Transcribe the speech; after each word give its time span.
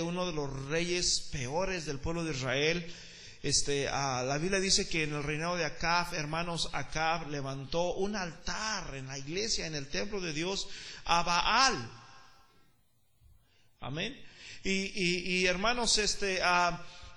uno 0.00 0.26
de 0.26 0.32
los 0.32 0.50
reyes 0.68 1.28
peores 1.32 1.84
del 1.84 1.98
pueblo 1.98 2.24
de 2.24 2.32
Israel. 2.32 2.94
Este, 3.42 3.86
la 3.86 4.38
Biblia 4.40 4.60
dice 4.60 4.88
que 4.88 5.02
en 5.02 5.14
el 5.14 5.24
reinado 5.24 5.56
de 5.56 5.64
Acab, 5.64 6.14
hermanos, 6.14 6.70
Acab 6.72 7.28
levantó 7.28 7.94
un 7.94 8.14
altar 8.14 8.94
en 8.94 9.08
la 9.08 9.18
iglesia, 9.18 9.66
en 9.66 9.74
el 9.74 9.88
templo 9.88 10.20
de 10.20 10.32
Dios, 10.32 10.68
a 11.04 11.24
Baal. 11.24 11.90
Amén. 13.80 14.16
Y, 14.62 15.44
hermanos, 15.46 15.98
este, 15.98 16.40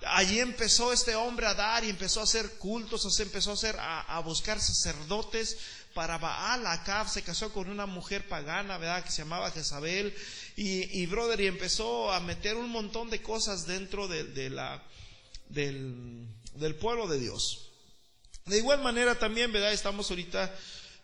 allí 0.07 0.39
empezó 0.39 0.91
este 0.91 1.15
hombre 1.15 1.45
a 1.45 1.53
dar 1.53 1.83
y 1.83 1.91
empezó 1.91 2.21
a 2.21 2.23
hacer 2.23 2.57
cultos, 2.57 3.19
empezó 3.19 3.51
a 3.51 3.53
hacer, 3.53 3.77
a, 3.79 4.19
buscar 4.21 4.59
sacerdotes 4.59 5.57
para 5.93 6.17
Baal. 6.17 6.65
Acab 6.65 7.07
se 7.07 7.21
casó 7.21 7.53
con 7.53 7.69
una 7.69 7.85
mujer 7.85 8.27
pagana, 8.27 8.79
¿verdad? 8.79 9.03
Que 9.03 9.11
se 9.11 9.21
llamaba 9.21 9.51
Jezabel. 9.51 10.15
Y, 10.55 11.01
y 11.01 11.05
brother, 11.05 11.41
y 11.41 11.47
empezó 11.47 12.11
a 12.11 12.19
meter 12.19 12.55
un 12.55 12.69
montón 12.69 13.09
de 13.09 13.21
cosas 13.21 13.67
dentro 13.67 14.07
de, 14.07 14.49
la, 14.49 14.81
del, 15.49 16.27
del, 16.53 16.75
pueblo 16.75 17.07
de 17.07 17.19
Dios. 17.19 17.71
De 18.45 18.57
igual 18.57 18.81
manera 18.81 19.19
también, 19.19 19.51
¿verdad? 19.51 19.73
Estamos 19.73 20.09
ahorita 20.09 20.55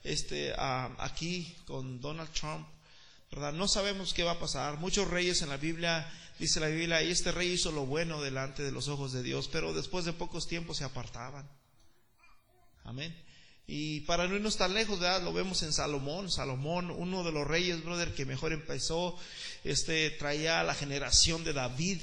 este, 0.03 0.53
aquí 0.57 1.53
con 1.65 1.99
Donald 1.99 2.31
Trump, 2.31 2.65
¿verdad? 3.31 3.51
No 3.51 3.67
sabemos 3.67 4.13
qué 4.13 4.23
va 4.23 4.31
a 4.31 4.39
pasar. 4.39 4.77
Muchos 4.77 5.09
reyes 5.09 5.41
en 5.41 5.49
la 5.49 5.57
Biblia 5.57 6.09
dice 6.41 6.59
la 6.59 6.67
Biblia, 6.67 7.03
y 7.03 7.11
este 7.11 7.31
rey 7.31 7.51
hizo 7.51 7.71
lo 7.71 7.85
bueno 7.85 8.19
delante 8.19 8.63
de 8.63 8.71
los 8.71 8.87
ojos 8.87 9.13
de 9.13 9.21
Dios, 9.21 9.47
pero 9.51 9.73
después 9.73 10.05
de 10.05 10.13
pocos 10.13 10.47
tiempos 10.47 10.77
se 10.77 10.83
apartaban. 10.83 11.47
Amén. 12.83 13.15
Y 13.73 14.01
para 14.01 14.27
no 14.27 14.35
irnos 14.35 14.57
tan 14.57 14.73
lejos, 14.73 14.99
¿verdad? 14.99 15.23
lo 15.23 15.31
vemos 15.31 15.63
en 15.63 15.71
Salomón. 15.71 16.29
Salomón, 16.29 16.91
uno 16.91 17.23
de 17.23 17.31
los 17.31 17.47
reyes, 17.47 17.81
brother, 17.85 18.13
que 18.13 18.25
mejor 18.25 18.51
empezó, 18.51 19.17
este, 19.63 20.09
traía 20.09 20.61
la 20.63 20.75
generación 20.75 21.45
de 21.45 21.53
David. 21.53 22.01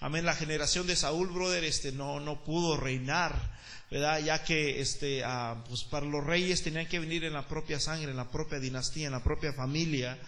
Amén. 0.00 0.24
La 0.24 0.34
generación 0.34 0.88
de 0.88 0.96
Saúl, 0.96 1.28
brother, 1.28 1.62
este, 1.62 1.92
no, 1.92 2.18
no 2.18 2.42
pudo 2.42 2.76
reinar. 2.76 3.54
¿verdad? 3.88 4.18
Ya 4.18 4.42
que 4.42 4.80
este, 4.80 5.22
ah, 5.22 5.62
pues 5.68 5.84
para 5.84 6.06
los 6.06 6.24
reyes 6.24 6.64
tenían 6.64 6.88
que 6.88 6.98
venir 6.98 7.22
en 7.22 7.34
la 7.34 7.46
propia 7.46 7.78
sangre, 7.78 8.10
en 8.10 8.16
la 8.16 8.32
propia 8.32 8.58
dinastía, 8.58 9.06
en 9.06 9.12
la 9.12 9.22
propia 9.22 9.52
familia. 9.52 10.18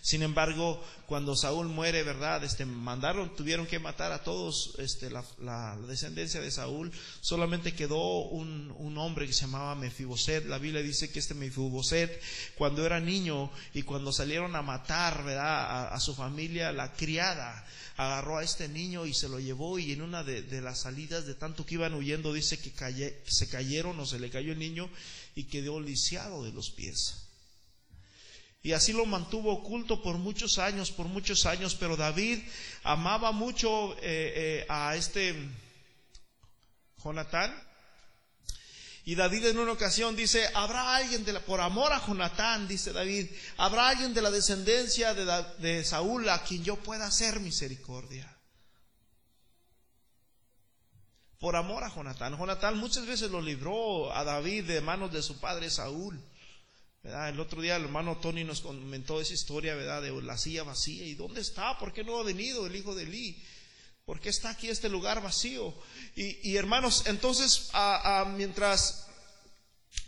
Sin 0.00 0.22
embargo, 0.22 0.82
cuando 1.06 1.34
Saúl 1.36 1.68
muere, 1.68 2.02
¿verdad? 2.02 2.44
Este, 2.44 2.64
mandaron, 2.64 3.34
tuvieron 3.34 3.66
que 3.66 3.78
matar 3.78 4.12
a 4.12 4.22
todos, 4.22 4.74
este, 4.78 5.10
la, 5.10 5.76
descendencia 5.86 6.40
de 6.40 6.50
Saúl. 6.50 6.92
Solamente 7.20 7.74
quedó 7.74 8.20
un, 8.20 8.68
hombre 8.98 9.26
que 9.26 9.32
se 9.32 9.42
llamaba 9.42 9.74
Mefiboset. 9.74 10.46
La 10.46 10.58
Biblia 10.58 10.82
dice 10.82 11.10
que 11.10 11.18
este 11.18 11.34
Mefiboset, 11.34 12.20
cuando 12.56 12.84
era 12.84 13.00
niño 13.00 13.50
y 13.74 13.82
cuando 13.82 14.12
salieron 14.12 14.56
a 14.56 14.62
matar, 14.62 15.24
¿verdad? 15.24 15.92
A, 15.92 16.00
su 16.00 16.14
familia, 16.14 16.72
la 16.72 16.92
criada, 16.92 17.64
agarró 17.96 18.38
a 18.38 18.44
este 18.44 18.68
niño 18.68 19.06
y 19.06 19.14
se 19.14 19.28
lo 19.28 19.38
llevó 19.38 19.78
y 19.78 19.92
en 19.92 20.02
una 20.02 20.24
de, 20.24 20.60
las 20.60 20.80
salidas 20.80 21.26
de 21.26 21.34
tanto 21.34 21.64
que 21.64 21.74
iban 21.74 21.94
huyendo 21.94 22.32
dice 22.32 22.58
que 22.58 22.72
se 23.24 23.48
cayeron 23.48 23.98
o 24.00 24.06
se 24.06 24.18
le 24.18 24.30
cayó 24.30 24.52
el 24.52 24.58
niño 24.58 24.90
y 25.34 25.44
quedó 25.44 25.80
lisiado 25.80 26.44
de 26.44 26.52
los 26.52 26.70
pies. 26.70 27.27
Y 28.68 28.74
así 28.74 28.92
lo 28.92 29.06
mantuvo 29.06 29.50
oculto 29.50 30.02
por 30.02 30.18
muchos 30.18 30.58
años, 30.58 30.90
por 30.90 31.06
muchos 31.06 31.46
años. 31.46 31.74
Pero 31.74 31.96
David 31.96 32.40
amaba 32.82 33.32
mucho 33.32 33.94
eh, 33.94 33.96
eh, 34.02 34.66
a 34.68 34.94
este 34.94 35.34
Jonatán. 37.02 37.50
Y 39.06 39.14
David 39.14 39.46
en 39.46 39.58
una 39.58 39.72
ocasión 39.72 40.14
dice, 40.14 40.46
habrá 40.52 40.96
alguien 40.96 41.24
de 41.24 41.32
la, 41.32 41.40
por 41.40 41.62
amor 41.62 41.94
a 41.94 42.06
Jonatán, 42.06 42.68
dice 42.68 42.92
David, 42.92 43.30
habrá 43.56 43.88
alguien 43.88 44.12
de 44.12 44.20
la 44.20 44.30
descendencia 44.30 45.14
de, 45.14 45.24
de 45.66 45.82
Saúl 45.82 46.28
a 46.28 46.42
quien 46.44 46.62
yo 46.62 46.76
pueda 46.76 47.06
hacer 47.06 47.40
misericordia. 47.40 48.36
Por 51.40 51.56
amor 51.56 51.84
a 51.84 51.94
Jonatán. 51.94 52.36
Jonatán 52.36 52.76
muchas 52.76 53.06
veces 53.06 53.30
lo 53.30 53.40
libró 53.40 54.14
a 54.14 54.24
David 54.24 54.64
de 54.64 54.82
manos 54.82 55.10
de 55.10 55.22
su 55.22 55.40
padre 55.40 55.70
Saúl. 55.70 56.22
El 57.02 57.38
otro 57.40 57.62
día 57.62 57.76
el 57.76 57.84
hermano 57.84 58.18
Tony 58.18 58.44
nos 58.44 58.60
comentó 58.60 59.20
esa 59.20 59.32
historia, 59.32 59.74
¿verdad? 59.74 60.02
De 60.02 60.10
la 60.22 60.36
silla 60.36 60.64
vacía. 60.64 61.04
¿Y 61.04 61.14
dónde 61.14 61.40
está? 61.40 61.78
¿Por 61.78 61.92
qué 61.92 62.04
no 62.04 62.18
ha 62.18 62.22
venido 62.22 62.66
el 62.66 62.76
hijo 62.76 62.94
de 62.94 63.04
Eli? 63.04 63.42
¿Por 64.04 64.20
qué 64.20 64.30
está 64.30 64.50
aquí 64.50 64.68
este 64.68 64.88
lugar 64.88 65.22
vacío? 65.22 65.74
Y, 66.16 66.56
hermanos, 66.56 67.04
entonces, 67.06 67.70
mientras 68.36 69.06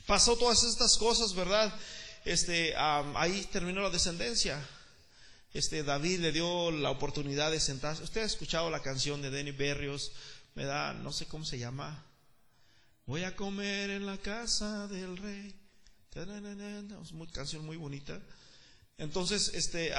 pasó 0.06 0.36
todas 0.36 0.64
estas 0.64 0.96
cosas, 0.96 1.34
¿verdad? 1.34 1.72
Este, 2.24 2.74
ahí 2.76 3.46
terminó 3.52 3.82
la 3.82 3.90
descendencia. 3.90 4.58
Este, 5.52 5.82
David 5.82 6.20
le 6.20 6.32
dio 6.32 6.70
la 6.70 6.90
oportunidad 6.90 7.50
de 7.50 7.60
sentarse. 7.60 8.02
Usted 8.02 8.22
ha 8.22 8.26
escuchado 8.26 8.70
la 8.70 8.82
canción 8.82 9.20
de 9.20 9.30
Denny 9.30 9.52
Berrios, 9.52 10.12
¿verdad? 10.54 10.94
No 10.94 11.12
sé 11.12 11.26
cómo 11.26 11.44
se 11.44 11.58
llama. 11.58 12.04
Voy 13.06 13.24
a 13.24 13.36
comer 13.36 13.90
en 13.90 14.06
la 14.06 14.18
casa 14.18 14.86
del 14.88 15.16
rey. 15.16 15.59
Es 16.15 17.12
una 17.12 17.31
canción 17.32 17.65
muy 17.65 17.76
bonita. 17.76 18.21
Entonces, 18.98 19.53
este, 19.54 19.93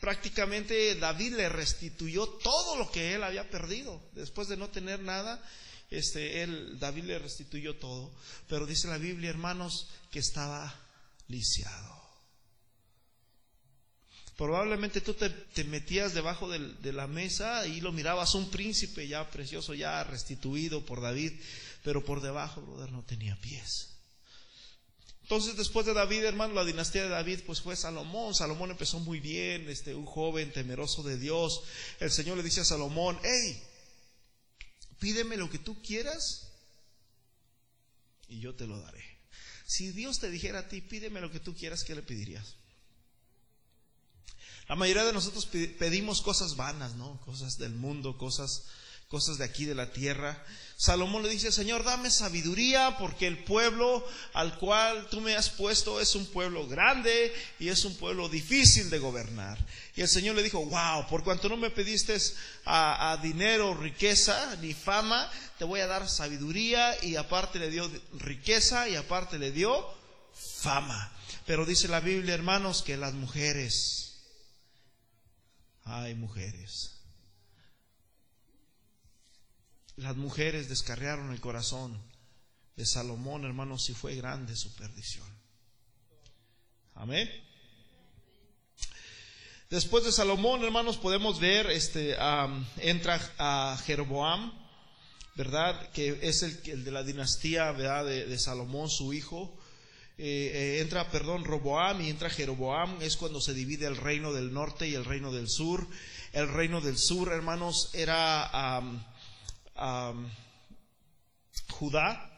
prácticamente 0.00 0.96
David 0.96 1.34
le 1.34 1.48
restituyó 1.48 2.26
todo 2.26 2.76
lo 2.76 2.90
que 2.90 3.14
él 3.14 3.22
había 3.22 3.48
perdido. 3.48 4.02
Después 4.12 4.48
de 4.48 4.56
no 4.56 4.70
tener 4.70 5.00
nada, 5.00 5.40
este, 5.88 6.46
David 6.78 7.04
le 7.04 7.18
restituyó 7.18 7.76
todo. 7.76 8.12
Pero 8.48 8.66
dice 8.66 8.88
la 8.88 8.98
Biblia, 8.98 9.30
hermanos, 9.30 9.88
que 10.10 10.18
estaba 10.18 10.74
lisiado. 11.28 12.00
Probablemente 14.36 15.02
tú 15.02 15.14
te, 15.14 15.64
metías 15.64 16.14
debajo 16.14 16.48
de 16.48 16.92
la 16.92 17.06
mesa 17.06 17.66
y 17.66 17.80
lo 17.82 17.92
mirabas 17.92 18.34
un 18.34 18.50
príncipe 18.50 19.06
ya 19.06 19.30
precioso, 19.30 19.74
ya 19.74 20.02
restituido 20.02 20.84
por 20.84 21.02
David, 21.02 21.32
pero 21.84 22.02
por 22.04 22.22
debajo, 22.22 22.62
brother, 22.62 22.90
no 22.90 23.04
tenía 23.04 23.36
pies. 23.36 23.99
Entonces, 25.30 25.56
después 25.56 25.86
de 25.86 25.94
David, 25.94 26.24
hermano, 26.24 26.54
la 26.54 26.64
dinastía 26.64 27.04
de 27.04 27.08
David, 27.08 27.42
pues 27.46 27.60
fue 27.60 27.76
Salomón. 27.76 28.34
Salomón 28.34 28.72
empezó 28.72 28.98
muy 28.98 29.20
bien, 29.20 29.70
este, 29.70 29.94
un 29.94 30.04
joven 30.04 30.52
temeroso 30.52 31.04
de 31.04 31.16
Dios. 31.16 31.62
El 32.00 32.10
Señor 32.10 32.36
le 32.36 32.42
dice 32.42 32.62
a 32.62 32.64
Salomón, 32.64 33.16
hey, 33.22 33.62
pídeme 34.98 35.36
lo 35.36 35.48
que 35.48 35.60
tú 35.60 35.80
quieras 35.82 36.50
y 38.26 38.40
yo 38.40 38.56
te 38.56 38.66
lo 38.66 38.80
daré. 38.80 39.04
Si 39.64 39.92
Dios 39.92 40.18
te 40.18 40.30
dijera 40.30 40.58
a 40.58 40.68
ti, 40.68 40.80
pídeme 40.80 41.20
lo 41.20 41.30
que 41.30 41.38
tú 41.38 41.54
quieras, 41.54 41.84
¿qué 41.84 41.94
le 41.94 42.02
pedirías? 42.02 42.56
La 44.68 44.74
mayoría 44.74 45.04
de 45.04 45.12
nosotros 45.12 45.46
pedimos 45.46 46.22
cosas 46.22 46.56
vanas, 46.56 46.96
¿no? 46.96 47.20
Cosas 47.20 47.56
del 47.56 47.74
mundo, 47.76 48.18
cosas 48.18 48.64
cosas 49.10 49.38
de 49.38 49.44
aquí 49.44 49.64
de 49.64 49.74
la 49.74 49.92
tierra. 49.92 50.42
Salomón 50.80 51.22
le 51.22 51.28
dice, 51.28 51.52
Señor, 51.52 51.84
dame 51.84 52.10
sabiduría 52.10 52.96
porque 52.98 53.26
el 53.26 53.44
pueblo 53.44 54.02
al 54.32 54.58
cual 54.58 55.10
tú 55.10 55.20
me 55.20 55.36
has 55.36 55.50
puesto 55.50 56.00
es 56.00 56.14
un 56.14 56.24
pueblo 56.24 56.66
grande 56.66 57.34
y 57.58 57.68
es 57.68 57.84
un 57.84 57.94
pueblo 57.98 58.30
difícil 58.30 58.88
de 58.88 58.98
gobernar. 58.98 59.58
Y 59.94 60.00
el 60.00 60.08
Señor 60.08 60.36
le 60.36 60.42
dijo, 60.42 60.64
wow, 60.64 61.06
por 61.06 61.22
cuanto 61.22 61.50
no 61.50 61.58
me 61.58 61.68
pediste 61.68 62.16
a, 62.64 63.18
dinero, 63.22 63.74
riqueza 63.74 64.56
ni 64.62 64.72
fama, 64.72 65.30
te 65.58 65.66
voy 65.66 65.80
a 65.80 65.86
dar 65.86 66.08
sabiduría 66.08 66.96
y 67.04 67.16
aparte 67.16 67.58
le 67.58 67.68
dio 67.68 67.86
riqueza 68.14 68.88
y 68.88 68.96
aparte 68.96 69.38
le 69.38 69.52
dio 69.52 69.86
fama. 70.32 71.12
Pero 71.44 71.66
dice 71.66 71.88
la 71.88 72.00
Biblia, 72.00 72.32
hermanos, 72.32 72.82
que 72.82 72.96
las 72.96 73.12
mujeres, 73.12 74.14
hay 75.84 76.14
mujeres 76.14 76.99
las 80.00 80.16
mujeres 80.16 80.68
descarriaron 80.68 81.30
el 81.30 81.40
corazón 81.40 82.00
de 82.74 82.86
Salomón, 82.86 83.44
hermanos, 83.44 83.90
y 83.90 83.94
fue 83.94 84.14
grande 84.14 84.56
su 84.56 84.74
perdición. 84.74 85.26
Amén. 86.94 87.28
Después 89.68 90.04
de 90.04 90.12
Salomón, 90.12 90.64
hermanos, 90.64 90.96
podemos 90.96 91.38
ver, 91.38 91.70
este, 91.70 92.16
entra 92.78 93.20
a 93.38 93.78
Jeroboam, 93.84 94.52
¿verdad? 95.36 95.90
Que 95.90 96.18
es 96.22 96.42
el, 96.42 96.82
de 96.82 96.90
la 96.90 97.02
dinastía, 97.02 97.70
¿verdad? 97.72 98.06
De, 98.06 98.38
Salomón, 98.38 98.88
su 98.88 99.12
hijo. 99.12 99.54
Eh, 100.16 100.50
eh, 100.52 100.80
entra, 100.80 101.10
perdón, 101.10 101.44
Roboam 101.44 102.00
y 102.00 102.10
entra 102.10 102.28
Jeroboam, 102.28 103.00
es 103.00 103.16
cuando 103.16 103.40
se 103.40 103.54
divide 103.54 103.86
el 103.86 103.96
reino 103.96 104.32
del 104.32 104.52
norte 104.52 104.88
y 104.88 104.94
el 104.94 105.04
reino 105.04 105.30
del 105.30 105.48
sur. 105.48 105.86
El 106.32 106.48
reino 106.48 106.80
del 106.80 106.98
sur, 106.98 107.32
hermanos, 107.32 107.90
era 107.92 108.80
Judá, 111.68 112.30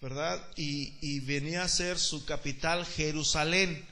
¿verdad? 0.00 0.44
Y, 0.56 1.20
venía 1.20 1.62
a 1.62 1.68
ser 1.68 1.98
su 1.98 2.24
capital 2.24 2.84
Jerusalén. 2.84 3.86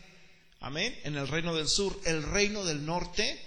Amén. 0.58 0.98
En 1.04 1.16
el 1.16 1.28
reino 1.28 1.54
del 1.54 1.68
sur. 1.68 1.98
El 2.04 2.22
reino 2.22 2.64
del 2.64 2.84
norte 2.84 3.40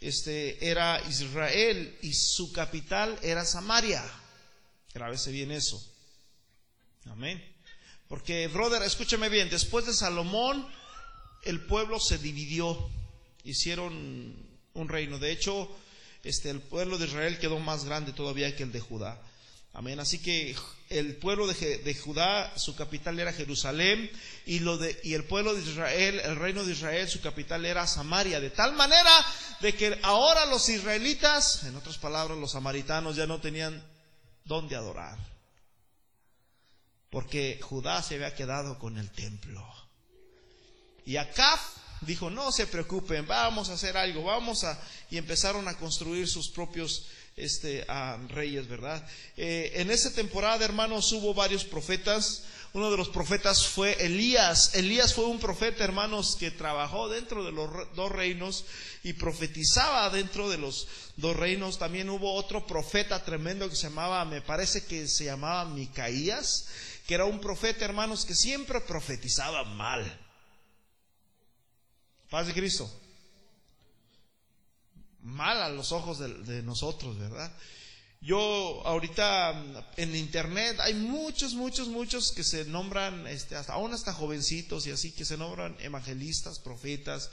este, 0.00 0.68
era 0.68 1.00
Israel 1.08 1.96
y 2.02 2.14
su 2.14 2.52
capital 2.52 3.18
era 3.22 3.44
Samaria. 3.44 4.02
Grábese 4.94 5.30
bien 5.30 5.50
eso. 5.50 5.82
Amén. 7.10 7.42
Porque, 8.08 8.48
brother, 8.48 8.82
escúchame 8.82 9.28
bien, 9.28 9.50
después 9.50 9.84
de 9.84 9.92
Salomón, 9.92 10.66
el 11.42 11.60
pueblo 11.66 12.00
se 12.00 12.18
dividió. 12.18 12.90
Hicieron 13.44 14.34
un 14.74 14.88
reino. 14.88 15.18
De 15.18 15.32
hecho, 15.32 15.68
este, 16.22 16.50
el 16.50 16.60
pueblo 16.60 16.98
de 16.98 17.06
Israel 17.06 17.38
quedó 17.38 17.58
más 17.58 17.84
grande 17.84 18.12
todavía 18.12 18.54
que 18.56 18.62
el 18.62 18.72
de 18.72 18.80
Judá. 18.80 19.20
Amén. 19.76 20.00
Así 20.00 20.18
que 20.18 20.56
el 20.88 21.16
pueblo 21.16 21.46
de, 21.46 21.94
Judá, 21.94 22.50
su 22.56 22.74
capital 22.74 23.20
era 23.20 23.32
Jerusalén, 23.32 24.10
y, 24.46 24.60
lo 24.60 24.78
de, 24.78 24.98
y 25.04 25.12
el 25.12 25.24
pueblo 25.24 25.54
de 25.54 25.60
Israel, 25.60 26.18
el 26.24 26.36
reino 26.36 26.64
de 26.64 26.72
Israel, 26.72 27.06
su 27.08 27.20
capital 27.20 27.66
era 27.66 27.86
Samaria. 27.86 28.40
De 28.40 28.48
tal 28.48 28.72
manera 28.72 29.10
de 29.60 29.74
que 29.74 29.98
ahora 30.02 30.46
los 30.46 30.66
israelitas, 30.70 31.64
en 31.64 31.76
otras 31.76 31.98
palabras, 31.98 32.38
los 32.38 32.52
samaritanos 32.52 33.16
ya 33.16 33.26
no 33.26 33.38
tenían 33.38 33.84
dónde 34.46 34.76
adorar. 34.76 35.18
Porque 37.10 37.60
Judá 37.62 38.02
se 38.02 38.14
había 38.14 38.34
quedado 38.34 38.78
con 38.78 38.96
el 38.96 39.10
templo. 39.10 39.62
Y 41.04 41.18
Acab 41.18 41.58
dijo, 42.00 42.30
no 42.30 42.52
se 42.52 42.66
preocupen, 42.66 43.26
vamos 43.26 43.70
a 43.70 43.74
hacer 43.74 43.96
algo, 43.96 44.24
vamos 44.24 44.64
a... 44.64 44.78
Y 45.10 45.18
empezaron 45.18 45.68
a 45.68 45.76
construir 45.76 46.28
sus 46.28 46.48
propios 46.48 47.06
este, 47.36 47.84
a 47.88 48.18
reyes, 48.28 48.66
¿verdad? 48.66 49.06
Eh, 49.36 49.72
en 49.76 49.90
esa 49.90 50.12
temporada, 50.12 50.64
hermanos, 50.64 51.12
hubo 51.12 51.34
varios 51.34 51.64
profetas. 51.64 52.44
Uno 52.72 52.90
de 52.90 52.96
los 52.96 53.08
profetas 53.08 53.66
fue 53.66 53.92
Elías. 54.04 54.74
Elías 54.74 55.14
fue 55.14 55.26
un 55.26 55.38
profeta, 55.38 55.84
hermanos, 55.84 56.36
que 56.38 56.50
trabajó 56.50 57.08
dentro 57.08 57.44
de 57.44 57.52
los 57.52 57.70
dos 57.94 58.10
reinos 58.10 58.64
y 59.02 59.12
profetizaba 59.14 60.10
dentro 60.10 60.50
de 60.50 60.58
los 60.58 60.88
dos 61.16 61.36
reinos. 61.36 61.78
También 61.78 62.10
hubo 62.10 62.34
otro 62.34 62.66
profeta 62.66 63.22
tremendo 63.24 63.68
que 63.68 63.76
se 63.76 63.88
llamaba, 63.88 64.24
me 64.24 64.42
parece 64.42 64.84
que 64.84 65.06
se 65.06 65.24
llamaba 65.24 65.64
Micaías, 65.66 66.66
que 67.06 67.14
era 67.14 67.24
un 67.24 67.40
profeta, 67.40 67.84
hermanos, 67.84 68.24
que 68.24 68.34
siempre 68.34 68.80
profetizaba 68.80 69.64
mal. 69.64 70.25
Paz 72.28 72.46
de 72.46 72.52
Cristo 72.52 72.90
mal 75.26 75.60
a 75.60 75.68
los 75.68 75.92
ojos 75.92 76.18
de, 76.18 76.62
nosotros, 76.62 77.18
¿verdad? 77.18 77.52
Yo 78.20 78.82
ahorita 78.86 79.52
mm, 79.52 80.00
en 80.00 80.16
internet 80.16 80.78
hay 80.80 80.94
muchos, 80.94 81.54
muchos, 81.54 81.88
muchos 81.88 82.32
que 82.32 82.44
se 82.44 82.64
nombran, 82.64 83.26
este, 83.26 83.56
hasta, 83.56 83.74
aún 83.74 83.92
hasta 83.92 84.12
jovencitos 84.12 84.86
y 84.86 84.92
así, 84.92 85.12
que 85.12 85.24
se 85.24 85.36
nombran 85.36 85.76
evangelistas, 85.80 86.58
profetas, 86.60 87.30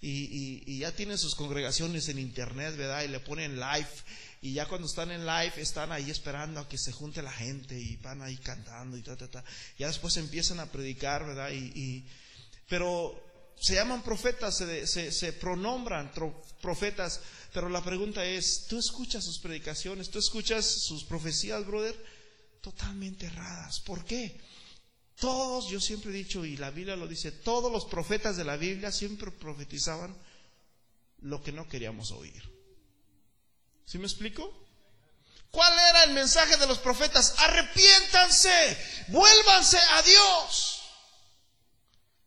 y, 0.00 0.64
y, 0.66 0.78
ya 0.78 0.90
tienen 0.90 1.16
sus 1.16 1.36
congregaciones 1.36 2.08
en 2.08 2.18
internet, 2.18 2.76
¿verdad? 2.76 3.04
Y 3.04 3.08
le 3.08 3.20
ponen 3.20 3.60
live, 3.60 3.88
y 4.40 4.52
ya 4.52 4.66
cuando 4.66 4.88
están 4.88 5.12
en 5.12 5.24
live 5.24 5.52
están 5.58 5.92
ahí 5.92 6.10
esperando 6.10 6.58
a 6.58 6.68
que 6.68 6.76
se 6.76 6.90
junte 6.90 7.22
la 7.22 7.30
gente 7.30 7.78
y 7.78 7.96
van 7.98 8.20
ahí 8.20 8.36
cantando 8.38 8.96
y 8.96 9.02
ta, 9.02 9.16
ta, 9.16 9.30
ta. 9.30 9.44
Ya 9.78 9.86
después 9.86 10.16
empiezan 10.16 10.58
a 10.58 10.66
predicar, 10.66 11.24
¿verdad? 11.24 11.50
Y, 11.52 11.70
y 11.78 12.04
pero 12.68 13.31
se 13.62 13.76
llaman 13.76 14.02
profetas, 14.02 14.56
se, 14.56 15.32
pronombran 15.34 16.10
profetas, 16.60 17.20
pero 17.52 17.68
la 17.68 17.80
pregunta 17.80 18.24
es, 18.24 18.66
¿tú 18.66 18.76
escuchas 18.76 19.24
sus 19.24 19.38
predicaciones? 19.38 20.10
¿Tú 20.10 20.18
escuchas 20.18 20.66
sus 20.66 21.04
profecías, 21.04 21.64
brother? 21.64 21.94
Totalmente 22.60 23.26
erradas. 23.26 23.78
¿Por 23.78 24.04
qué? 24.04 24.40
Todos, 25.14 25.68
yo 25.70 25.78
siempre 25.80 26.10
he 26.10 26.14
dicho, 26.14 26.44
y 26.44 26.56
la 26.56 26.70
Biblia 26.72 26.96
lo 26.96 27.06
dice, 27.06 27.30
todos 27.30 27.70
los 27.70 27.84
profetas 27.84 28.36
de 28.36 28.42
la 28.42 28.56
Biblia 28.56 28.90
siempre 28.90 29.30
profetizaban 29.30 30.16
lo 31.20 31.40
que 31.40 31.52
no 31.52 31.68
queríamos 31.68 32.10
oír. 32.10 32.42
¿Sí 33.86 33.96
me 33.96 34.06
explico? 34.06 34.52
¿Cuál 35.52 35.72
era 35.72 36.02
el 36.02 36.14
mensaje 36.14 36.56
de 36.56 36.66
los 36.66 36.78
profetas? 36.78 37.36
Arrepiéntanse, 37.38 39.06
vuélvanse 39.06 39.78
a 39.78 40.02
Dios. 40.02 40.81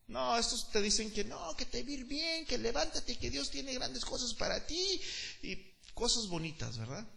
No, 0.07 0.37
estos 0.37 0.71
te 0.71 0.81
dicen 0.81 1.11
que 1.11 1.23
no, 1.23 1.55
que 1.55 1.65
te 1.65 1.81
vir 1.81 2.05
bien, 2.05 2.45
que 2.45 2.57
levántate, 2.57 3.17
que 3.17 3.31
Dios 3.31 3.49
tiene 3.49 3.73
grandes 3.73 4.05
cosas 4.05 4.33
para 4.33 4.65
ti 4.65 5.01
y 5.41 5.55
cosas 5.93 6.27
bonitas, 6.27 6.77
¿verdad? 6.77 7.07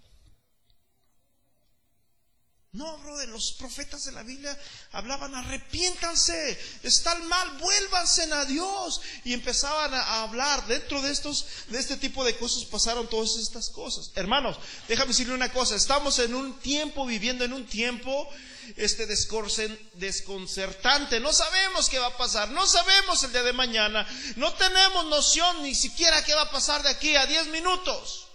No, 2.72 2.98
brother, 2.98 3.28
los 3.30 3.52
profetas 3.52 4.04
de 4.04 4.12
la 4.12 4.22
Biblia 4.22 4.56
hablaban, 4.92 5.34
arrepiéntanse, 5.34 6.58
están 6.82 7.26
mal, 7.26 7.58
vuélvanse 7.58 8.30
a 8.30 8.44
Dios. 8.44 9.00
Y 9.24 9.32
empezaban 9.32 9.94
a 9.94 10.22
hablar, 10.22 10.66
dentro 10.66 11.00
de 11.00 11.10
estos, 11.10 11.46
de 11.68 11.78
este 11.78 11.96
tipo 11.96 12.24
de 12.24 12.36
cosas 12.36 12.66
pasaron 12.66 13.08
todas 13.08 13.36
estas 13.36 13.70
cosas. 13.70 14.12
Hermanos, 14.14 14.58
déjame 14.86 15.08
decirle 15.08 15.34
una 15.34 15.50
cosa, 15.50 15.76
estamos 15.76 16.18
en 16.18 16.34
un 16.34 16.58
tiempo, 16.60 17.06
viviendo 17.06 17.44
en 17.44 17.54
un 17.54 17.66
tiempo 17.66 18.28
este 18.76 19.06
desconcertante. 19.06 21.20
No 21.20 21.32
sabemos 21.32 21.88
qué 21.88 21.98
va 21.98 22.08
a 22.08 22.16
pasar, 22.16 22.50
no 22.50 22.66
sabemos 22.66 23.22
el 23.24 23.32
día 23.32 23.42
de 23.42 23.52
mañana, 23.52 24.06
no 24.36 24.52
tenemos 24.54 25.06
noción 25.06 25.62
ni 25.62 25.74
siquiera 25.74 26.24
qué 26.24 26.34
va 26.34 26.42
a 26.42 26.50
pasar 26.50 26.82
de 26.82 26.90
aquí 26.90 27.16
a 27.16 27.26
10 27.26 27.48
minutos. 27.48 28.28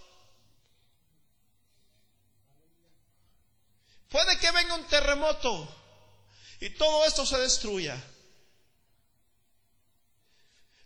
Puede 4.08 4.38
que 4.38 4.50
venga 4.52 4.76
un 4.76 4.86
terremoto 4.86 5.68
y 6.60 6.70
todo 6.70 7.04
esto 7.04 7.26
se 7.26 7.36
destruya. 7.38 8.00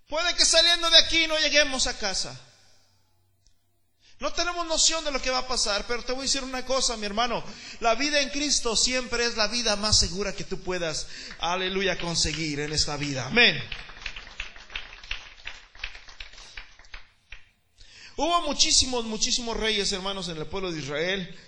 Puede 0.09 0.35
que 0.35 0.47
saliendo 0.47 0.89
de 0.89 0.99
aquí 0.99 1.27
no 1.27 1.39
lleguemos 1.39 1.87
a 1.87 1.99
casa. 1.99 2.48
No 4.21 4.33
tenemos 4.33 4.67
noción 4.67 5.05
de 5.05 5.13
lo 5.13 5.23
que 5.23 5.31
va 5.31 5.39
a 5.39 5.47
pasar, 5.47 5.87
pero 5.87 6.03
te 6.03 6.13
voy 6.13 6.23
a 6.23 6.25
decir 6.25 6.43
una 6.43 6.65
cosa, 6.65 6.97
mi 6.97 7.07
hermano. 7.07 7.45
La 7.79 7.95
vida 7.95 8.21
en 8.21 8.31
Cristo 8.31 8.75
siempre 8.75 9.25
es 9.25 9.37
la 9.37 9.47
vida 9.47 9.77
más 9.77 9.99
segura 9.99 10.35
que 10.35 10.43
tú 10.43 10.59
puedas, 10.61 11.07
aleluya, 11.39 11.99
conseguir 11.99 12.59
en 12.61 12.73
esta 12.73 12.97
vida. 12.97 13.27
Amén. 13.27 13.63
Hubo 18.17 18.43
muchísimos, 18.43 19.05
muchísimos 19.05 19.57
reyes, 19.57 19.93
hermanos, 19.93 20.29
en 20.29 20.37
el 20.39 20.47
pueblo 20.47 20.73
de 20.73 20.81
Israel. 20.81 21.39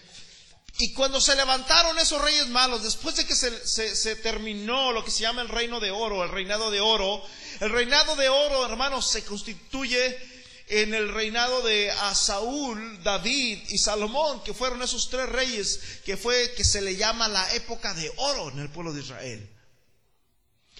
Y 0.79 0.93
cuando 0.95 1.21
se 1.21 1.35
levantaron 1.35 1.99
esos 1.99 2.23
reyes 2.23 2.47
malos, 2.47 2.85
después 2.85 3.17
de 3.17 3.27
que 3.27 3.35
se, 3.35 3.67
se, 3.67 4.17
terminó 4.17 4.93
lo 4.93 5.05
que 5.05 5.11
se 5.11 5.23
llama 5.23 5.43
el 5.43 5.49
reino 5.49 5.81
de 5.81 5.91
oro, 5.91 6.23
el 6.23 6.31
reinado 6.31 6.71
de 6.71 6.81
oro, 6.81 7.21
el 7.59 7.71
reinado 7.71 8.15
de 8.15 8.29
oro, 8.29 8.65
hermanos, 8.65 9.11
se 9.11 9.25
constituye 9.25 10.30
en 10.71 10.95
el 10.95 11.13
reinado 11.13 11.63
de 11.63 11.93
Saúl, 12.15 13.03
David 13.03 13.59
y 13.69 13.79
Salomón, 13.79 14.43
que 14.45 14.55
fueron 14.55 14.81
esos 14.83 15.11
tres 15.11 15.29
reyes 15.29 15.81
que 16.05 16.17
fue 16.17 16.53
que 16.53 16.65
se 16.65 16.81
le 16.81 16.95
llama 16.95 17.27
la 17.27 17.55
época 17.55 17.93
de 17.93 18.11
oro 18.17 18.51
en 18.51 18.61
el 18.61 18.71
pueblo 18.71 18.93
de 18.93 19.01
Israel. 19.01 19.51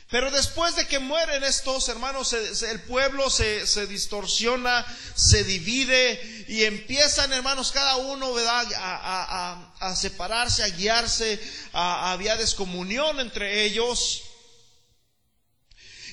Pero 0.09 0.31
después 0.31 0.77
de 0.77 0.87
que 0.87 1.01
mueren 1.01 1.43
estos 1.43 1.89
hermanos, 1.89 2.33
el 2.33 2.83
pueblo 2.83 3.31
se, 3.31 3.87
distorsiona, 3.87 4.85
se 5.15 5.45
divide 5.45 6.47
y 6.49 6.65
empiezan, 6.65 7.33
hermanos, 7.33 7.71
cada 7.73 7.97
uno 7.97 8.35
A, 8.37 9.73
a, 9.81 9.97
separarse, 9.97 10.65
a 10.65 10.69
guiarse, 10.69 11.41
había 11.73 12.37
descomunión 12.37 13.21
entre 13.21 13.65
ellos. 13.65 14.23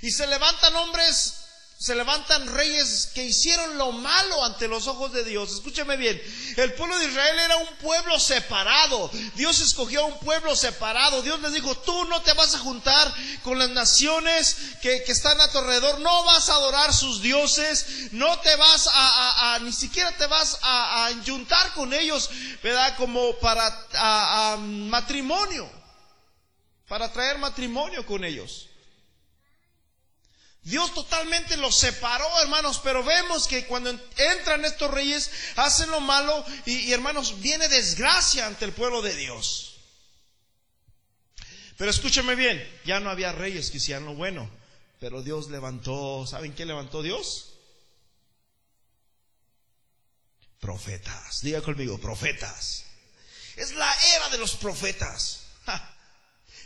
Y 0.04 0.12
se 0.12 0.28
levantan 0.28 0.76
hombres 0.76 1.37
se 1.80 1.94
levantan 1.94 2.48
reyes 2.48 3.12
que 3.14 3.24
hicieron 3.24 3.78
lo 3.78 3.92
malo 3.92 4.44
ante 4.44 4.68
los 4.68 4.88
ojos 4.88 5.14
de 5.14 5.24
Dios. 5.24 5.52
Escúcheme 5.52 5.96
bien, 5.96 6.20
el 6.56 6.74
pueblo 6.74 6.98
de 6.98 7.06
Israel 7.06 7.38
era 7.38 7.58
un 7.58 7.68
pueblo 7.76 8.20
separado. 8.20 9.12
Dios 9.36 9.60
escogió 9.60 10.02
a 10.02 10.06
un 10.06 10.18
pueblo 10.18 10.56
separado. 10.56 11.22
Dios 11.22 11.40
les 11.40 11.54
dijo, 11.54 11.76
tú 11.78 12.06
no 12.06 12.20
te 12.24 12.34
vas 12.34 12.56
a 12.56 12.60
juntar 12.60 13.14
con 13.44 13.60
las 13.60 13.70
naciones 13.70 14.58
que, 14.82 15.04
están 15.08 15.40
a 15.40 15.52
tu 15.52 15.60
alrededor, 15.60 16.00
no 16.00 16.24
vas 16.24 16.50
a 16.50 16.56
adorar 16.56 16.92
sus 16.92 17.22
dioses, 17.22 18.12
no 18.12 18.40
te 18.40 18.56
vas 18.56 18.90
a, 18.92 19.60
ni 19.62 19.72
siquiera 19.72 20.12
te 20.18 20.26
vas 20.26 20.58
a, 20.64 21.06
a 21.06 21.24
juntar 21.24 21.74
con 21.74 21.94
ellos, 21.94 22.28
¿verdad? 22.64 22.98
Como 22.98 23.38
para 23.38 24.58
matrimonio, 24.58 25.70
para 26.88 27.14
traer 27.14 27.38
matrimonio 27.38 28.04
con 28.04 28.26
ellos. 28.26 28.67
Dios 30.68 30.94
totalmente 30.94 31.56
los 31.56 31.78
separó, 31.78 32.28
hermanos, 32.42 32.82
pero 32.84 33.02
vemos 33.02 33.48
que 33.48 33.66
cuando 33.68 33.90
entran 34.18 34.66
estos 34.66 34.92
reyes, 34.92 35.32
hacen 35.56 35.90
lo 35.90 36.02
malo 36.02 36.44
y, 36.66 36.92
hermanos, 36.92 37.40
viene 37.40 37.70
desgracia 37.70 38.46
ante 38.46 38.66
el 38.66 38.74
pueblo 38.74 39.02
de 39.02 39.16
Dios. 39.16 39.78
Pero 41.78 41.90
escúcheme 41.90 42.36
bien, 42.36 42.62
ya 42.84 43.00
no 43.00 43.10
había 43.10 43.32
reyes 43.32 43.72
que 43.72 43.78
hicieran 43.78 44.04
lo 44.04 44.16
bueno, 44.16 44.50
pero 45.00 45.22
Dios 45.22 45.50
levantó, 45.50 46.28
¿saben 46.28 46.54
qué 46.54 46.66
levantó 46.66 47.02
Dios? 47.02 47.54
Profetas, 50.60 51.40
diga 51.44 51.62
conmigo, 51.62 51.98
profetas. 51.98 52.84
Es 53.56 53.72
la 53.72 53.96
era 54.18 54.28
de 54.32 54.38
los 54.38 54.58
profetas. 54.58 55.47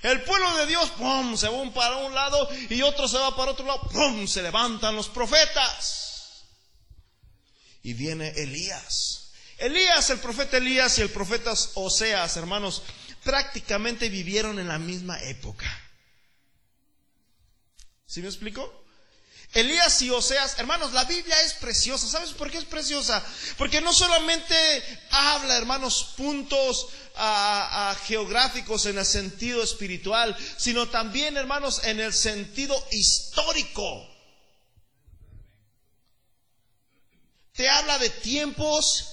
El 0.01 0.23
pueblo 0.23 0.57
de 0.57 0.65
Dios, 0.65 0.89
¡pum!, 0.91 1.37
se 1.37 1.47
va 1.47 1.73
para 1.73 1.97
un 1.97 2.13
lado 2.15 2.49
y 2.69 2.81
otro 2.81 3.07
se 3.07 3.17
va 3.17 3.35
para 3.35 3.51
otro 3.51 3.65
lado, 3.65 3.81
¡pum!, 3.91 4.27
se 4.27 4.41
levantan 4.41 4.95
los 4.95 5.09
profetas. 5.09 6.45
Y 7.83 7.93
viene 7.93 8.29
Elías. 8.29 9.31
Elías, 9.57 10.09
el 10.09 10.19
profeta 10.19 10.57
Elías 10.57 10.97
y 10.97 11.01
el 11.03 11.09
profeta 11.09 11.53
Oseas, 11.75 12.35
hermanos, 12.37 12.81
prácticamente 13.23 14.09
vivieron 14.09 14.57
en 14.59 14.67
la 14.67 14.79
misma 14.79 15.21
época. 15.23 15.67
¿Sí 18.07 18.21
me 18.21 18.27
explico? 18.27 18.83
Elías 19.53 20.01
y 20.01 20.09
Oseas, 20.09 20.57
hermanos, 20.59 20.93
la 20.93 21.03
Biblia 21.03 21.39
es 21.41 21.53
preciosa. 21.55 22.07
¿Sabes 22.07 22.31
por 22.31 22.49
qué 22.49 22.57
es 22.57 22.65
preciosa? 22.65 23.21
Porque 23.57 23.81
no 23.81 23.91
solamente 23.91 24.55
habla, 25.09 25.57
hermanos, 25.57 26.13
puntos 26.15 26.87
geográficos 28.05 28.85
en 28.85 28.97
el 28.97 29.05
sentido 29.05 29.61
espiritual, 29.61 30.35
sino 30.57 30.87
también, 30.87 31.35
hermanos, 31.35 31.81
en 31.83 31.99
el 31.99 32.13
sentido 32.13 32.81
histórico. 32.91 34.07
Te 37.53 37.69
habla 37.69 37.99
de 37.99 38.09
tiempos, 38.09 39.07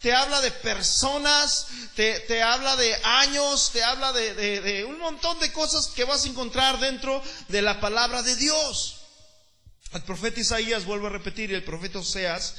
te 0.00 0.12
habla 0.12 0.42
de 0.42 0.50
personas, 0.50 1.66
te, 1.96 2.42
habla 2.42 2.76
de 2.76 2.94
años, 3.02 3.70
te 3.72 3.82
habla 3.82 4.12
de, 4.12 4.34
de 4.34 4.84
un 4.84 4.98
montón 4.98 5.40
de 5.40 5.50
cosas 5.50 5.88
que 5.88 6.04
vas 6.04 6.24
a 6.24 6.28
encontrar 6.28 6.78
dentro 6.78 7.22
de 7.48 7.62
la 7.62 7.80
palabra 7.80 8.22
de 8.22 8.36
Dios. 8.36 8.97
El 9.94 10.02
profeta 10.02 10.40
Isaías, 10.40 10.84
vuelvo 10.84 11.06
a 11.06 11.10
repetir, 11.10 11.50
y 11.50 11.54
el 11.54 11.64
profeta 11.64 11.98
Oseas 11.98 12.56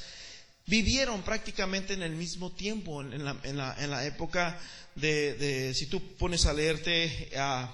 vivieron 0.65 1.21
prácticamente 1.21 1.93
en 1.93 2.01
el 2.01 2.11
mismo 2.11 2.51
tiempo, 2.51 3.01
en 3.01 3.23
la, 3.23 3.37
en 3.43 3.57
la, 3.57 3.75
en 3.79 3.91
la 3.91 4.05
época 4.05 4.59
de, 4.95 5.35
de, 5.35 5.73
si 5.73 5.87
tú 5.87 6.15
pones 6.17 6.45
a 6.45 6.53
leerte 6.53 7.29
a 7.37 7.71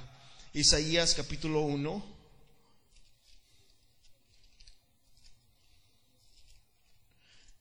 Isaías 0.53 1.13
capítulo 1.15 1.61
1, 1.61 2.14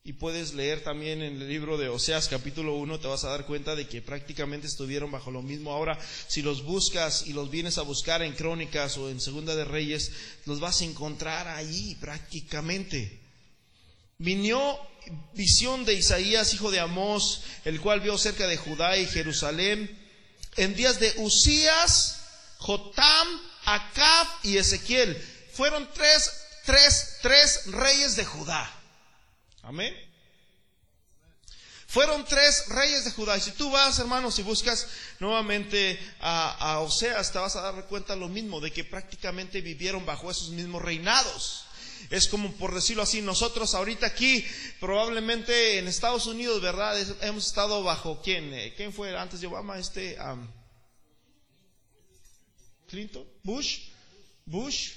Y 0.06 0.12
puedes 0.12 0.52
leer 0.52 0.84
también 0.84 1.22
en 1.22 1.40
el 1.40 1.48
libro 1.48 1.78
de 1.78 1.88
Oseas 1.88 2.28
capítulo 2.28 2.74
1, 2.74 3.00
te 3.00 3.08
vas 3.08 3.24
a 3.24 3.30
dar 3.30 3.46
cuenta 3.46 3.74
de 3.74 3.88
que 3.88 4.02
prácticamente 4.02 4.66
estuvieron 4.66 5.10
bajo 5.10 5.30
lo 5.30 5.40
mismo. 5.40 5.72
Ahora, 5.72 5.98
si 6.28 6.42
los 6.42 6.62
buscas 6.62 7.26
y 7.26 7.32
los 7.32 7.50
vienes 7.50 7.78
a 7.78 7.82
buscar 7.82 8.20
en 8.20 8.34
Crónicas 8.34 8.98
o 8.98 9.08
en 9.08 9.18
Segunda 9.18 9.56
de 9.56 9.64
Reyes, 9.64 10.12
los 10.44 10.60
vas 10.60 10.82
a 10.82 10.84
encontrar 10.84 11.48
ahí 11.48 11.96
prácticamente. 12.02 13.18
Vinió 14.18 14.78
visión 15.32 15.86
de 15.86 15.94
Isaías, 15.94 16.52
hijo 16.52 16.70
de 16.70 16.80
Amós, 16.80 17.40
el 17.64 17.80
cual 17.80 18.00
vio 18.00 18.18
cerca 18.18 18.46
de 18.46 18.58
Judá 18.58 18.98
y 18.98 19.06
Jerusalén, 19.06 19.88
en 20.58 20.74
días 20.74 21.00
de 21.00 21.14
Usías, 21.16 22.20
Jotam, 22.58 23.40
Acab 23.64 24.26
y 24.42 24.58
Ezequiel. 24.58 25.16
Fueron 25.54 25.88
tres, 25.94 26.30
tres, 26.66 27.16
tres 27.22 27.72
reyes 27.72 28.16
de 28.16 28.26
Judá. 28.26 28.83
Amén. 29.64 29.94
Fueron 31.86 32.24
tres 32.24 32.66
reyes 32.68 33.04
de 33.04 33.12
Judá. 33.12 33.36
Y 33.36 33.40
si 33.40 33.52
tú 33.52 33.70
vas, 33.70 33.98
hermanos, 33.98 34.38
y 34.38 34.42
buscas 34.42 34.88
nuevamente 35.20 35.98
a, 36.20 36.80
Oseas, 36.80 37.32
te 37.32 37.38
vas 37.38 37.56
a 37.56 37.60
dar 37.60 37.86
cuenta 37.86 38.16
lo 38.16 38.28
mismo, 38.28 38.60
de 38.60 38.72
que 38.72 38.84
prácticamente 38.84 39.60
vivieron 39.60 40.04
bajo 40.04 40.30
esos 40.30 40.50
mismos 40.50 40.82
reinados. 40.82 41.66
Es 42.10 42.28
como 42.28 42.52
por 42.54 42.74
decirlo 42.74 43.02
así, 43.02 43.22
nosotros 43.22 43.74
ahorita 43.74 44.06
aquí, 44.06 44.44
probablemente 44.80 45.78
en 45.78 45.88
Estados 45.88 46.26
Unidos, 46.26 46.60
¿verdad? 46.60 46.98
hemos 47.22 47.46
estado 47.46 47.82
bajo 47.82 48.20
quién? 48.22 48.52
Eh, 48.52 48.74
¿Quién 48.76 48.92
fue 48.92 49.16
antes 49.16 49.40
de 49.40 49.46
Obama? 49.46 49.78
Este, 49.78 50.18
Clinton, 52.88 53.24
Bush, 53.42 53.88
Bush, 54.44 54.92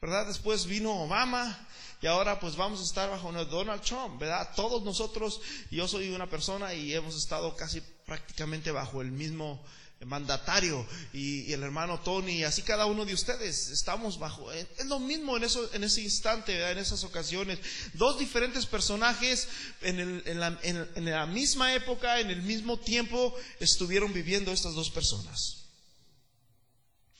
¿verdad? 0.00 0.26
Después 0.26 0.66
vino 0.66 1.02
Obama 1.02 1.66
y 2.06 2.08
ahora 2.08 2.38
pues 2.38 2.54
vamos 2.54 2.78
a 2.78 2.84
estar 2.84 3.10
bajo 3.10 3.32
Donald 3.32 3.82
Trump, 3.82 4.20
¿verdad? 4.20 4.48
Todos 4.54 4.84
nosotros, 4.84 5.40
yo 5.72 5.88
soy 5.88 6.10
una 6.10 6.30
persona 6.30 6.72
y 6.72 6.94
hemos 6.94 7.16
estado 7.16 7.56
casi 7.56 7.80
prácticamente 7.80 8.70
bajo 8.70 9.02
el 9.02 9.10
mismo 9.10 9.60
mandatario. 10.04 10.86
Y, 11.12 11.52
el 11.52 11.64
hermano 11.64 11.98
Tony 11.98 12.44
así 12.44 12.62
cada 12.62 12.86
uno 12.86 13.04
de 13.04 13.12
ustedes 13.12 13.70
estamos 13.70 14.20
bajo 14.20 14.52
es 14.52 14.86
lo 14.86 15.00
mismo 15.00 15.36
en 15.36 15.42
eso 15.42 15.68
en 15.74 15.82
ese 15.82 16.00
instante 16.00 16.70
en 16.70 16.78
esas 16.78 17.02
ocasiones. 17.02 17.58
Dos 17.94 18.20
diferentes 18.20 18.66
personajes 18.66 19.48
en, 19.80 20.38
la, 20.38 20.60
en 20.62 21.04
la 21.06 21.26
misma 21.26 21.74
época 21.74 22.20
en 22.20 22.30
el 22.30 22.42
mismo 22.42 22.78
tiempo 22.78 23.34
estuvieron 23.58 24.12
viviendo 24.12 24.52
estas 24.52 24.74
dos 24.74 24.90
personas. 24.90 25.64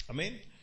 Amén 0.06 0.55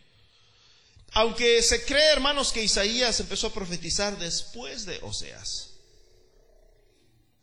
aunque 1.13 1.61
se 1.61 1.85
cree, 1.85 2.11
hermanos, 2.11 2.51
que 2.51 2.63
Isaías 2.63 3.19
empezó 3.19 3.47
a 3.47 3.53
profetizar 3.53 4.17
después 4.17 4.85
de 4.85 4.99
Oseas. 5.03 5.71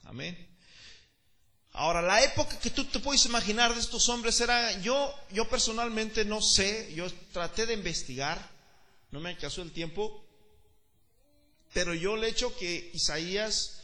Amén. 0.05 0.49
Ahora, 1.73 2.03
la 2.03 2.23
época 2.25 2.59
que 2.59 2.71
tú 2.71 2.85
te 2.85 2.99
puedes 2.99 3.25
imaginar 3.27 3.73
de 3.73 3.81
estos 3.81 4.09
hombres 4.09 4.41
era, 4.41 4.81
yo, 4.81 5.15
yo 5.31 5.49
personalmente 5.49 6.25
no 6.25 6.43
sé, 6.43 6.93
yo 6.95 7.07
traté 7.33 7.65
de 7.65 7.75
investigar, 7.75 8.51
no 9.13 9.21
me 9.21 9.31
alcanzó 9.31 9.63
el 9.63 9.71
tiempo, 9.71 10.25
pero 11.73 11.95
yo 11.95 12.17
le 12.17 12.29
hecho 12.29 12.57
que 12.57 12.91
Isaías 12.93 13.83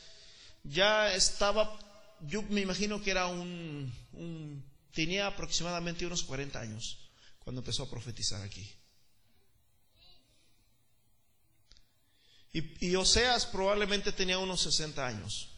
ya 0.65 1.15
estaba, 1.15 1.79
yo 2.23 2.43
me 2.43 2.61
imagino 2.61 3.01
que 3.01 3.13
era 3.13 3.29
un, 3.29 3.93
un 4.15 4.65
tenía 4.93 5.29
aproximadamente 5.29 6.07
unos 6.07 6.25
40 6.25 6.59
años 6.59 6.99
cuando 7.39 7.61
empezó 7.61 7.85
a 7.85 7.91
profetizar 7.91 8.43
aquí. 8.43 8.69
Y, 12.81 12.97
Oseas 12.97 13.45
probablemente 13.45 14.13
tenía 14.13 14.39
unos 14.39 14.63
60 14.63 15.07
años. 15.07 15.51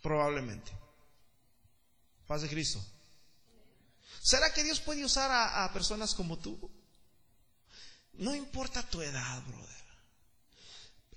Probablemente. 0.00 0.70
Paz 2.28 2.42
de 2.42 2.48
Cristo. 2.48 2.84
¿Será 4.22 4.52
que 4.52 4.62
Dios 4.62 4.78
puede 4.78 5.04
usar 5.04 5.30
a, 5.32 5.72
personas 5.72 6.14
como 6.14 6.38
tú? 6.38 6.70
No 8.12 8.36
importa 8.36 8.88
tu 8.88 9.02
edad, 9.02 9.42
brother. 9.46 9.68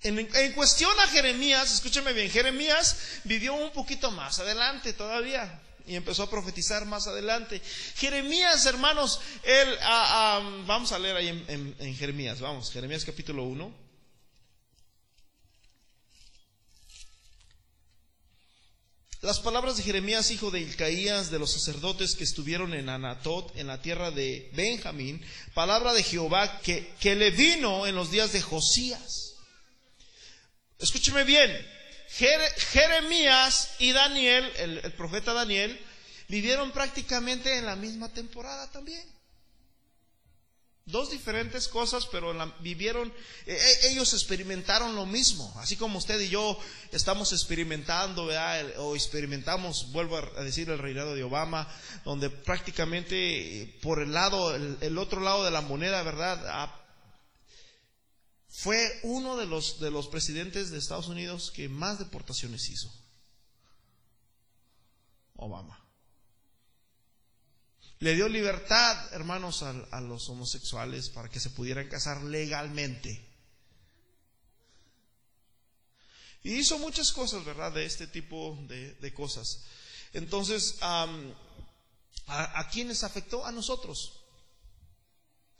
En, 0.00 0.52
cuestión 0.54 0.98
a 0.98 1.06
Jeremías, 1.06 1.72
escúcheme 1.72 2.12
bien, 2.12 2.28
Jeremías 2.28 3.20
vivió 3.22 3.54
un 3.54 3.70
poquito 3.70 4.10
más 4.10 4.40
adelante 4.40 4.92
todavía 4.92 5.62
y 5.86 5.94
empezó 5.94 6.24
a 6.24 6.30
profetizar 6.30 6.84
más 6.86 7.06
adelante. 7.06 7.62
Jeremías, 7.94 8.66
hermanos, 8.66 9.20
él, 9.44 9.68
ah, 9.82 10.40
ah, 10.40 10.64
vamos 10.66 10.90
a 10.90 10.98
leer 10.98 11.16
ahí 11.16 11.28
en, 11.28 11.76
en 11.78 11.94
Jeremías, 11.94 12.40
vamos, 12.40 12.72
Jeremías 12.72 13.04
capítulo 13.04 13.44
1. 13.44 13.81
Las 19.22 19.38
palabras 19.38 19.76
de 19.76 19.84
Jeremías, 19.84 20.32
hijo 20.32 20.50
de 20.50 20.58
Ilcaías, 20.58 21.30
de 21.30 21.38
los 21.38 21.52
sacerdotes 21.52 22.16
que 22.16 22.24
estuvieron 22.24 22.74
en 22.74 22.88
Anatot, 22.88 23.56
en 23.56 23.68
la 23.68 23.80
tierra 23.80 24.10
de 24.10 24.50
Benjamín, 24.52 25.24
palabra 25.54 25.92
de 25.92 26.02
Jehová 26.02 26.58
que, 26.58 26.92
que 26.98 27.14
le 27.14 27.30
vino 27.30 27.86
en 27.86 27.94
los 27.94 28.10
días 28.10 28.32
de 28.32 28.42
Josías. 28.42 29.34
Escúcheme 30.80 31.22
bien, 31.22 31.56
Jeremías 32.08 33.76
y 33.78 33.92
Daniel, 33.92 34.50
el 34.56 34.92
profeta 34.94 35.32
Daniel, 35.32 35.80
vivieron 36.26 36.72
prácticamente 36.72 37.56
en 37.56 37.66
la 37.66 37.76
misma 37.76 38.12
temporada 38.12 38.72
también. 38.72 39.08
Dos 40.84 41.10
diferentes 41.10 41.68
cosas, 41.68 42.06
pero 42.06 42.34
vivieron, 42.58 43.08
eh, 43.46 43.56
eh, 43.56 43.90
ellos 43.90 44.12
experimentaron 44.14 44.96
lo 44.96 45.06
mismo, 45.06 45.54
así 45.58 45.76
como 45.76 45.98
usted 45.98 46.18
y 46.18 46.28
yo 46.28 46.58
estamos 46.90 47.32
experimentando, 47.32 48.30
o 48.78 48.96
experimentamos, 48.96 49.92
vuelvo 49.92 50.16
a 50.16 50.42
decir, 50.42 50.70
el 50.70 50.78
reinado 50.78 51.14
de 51.14 51.22
Obama, 51.22 51.72
donde 52.04 52.30
prácticamente 52.30 53.62
eh, 53.62 53.78
por 53.80 54.00
el 54.02 54.12
lado, 54.12 54.56
el, 54.56 54.98
otro 54.98 55.20
lado 55.20 55.44
de 55.44 55.52
la 55.52 55.60
moneda, 55.60 56.02
¿verdad? 56.02 56.44
Ah, 56.48 56.80
fue 58.48 59.00
uno 59.04 59.36
de 59.36 59.46
los, 59.46 59.78
de 59.78 59.92
los 59.92 60.08
presidentes 60.08 60.70
de 60.70 60.78
Estados 60.78 61.06
Unidos 61.06 61.52
que 61.52 61.68
más 61.68 62.00
deportaciones 62.00 62.68
hizo. 62.68 62.92
Obama. 65.36 65.81
Le 68.02 68.16
dio 68.16 68.28
libertad, 68.28 69.14
hermanos, 69.14 69.62
a, 69.62 70.00
los 70.00 70.28
homosexuales 70.28 71.08
para 71.08 71.28
que 71.28 71.38
se 71.38 71.50
pudieran 71.50 71.86
casar 71.86 72.20
legalmente. 72.24 73.24
Y 76.42 76.54
hizo 76.54 76.80
muchas 76.80 77.12
cosas, 77.12 77.44
¿verdad? 77.44 77.70
De 77.70 77.84
este 77.84 78.08
tipo 78.08 78.58
de, 78.66 79.14
cosas. 79.14 79.66
Entonces, 80.12 80.78
¿a, 80.80 81.06
¿a 82.26 82.68
quiénes 82.70 83.04
afectó? 83.04 83.46
A 83.46 83.52
nosotros. 83.52 84.24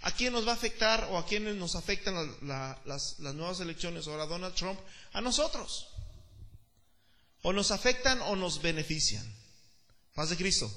¿A 0.01 0.11
quién 0.11 0.33
nos 0.33 0.45
va 0.45 0.51
a 0.51 0.57
afectar 0.57 1.11
o 1.13 1.19
a 1.19 1.27
quiénes 1.27 1.55
nos 1.55 1.77
afectan 1.77 2.37
las, 2.43 3.21
las 3.21 3.35
nuevas 3.37 3.61
elecciones 3.61 4.09
ahora 4.09 4.27
Donald 4.27 4.57
Trump? 4.57 4.81
A 5.13 5.21
nosotros. 5.21 5.87
O 7.43 7.53
nos 7.53 7.71
afectan 7.71 8.21
o 8.23 8.35
nos 8.35 8.61
benefician. 8.61 9.33
Paz 10.13 10.31
de 10.31 10.37
Cristo. 10.37 10.69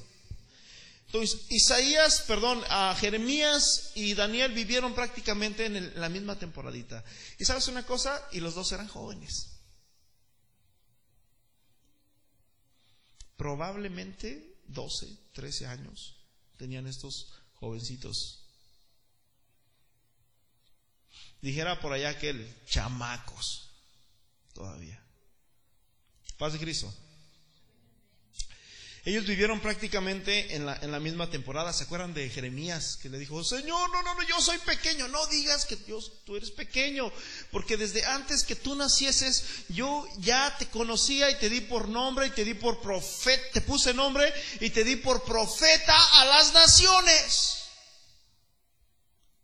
Entonces, 1.16 1.50
Isaías, 1.50 2.26
perdón, 2.28 2.62
a 2.68 2.94
Jeremías 3.00 3.94
y 3.96 4.16
Daniel 4.16 4.52
vivieron 4.52 4.94
prácticamente 4.94 5.66
en 5.66 5.98
la 5.98 6.10
misma 6.10 6.38
temporadita. 6.38 7.06
Y 7.40 7.46
sabes 7.46 7.70
una 7.70 7.86
cosa, 7.86 8.22
y 8.34 8.42
los 8.42 8.54
dos 8.54 8.70
eran 8.74 8.90
jóvenes. 8.90 9.52
Probablemente 13.38 14.58
12, 14.68 15.08
13 15.32 15.68
años 15.68 16.18
tenían 16.58 16.86
estos 16.86 17.32
jovencitos. 17.54 18.42
Dijera 21.42 21.80
por 21.80 21.94
allá 21.94 22.10
aquel, 22.10 22.54
chamacos, 22.66 23.70
todavía. 24.54 25.02
Paz 26.38 26.52
de 26.52 26.60
Cristo. 26.60 26.94
Ellos 29.06 29.28
vivieron 29.28 29.60
prácticamente 29.60 30.56
en 30.56 30.66
la, 30.66 30.80
en 30.82 30.92
la 30.92 31.00
misma 31.00 31.30
temporada. 31.30 31.72
¿Se 31.74 31.84
acuerdan 31.84 32.16
de 32.16 32.28
Jeremías 32.28 32.98
que 33.00 33.08
le 33.08 33.20
dijo, 33.20 33.44
Señor, 33.44 33.92
no, 33.92 34.02
no, 34.02 34.16
no, 34.16 34.24
yo 34.24 34.42
soy 34.42 34.58
pequeño. 34.58 35.08
No 35.08 35.28
digas 35.28 35.66
que 35.66 35.76
Dios, 35.76 36.24
tú 36.26 36.36
eres 36.36 36.50
pequeño. 36.50 37.12
Porque 37.52 37.78
desde 37.78 38.04
antes 38.04 38.44
que 38.44 38.56
tú 38.56 38.74
nacieses, 38.74 39.44
yo 39.70 40.08
ya 40.18 40.58
te 40.58 40.66
conocía 40.70 41.30
y 41.30 41.36
te 41.36 41.52
di 41.52 41.62
por 41.62 41.88
nombre 41.88 42.26
y 42.26 42.32
te 42.32 42.44
di 42.44 42.56
por 42.56 42.82
profeta, 42.82 43.44
te 43.54 43.62
puse 43.62 43.94
nombre 43.94 44.34
y 44.60 44.72
te 44.72 44.84
di 44.84 44.96
por 44.96 45.24
profeta 45.24 45.96
a 46.20 46.26
las 46.26 46.52
naciones. 46.52 47.58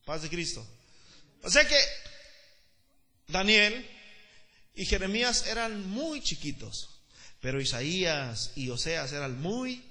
Paz 0.05 0.23
de 0.23 0.29
Cristo. 0.29 0.67
O 1.43 1.51
sea 1.51 1.67
que 1.67 1.79
Daniel 3.27 3.87
y 4.73 4.87
Jeremías 4.87 5.45
eran 5.45 5.87
muy 5.87 6.19
chiquitos. 6.23 6.90
Pero 7.41 7.60
Isaías 7.60 8.51
y 8.55 8.69
Oseas 8.69 9.12
eran 9.12 9.41
muy 9.41 9.83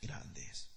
grandes. 0.00 0.68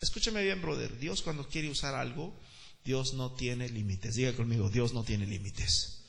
Escúcheme 0.00 0.42
bien, 0.42 0.60
brother. 0.62 0.98
Dios 0.98 1.22
cuando 1.22 1.48
quiere 1.48 1.70
usar 1.70 1.94
algo, 1.94 2.38
Dios 2.84 3.14
no 3.14 3.32
tiene 3.32 3.68
límites. 3.68 4.14
Diga 4.14 4.34
conmigo, 4.34 4.68
Dios 4.68 4.92
no 4.92 5.04
tiene 5.04 5.26
límites. 5.26 6.02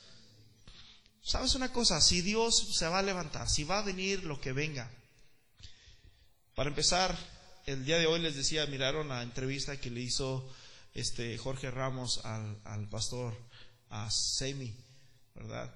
¿Sabes 1.22 1.54
una 1.54 1.72
cosa? 1.72 2.00
Si 2.02 2.20
Dios 2.20 2.76
se 2.76 2.86
va 2.86 2.98
a 2.98 3.02
levantar, 3.02 3.48
si 3.48 3.64
va 3.64 3.78
a 3.78 3.82
venir 3.82 4.24
lo 4.24 4.40
que 4.40 4.52
venga. 4.52 4.90
Para 6.54 6.68
empezar, 6.68 7.16
el 7.66 7.84
día 7.84 7.98
de 7.98 8.06
hoy 8.06 8.20
les 8.20 8.36
decía, 8.36 8.66
miraron 8.66 9.08
la 9.08 9.22
entrevista 9.22 9.80
que 9.80 9.90
le 9.90 10.02
hizo 10.02 10.46
este 10.92 11.36
Jorge 11.38 11.70
Ramos 11.70 12.20
al, 12.24 12.88
pastor 12.90 13.34
a 13.88 14.10
Semi, 14.10 14.74
¿verdad? 15.34 15.74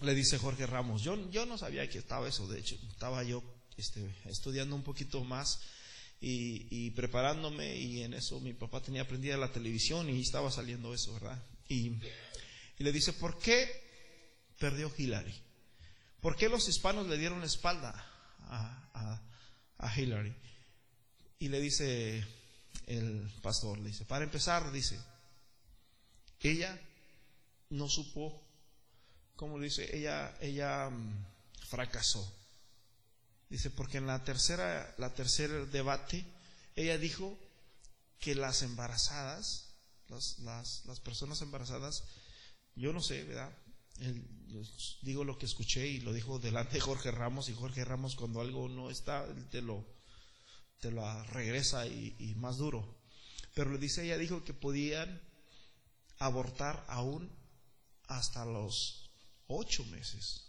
Le 0.00 0.14
dice 0.14 0.38
Jorge 0.38 0.66
Ramos, 0.66 1.02
yo, 1.02 1.30
yo 1.30 1.46
no 1.46 1.58
sabía 1.58 1.88
que 1.88 1.98
estaba 1.98 2.28
eso, 2.28 2.46
de 2.46 2.60
hecho, 2.60 2.76
estaba 2.90 3.22
yo 3.24 3.42
este, 3.76 4.08
estudiando 4.26 4.76
un 4.76 4.82
poquito 4.82 5.24
más 5.24 5.60
y, 6.20 6.90
preparándome 6.90 7.76
y 7.76 8.02
en 8.02 8.14
eso 8.14 8.40
mi 8.40 8.52
papá 8.52 8.82
tenía 8.82 9.06
prendida 9.06 9.36
la 9.36 9.52
televisión 9.52 10.10
y 10.10 10.20
estaba 10.20 10.50
saliendo 10.50 10.92
eso, 10.92 11.14
¿verdad? 11.14 11.40
Y, 11.68 11.92
le 12.78 12.92
dice, 12.92 13.12
¿por 13.12 13.38
qué 13.38 13.68
perdió 14.58 14.92
Hillary? 14.96 15.34
¿Por 16.20 16.36
qué 16.36 16.48
los 16.48 16.68
hispanos 16.68 17.06
le 17.08 17.18
dieron 17.18 17.40
la 17.40 17.46
espalda 17.46 18.04
a, 18.42 19.20
a 19.78 20.00
Hillary? 20.00 20.34
Y 21.40 21.48
le 21.48 21.60
dice 21.60 22.24
el 22.86 23.30
pastor, 23.42 23.78
le 23.78 23.88
dice, 23.88 24.04
para 24.04 24.24
empezar, 24.24 24.72
dice, 24.72 24.98
ella 26.40 26.80
no 27.70 27.88
supo 27.88 28.47
como 29.38 29.60
dice, 29.60 29.96
ella, 29.96 30.36
ella 30.40 30.90
mm, 30.90 31.26
fracasó. 31.68 32.28
Dice, 33.48 33.70
porque 33.70 33.98
en 33.98 34.08
la 34.08 34.24
tercera, 34.24 34.92
la 34.98 35.14
tercer 35.14 35.68
debate, 35.68 36.26
ella 36.74 36.98
dijo 36.98 37.38
que 38.18 38.34
las 38.34 38.62
embarazadas, 38.62 39.76
las, 40.08 40.40
las, 40.40 40.84
las 40.86 40.98
personas 40.98 41.40
embarazadas, 41.40 42.02
yo 42.74 42.92
no 42.92 43.00
sé, 43.00 43.22
¿verdad? 43.22 43.56
digo 45.02 45.24
lo 45.24 45.38
que 45.38 45.46
escuché 45.46 45.86
y 45.86 46.00
lo 46.00 46.12
dijo 46.12 46.38
delante 46.38 46.74
de 46.74 46.80
Jorge 46.80 47.10
Ramos 47.10 47.48
y 47.48 47.54
Jorge 47.54 47.84
Ramos 47.84 48.16
cuando 48.16 48.40
algo 48.40 48.68
no 48.68 48.90
está, 48.90 49.24
te 49.50 49.62
lo, 49.62 49.84
te 50.80 50.90
lo 50.90 51.24
regresa 51.26 51.86
y, 51.86 52.16
y 52.18 52.34
más 52.34 52.56
duro. 52.56 52.98
Pero 53.54 53.70
le 53.70 53.78
dice, 53.78 54.04
ella 54.04 54.18
dijo 54.18 54.42
que 54.42 54.52
podían 54.52 55.22
abortar 56.18 56.84
aún 56.88 57.30
hasta 58.08 58.44
los 58.44 59.07
Ocho 59.48 59.84
meses. 59.86 60.44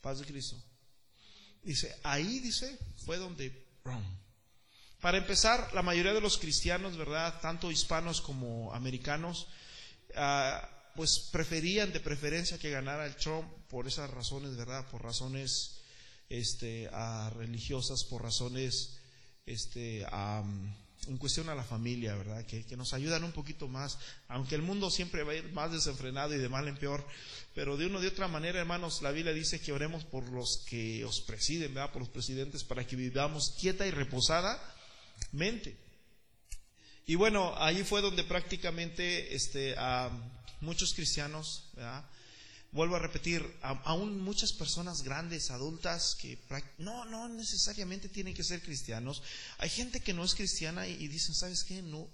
Paz 0.00 0.18
de 0.18 0.24
Cristo. 0.24 0.56
Dice, 1.62 1.96
ahí 2.02 2.40
dice, 2.40 2.78
fue 3.04 3.18
donde... 3.18 3.62
Para 5.00 5.18
empezar, 5.18 5.72
la 5.74 5.82
mayoría 5.82 6.12
de 6.12 6.20
los 6.20 6.38
cristianos, 6.38 6.96
¿verdad? 6.96 7.40
Tanto 7.40 7.72
hispanos 7.72 8.20
como 8.20 8.72
americanos, 8.72 9.48
ah, 10.14 10.68
pues 10.94 11.18
preferían 11.32 11.92
de 11.92 11.98
preferencia 11.98 12.58
que 12.58 12.70
ganara 12.70 13.06
el 13.06 13.16
Trump 13.16 13.48
por 13.68 13.88
esas 13.88 14.10
razones, 14.10 14.56
¿verdad? 14.56 14.88
Por 14.90 15.02
razones 15.02 15.78
este, 16.28 16.88
ah, 16.92 17.32
religiosas, 17.34 18.04
por 18.04 18.22
razones 18.22 19.01
este, 19.46 20.06
en 21.08 21.18
cuestión 21.18 21.48
a 21.48 21.54
la 21.54 21.64
familia, 21.64 22.14
¿verdad? 22.14 22.44
Que, 22.46 22.64
nos 22.76 22.92
ayudan 22.94 23.24
un 23.24 23.32
poquito 23.32 23.68
más, 23.68 23.98
aunque 24.28 24.54
el 24.54 24.62
mundo 24.62 24.90
siempre 24.90 25.24
va 25.24 25.32
a 25.32 25.36
ir 25.36 25.52
más 25.52 25.72
desenfrenado 25.72 26.34
y 26.34 26.38
de 26.38 26.48
mal 26.48 26.68
en 26.68 26.76
peor, 26.76 27.06
pero 27.54 27.76
de 27.76 27.86
una 27.86 28.00
de 28.00 28.08
otra 28.08 28.28
manera, 28.28 28.60
hermanos, 28.60 29.02
la 29.02 29.10
Biblia 29.10 29.32
dice 29.32 29.60
que 29.60 29.72
oremos 29.72 30.04
por 30.04 30.28
los 30.30 30.64
que 30.68 31.04
os 31.04 31.20
presiden, 31.20 31.74
¿verdad? 31.74 31.92
Por 31.92 32.02
los 32.02 32.08
presidentes, 32.08 32.64
para 32.64 32.86
que 32.86 32.96
vivamos 32.96 33.54
quieta 33.60 33.86
y 33.86 33.90
reposada 33.90 34.60
mente. 35.32 35.76
Y 37.06 37.16
bueno, 37.16 37.54
ahí 37.56 37.82
fue 37.82 38.00
donde 38.00 38.24
prácticamente 38.24 39.34
este, 39.34 39.74
muchos 40.60 40.94
cristianos, 40.94 41.64
¿verdad? 41.74 42.04
Vuelvo 42.72 42.96
a 42.96 42.98
repetir, 42.98 43.44
aún 43.60 44.20
muchas 44.22 44.52
personas 44.52 45.02
grandes, 45.02 45.50
adultas, 45.50 46.16
que 46.20 46.38
no, 46.78 47.04
no 47.04 47.28
necesariamente 47.28 48.08
tienen 48.08 48.34
que 48.34 48.42
ser 48.42 48.62
cristianos. 48.62 49.22
Hay 49.58 49.68
gente 49.68 50.00
que 50.00 50.14
no 50.14 50.24
es 50.24 50.34
cristiana 50.34 50.86
y, 50.86 51.06
dicen, 51.06 51.34
¿sabes 51.34 51.64
qué? 51.64 51.82
No. 51.82 52.08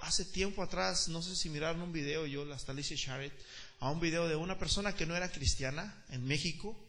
hace 0.00 0.24
tiempo 0.24 0.62
atrás, 0.62 1.08
no 1.08 1.22
sé 1.22 1.34
si 1.34 1.50
miraron 1.50 1.82
un 1.82 1.92
video, 1.92 2.24
yo, 2.24 2.50
hasta 2.52 2.70
Alicia 2.70 2.96
Sharet, 2.96 3.32
a 3.80 3.90
un 3.90 3.98
video 3.98 4.28
de 4.28 4.36
una 4.36 4.58
persona 4.58 4.94
que 4.94 5.06
no 5.06 5.16
era 5.16 5.30
cristiana 5.30 6.04
en 6.10 6.24
México, 6.24 6.83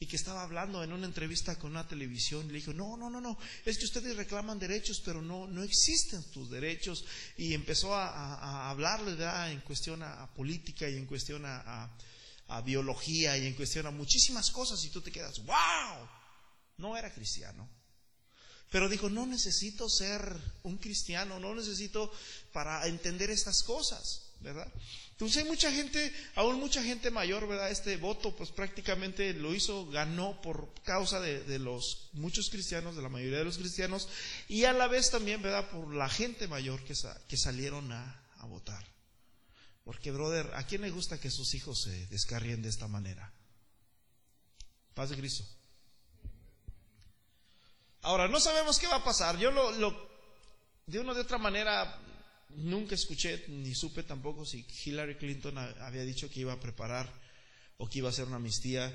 y 0.00 0.06
que 0.06 0.16
estaba 0.16 0.42
hablando 0.42 0.82
en 0.82 0.92
una 0.92 1.06
entrevista 1.06 1.56
con 1.56 1.70
una 1.70 1.86
televisión, 1.86 2.48
le 2.48 2.54
dijo, 2.54 2.72
no, 2.72 2.96
no, 2.96 3.08
no, 3.08 3.20
no, 3.20 3.38
es 3.64 3.78
que 3.78 3.84
ustedes 3.84 4.16
reclaman 4.16 4.58
derechos, 4.58 5.00
pero 5.04 5.22
no, 5.22 5.46
no 5.46 5.62
existen 5.62 6.22
tus 6.30 6.50
derechos. 6.50 7.04
Y 7.36 7.54
empezó 7.54 7.94
a, 7.94 8.08
a, 8.08 8.70
hablarle 8.70 9.12
en 9.52 9.60
cuestión 9.60 10.02
a, 10.02 10.32
política 10.34 10.88
y 10.88 10.96
en 10.96 11.06
cuestión 11.06 11.44
a, 11.46 11.90
biología 12.64 13.36
y 13.36 13.46
en 13.46 13.54
cuestión 13.54 13.86
a 13.86 13.90
muchísimas 13.90 14.50
cosas 14.50 14.84
y 14.84 14.90
tú 14.90 15.00
te 15.00 15.10
quedas, 15.10 15.38
wow, 15.44 16.08
no 16.76 16.96
era 16.96 17.12
cristiano. 17.12 17.68
Pero 18.70 18.88
dijo, 18.88 19.08
no 19.08 19.26
necesito 19.26 19.88
ser 19.88 20.36
un 20.64 20.78
cristiano, 20.78 21.38
no 21.38 21.54
necesito 21.54 22.12
para 22.52 22.86
entender 22.86 23.30
estas 23.30 23.62
cosas, 23.62 24.23
¿verdad? 24.44 24.70
Entonces 25.12 25.42
hay 25.42 25.48
mucha 25.48 25.72
gente, 25.72 26.12
aún 26.34 26.60
mucha 26.60 26.82
gente 26.82 27.10
mayor, 27.10 27.48
¿verdad? 27.48 27.70
Este 27.70 27.96
voto 27.96 28.36
pues 28.36 28.50
prácticamente 28.50 29.32
lo 29.32 29.54
hizo, 29.54 29.86
ganó 29.86 30.40
por 30.42 30.74
causa 30.82 31.18
de, 31.18 31.58
los 31.58 32.10
muchos 32.12 32.50
cristianos, 32.50 32.94
de 32.94 33.02
la 33.02 33.08
mayoría 33.08 33.38
de 33.38 33.44
los 33.44 33.56
cristianos, 33.56 34.08
y 34.48 34.64
a 34.64 34.72
la 34.72 34.86
vez 34.86 35.10
también, 35.10 35.40
¿verdad? 35.40 35.70
Por 35.70 35.94
la 35.94 36.08
gente 36.08 36.46
mayor 36.46 36.84
que, 36.84 36.94
que 37.26 37.36
salieron 37.36 37.90
a, 37.90 38.20
votar. 38.44 38.84
Porque, 39.84 40.10
brother, 40.10 40.50
¿a 40.54 40.66
quién 40.66 40.82
le 40.82 40.90
gusta 40.90 41.18
que 41.18 41.30
sus 41.30 41.54
hijos 41.54 41.84
se 41.84 42.06
descarrien 42.08 42.60
de 42.60 42.68
esta 42.68 42.88
manera? 42.88 43.32
Paz 44.92 45.08
de 45.08 45.16
Cristo. 45.16 45.44
Ahora, 48.02 48.28
no 48.28 48.38
sabemos 48.38 48.78
qué 48.78 48.86
va 48.86 48.96
a 48.96 49.04
pasar. 49.04 49.38
Yo 49.38 49.50
lo, 49.50 49.70
lo 49.72 50.10
de 50.86 50.98
una 50.98 51.14
de 51.14 51.22
otra 51.22 51.38
manera 51.38 51.98
nunca 52.56 52.94
escuché 52.94 53.44
ni 53.48 53.74
supe 53.74 54.02
tampoco 54.02 54.44
si 54.44 54.64
Hillary 54.84 55.16
Clinton 55.16 55.58
había 55.58 56.02
dicho 56.02 56.28
que 56.30 56.40
iba 56.40 56.52
a 56.52 56.60
preparar 56.60 57.12
o 57.78 57.88
que 57.88 57.98
iba 57.98 58.08
a 58.08 58.12
hacer 58.12 58.26
una 58.26 58.36
amnistía. 58.36 58.92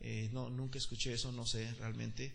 Eh, 0.00 0.28
no, 0.32 0.50
nunca 0.50 0.78
escuché 0.78 1.12
eso, 1.12 1.32
no 1.32 1.46
sé 1.46 1.72
realmente. 1.78 2.32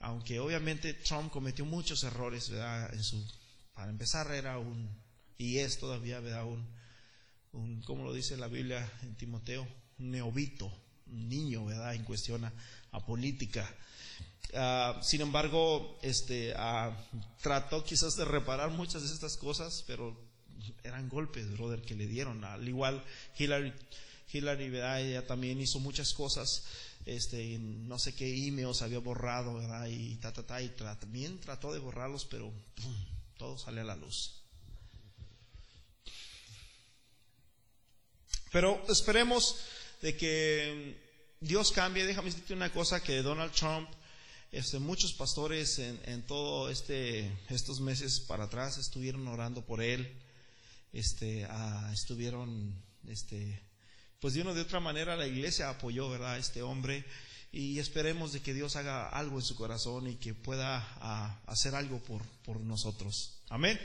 Aunque 0.00 0.38
obviamente 0.38 0.94
Trump 0.94 1.30
cometió 1.30 1.64
muchos 1.64 2.04
errores, 2.04 2.50
¿verdad? 2.50 2.92
En 2.94 3.02
su, 3.02 3.24
para 3.72 3.90
empezar 3.90 4.30
era 4.32 4.58
un, 4.58 4.88
y 5.38 5.58
es 5.58 5.78
todavía, 5.78 6.20
¿verdad? 6.20 6.44
Un, 6.44 6.66
un 7.52 7.82
como 7.82 8.04
lo 8.04 8.12
dice 8.12 8.36
la 8.36 8.48
Biblia 8.48 8.90
en 9.02 9.16
Timoteo, 9.16 9.66
un 9.98 10.10
neobito, 10.10 10.72
un 11.06 11.28
niño, 11.28 11.64
¿verdad? 11.64 11.94
En 11.94 12.04
cuestión 12.04 12.44
a, 12.44 13.06
política. 13.06 13.68
Ah, 14.54 14.98
sin 15.02 15.20
embargo, 15.20 15.98
este, 16.02 16.54
uh, 16.54 16.92
trató 17.42 17.84
quizás 17.84 18.16
de 18.16 18.24
reparar 18.24 18.70
muchas 18.70 19.02
de 19.02 19.12
estas 19.12 19.36
cosas, 19.36 19.84
pero 19.86 20.16
eran 20.82 21.08
golpes, 21.08 21.50
brother, 21.52 21.82
que 21.82 21.94
le 21.94 22.06
dieron. 22.06 22.44
Al 22.44 22.66
igual 22.66 23.04
Hillary, 23.38 23.72
Hillary 24.32 24.70
¿verdad? 24.70 25.00
ella 25.02 25.26
también 25.26 25.60
hizo 25.60 25.80
muchas 25.80 26.12
cosas, 26.14 26.64
este, 27.04 27.58
no 27.58 27.98
sé 27.98 28.14
qué 28.14 28.46
emails 28.46 28.82
había 28.82 28.98
borrado. 28.98 29.60
Y 29.88 30.16
ta, 30.16 30.32
ta, 30.32 30.46
ta, 30.46 30.62
y 30.62 30.68
también 30.70 31.38
trató 31.40 31.72
de 31.72 31.78
borrarlos, 31.78 32.24
pero 32.24 32.52
todo 33.36 33.58
sale 33.58 33.82
a 33.82 33.84
la 33.84 33.96
luz. 33.96 34.34
Pero 38.50 38.82
esperemos 38.88 39.56
de 40.00 40.16
que 40.16 40.96
Dios 41.40 41.70
cambia. 41.72 42.06
Déjame 42.06 42.30
decirte 42.30 42.54
una 42.54 42.72
cosa 42.72 43.02
que 43.02 43.22
Donald 43.22 43.52
Trump, 43.52 43.88
este, 44.50 44.78
muchos 44.78 45.12
pastores 45.12 45.78
en, 45.78 46.00
en 46.04 46.22
todo 46.22 46.70
este, 46.70 47.30
estos 47.48 47.80
meses 47.80 48.20
para 48.20 48.44
atrás 48.44 48.78
estuvieron 48.78 49.26
orando 49.28 49.64
por 49.64 49.82
él. 49.82 50.16
Este, 50.92 51.44
ah, 51.50 51.90
estuvieron, 51.92 52.74
este, 53.06 53.62
pues 54.20 54.34
de 54.34 54.42
una 54.42 54.54
de 54.54 54.62
otra 54.62 54.80
manera 54.80 55.16
la 55.16 55.26
iglesia 55.26 55.68
apoyó, 55.68 56.08
¿verdad? 56.08 56.38
Este 56.38 56.62
hombre 56.62 57.04
y 57.52 57.78
esperemos 57.78 58.32
de 58.32 58.40
que 58.40 58.54
Dios 58.54 58.76
haga 58.76 59.08
algo 59.08 59.38
en 59.38 59.44
su 59.44 59.54
corazón 59.54 60.08
y 60.08 60.16
que 60.16 60.34
pueda 60.34 60.86
ah, 61.00 61.40
hacer 61.46 61.74
algo 61.74 61.98
por, 61.98 62.22
por 62.44 62.60
nosotros. 62.60 63.40
Amén. 63.48 63.78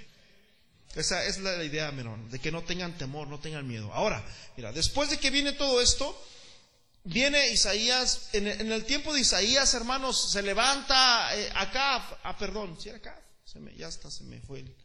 Esa 0.95 1.25
es 1.25 1.39
la 1.39 1.63
idea, 1.63 1.91
Menón, 1.91 2.29
de 2.29 2.39
que 2.39 2.51
no 2.51 2.61
tengan 2.61 2.97
temor, 2.97 3.27
no 3.27 3.39
tengan 3.39 3.67
miedo. 3.67 3.91
Ahora, 3.93 4.23
mira, 4.55 4.71
después 4.71 5.09
de 5.09 5.17
que 5.17 5.31
viene 5.31 5.53
todo 5.53 5.81
esto, 5.81 6.15
viene 7.03 7.49
Isaías, 7.49 8.29
en, 8.33 8.47
el 8.47 8.85
tiempo 8.85 9.13
de 9.13 9.21
Isaías, 9.21 9.73
hermanos, 9.73 10.31
se 10.31 10.41
levanta 10.41 11.35
eh, 11.37 11.51
acá, 11.55 12.19
ah, 12.23 12.37
perdón, 12.37 12.79
si 12.79 12.89
era 12.89 12.97
acá, 12.97 13.21
se 13.43 13.59
me, 13.59 13.75
ya 13.75 13.87
está, 13.87 14.09
se 14.09 14.23
me 14.23 14.39
fue 14.41 14.59
el, 14.59 14.75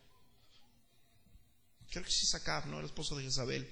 creo 1.90 2.04
que 2.04 2.10
sí 2.10 2.26
es 2.26 2.34
acá, 2.34 2.64
¿no? 2.66 2.80
El 2.80 2.86
esposo 2.86 3.16
de 3.16 3.24
Jezabel. 3.24 3.68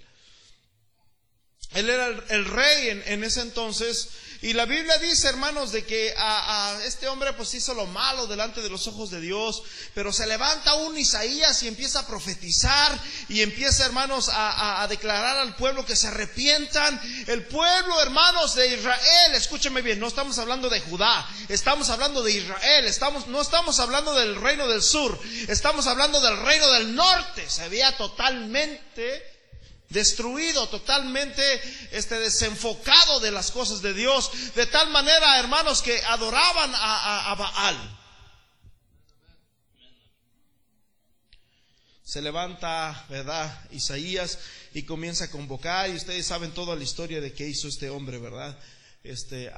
Él 1.76 1.90
era 1.90 2.06
el, 2.06 2.44
rey 2.46 3.02
en, 3.06 3.22
ese 3.22 3.42
entonces. 3.42 4.08
Y 4.40 4.54
la 4.54 4.64
Biblia 4.64 4.96
dice, 4.98 5.28
hermanos, 5.28 5.72
de 5.72 5.84
que 5.84 6.14
a, 6.16 6.78
este 6.84 7.06
hombre 7.08 7.34
pues 7.34 7.52
hizo 7.52 7.74
lo 7.74 7.86
malo 7.86 8.26
delante 8.26 8.62
de 8.62 8.70
los 8.70 8.86
ojos 8.86 9.10
de 9.10 9.20
Dios. 9.20 9.62
Pero 9.94 10.10
se 10.10 10.26
levanta 10.26 10.74
un 10.74 10.96
Isaías 10.96 11.62
y 11.62 11.68
empieza 11.68 12.00
a 12.00 12.06
profetizar 12.06 12.98
y 13.28 13.42
empieza, 13.42 13.84
hermanos, 13.84 14.30
a, 14.32 14.86
declarar 14.88 15.36
al 15.36 15.54
pueblo 15.56 15.84
que 15.84 15.96
se 15.96 16.06
arrepientan. 16.06 16.98
El 17.26 17.44
pueblo, 17.44 18.00
hermanos, 18.00 18.54
de 18.54 18.74
Israel, 18.74 19.34
escúcheme 19.34 19.82
bien, 19.82 20.00
no 20.00 20.06
estamos 20.06 20.38
hablando 20.38 20.70
de 20.70 20.80
Judá, 20.80 21.28
estamos 21.48 21.90
hablando 21.90 22.22
de 22.22 22.32
Israel, 22.32 22.86
estamos, 22.86 23.26
no 23.26 23.42
estamos 23.42 23.80
hablando 23.80 24.14
del 24.14 24.36
reino 24.36 24.66
del 24.66 24.82
sur, 24.82 25.18
estamos 25.48 25.86
hablando 25.86 26.20
del 26.20 26.38
reino 26.38 26.70
del 26.72 26.94
norte. 26.94 27.50
Se 27.50 27.68
veía 27.68 27.94
totalmente 27.98 29.35
destruido, 29.88 30.68
totalmente 30.68 31.42
este, 31.92 32.18
desenfocado 32.18 33.20
de 33.20 33.30
las 33.30 33.50
cosas 33.50 33.82
de 33.82 33.94
Dios, 33.94 34.30
de 34.54 34.66
tal 34.66 34.90
manera, 34.90 35.38
hermanos, 35.38 35.82
que 35.82 36.02
adoraban 36.04 36.72
a, 36.74 37.34
Baal. 37.38 37.98
Se 42.04 42.22
levanta, 42.22 43.04
¿verdad? 43.08 43.68
Isaías 43.72 44.38
y 44.74 44.82
comienza 44.84 45.24
a 45.24 45.30
convocar, 45.30 45.90
y 45.90 45.94
ustedes 45.94 46.26
saben 46.26 46.52
toda 46.52 46.76
la 46.76 46.84
historia 46.84 47.20
de 47.20 47.32
qué 47.32 47.48
hizo 47.48 47.68
este 47.68 47.90
hombre, 47.90 48.18
¿verdad? 48.18 48.56
Este, 49.02 49.52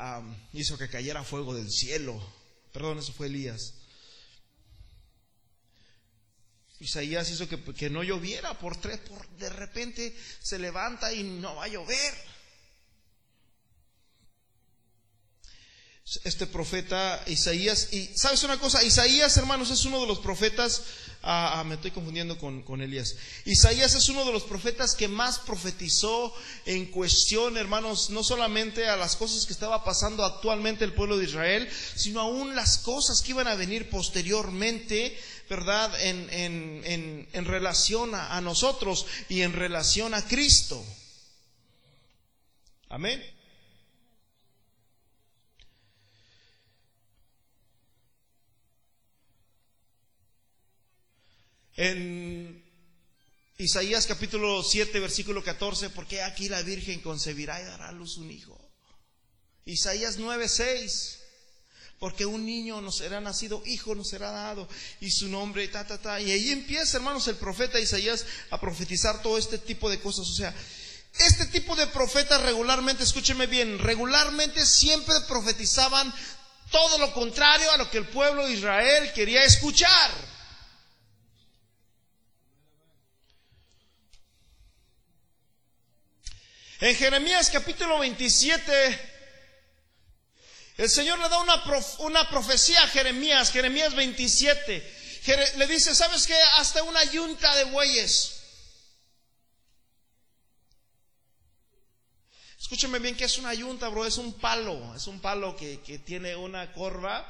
hizo 0.53 0.79
que 0.79 0.89
cayera 0.89 1.25
fuego 1.25 1.55
del 1.55 1.71
cielo. 1.71 2.21
Perdón, 2.73 2.99
eso 2.99 3.13
fue 3.13 3.27
Elías. 3.27 3.75
Isaías 6.81 7.29
hizo 7.31 7.49
que, 7.49 7.91
no 7.91 8.05
lloviera 8.05 8.57
por 8.59 8.77
tres, 8.77 8.99
por 9.01 9.27
de 9.31 9.51
repente 9.51 10.17
se 10.41 10.59
levanta 10.59 11.13
y 11.13 11.25
no 11.25 11.57
va 11.57 11.65
a 11.65 11.69
llover. 11.69 12.15
Este 16.25 16.47
profeta 16.47 17.23
Isaías, 17.27 17.93
y 17.93 18.07
sabes 18.17 18.43
una 18.43 18.59
cosa, 18.59 18.83
Isaías 18.83 19.37
hermanos 19.37 19.71
es 19.71 19.85
uno 19.85 20.01
de 20.01 20.07
los 20.07 20.21
profetas, 20.21 20.83
ah, 21.23 21.59
ah, 21.59 21.65
me 21.65 21.75
estoy 21.75 21.91
confundiendo 21.91 22.39
con, 22.39 22.63
con 22.63 22.81
Elías, 22.81 23.17
Isaías 23.45 23.95
es 23.95 24.09
uno 24.09 24.25
de 24.25 24.33
los 24.33 24.45
profetas 24.45 24.95
que 24.95 25.07
más 25.07 25.39
profetizó 25.41 26.33
en 26.65 26.87
cuestión 26.87 27.59
hermanos, 27.59 28.09
no 28.09 28.25
solamente 28.25 28.89
a 28.89 28.97
las 28.97 29.17
cosas 29.17 29.45
que 29.45 29.53
estaba 29.53 29.85
pasando 29.85 30.25
actualmente 30.25 30.87
el 30.87 30.95
pueblo 30.95 31.19
de 31.19 31.25
Israel, 31.25 31.69
sino 31.95 32.21
aún 32.21 32.57
las 32.57 32.79
cosas 32.79 33.21
que 33.21 33.33
iban 33.33 33.49
a 33.49 33.55
venir 33.55 33.91
posteriormente 33.91 35.15
¿verdad?, 35.49 36.01
en, 36.01 36.29
en, 36.31 37.29
en, 37.33 37.45
relación 37.45 38.15
a, 38.15 38.37
a 38.37 38.41
nosotros 38.41 39.07
y 39.29 39.43
en 39.43 39.53
relación 39.53 40.15
a 40.15 40.27
Cristo. 40.27 40.85
Amén. 42.89 43.23
En 51.77 52.65
Isaías 53.57 54.07
capítulo 54.07 54.63
7, 54.63 54.99
versículo 55.01 55.45
14, 55.45 55.91
porque 55.91 56.23
aquí 56.23 56.49
la 56.49 56.63
Virgen 56.63 57.01
concebirá 57.01 57.61
y 57.61 57.65
dará 57.65 57.89
a 57.89 57.93
luz 57.93 58.17
un 58.17 58.31
hijo. 58.31 58.59
Isaías 59.65 60.19
9, 60.19 60.49
6 60.49 61.28
porque 61.99 62.27
un 62.27 62.47
niño 62.47 62.81
nos 62.81 62.99
será 62.99 63.21
nacido, 63.21 63.63
hijo 63.67 63.95
nos 63.95 64.09
será 64.09 64.31
dado, 64.31 64.69
y 65.01 65.11
su 65.11 65.29
nombre, 65.29 65.67
ta, 65.69 65.87
ta, 65.87 65.99
ta. 65.99 66.21
Y 66.21 66.31
ahí 66.31 66.51
empieza, 66.51 66.97
hermanos, 66.97 67.27
el 67.27 67.37
profeta 67.37 67.81
Isaías 67.81 68.25
a 68.51 68.61
profetizar 68.61 69.21
todo 69.21 69.37
este 69.37 69.59
tipo 69.59 69.91
de 69.91 69.99
cosas. 69.99 70.29
O 70.29 70.35
sea, 70.35 70.55
este 71.19 71.47
tipo 71.47 71.75
de 71.75 71.89
profetas 71.89 72.41
regularmente, 72.43 73.03
escúcheme 73.03 73.47
bien, 73.47 73.79
regularmente 73.81 74.65
siempre 74.65 75.15
profetizaban 75.27 76.15
todo 76.71 76.99
lo 76.99 77.13
contrario 77.13 77.71
a 77.73 77.79
lo 77.79 77.91
que 77.91 77.99
el 77.99 78.07
pueblo 78.07 78.47
de 78.47 78.53
Israel 78.53 79.13
quería 79.13 79.45
escuchar. 79.45 80.11
En 86.81 86.95
Jeremías 86.95 87.51
capítulo 87.51 87.99
27, 87.99 89.18
el 90.79 90.89
Señor 90.89 91.19
le 91.19 91.29
da 91.29 91.41
una, 91.41 91.61
una 91.99 92.31
profecía 92.31 92.81
a 92.85 92.87
Jeremías, 92.87 93.51
Jeremías 93.51 93.97
27. 93.97 94.97
le 95.57 95.67
dice, 95.67 95.93
¿sabes 95.93 96.25
qué? 96.25 96.37
Hasta 96.57 96.85
una 96.85 97.03
yunta 97.03 97.53
de 97.57 97.65
bueyes. 97.65 98.37
Escúcheme 102.61 103.01
bien 103.01 103.17
que 103.17 103.25
es 103.25 103.39
una 103.39 103.53
yunta, 103.55 103.89
bro, 103.89 104.07
es 104.07 104.19
un 104.19 104.35
palo, 104.35 104.95
es 104.95 105.09
un 105.09 105.19
palo 105.21 105.57
que, 105.57 105.81
que 105.81 105.99
tiene 105.99 106.37
una 106.37 106.73
corva 106.73 107.29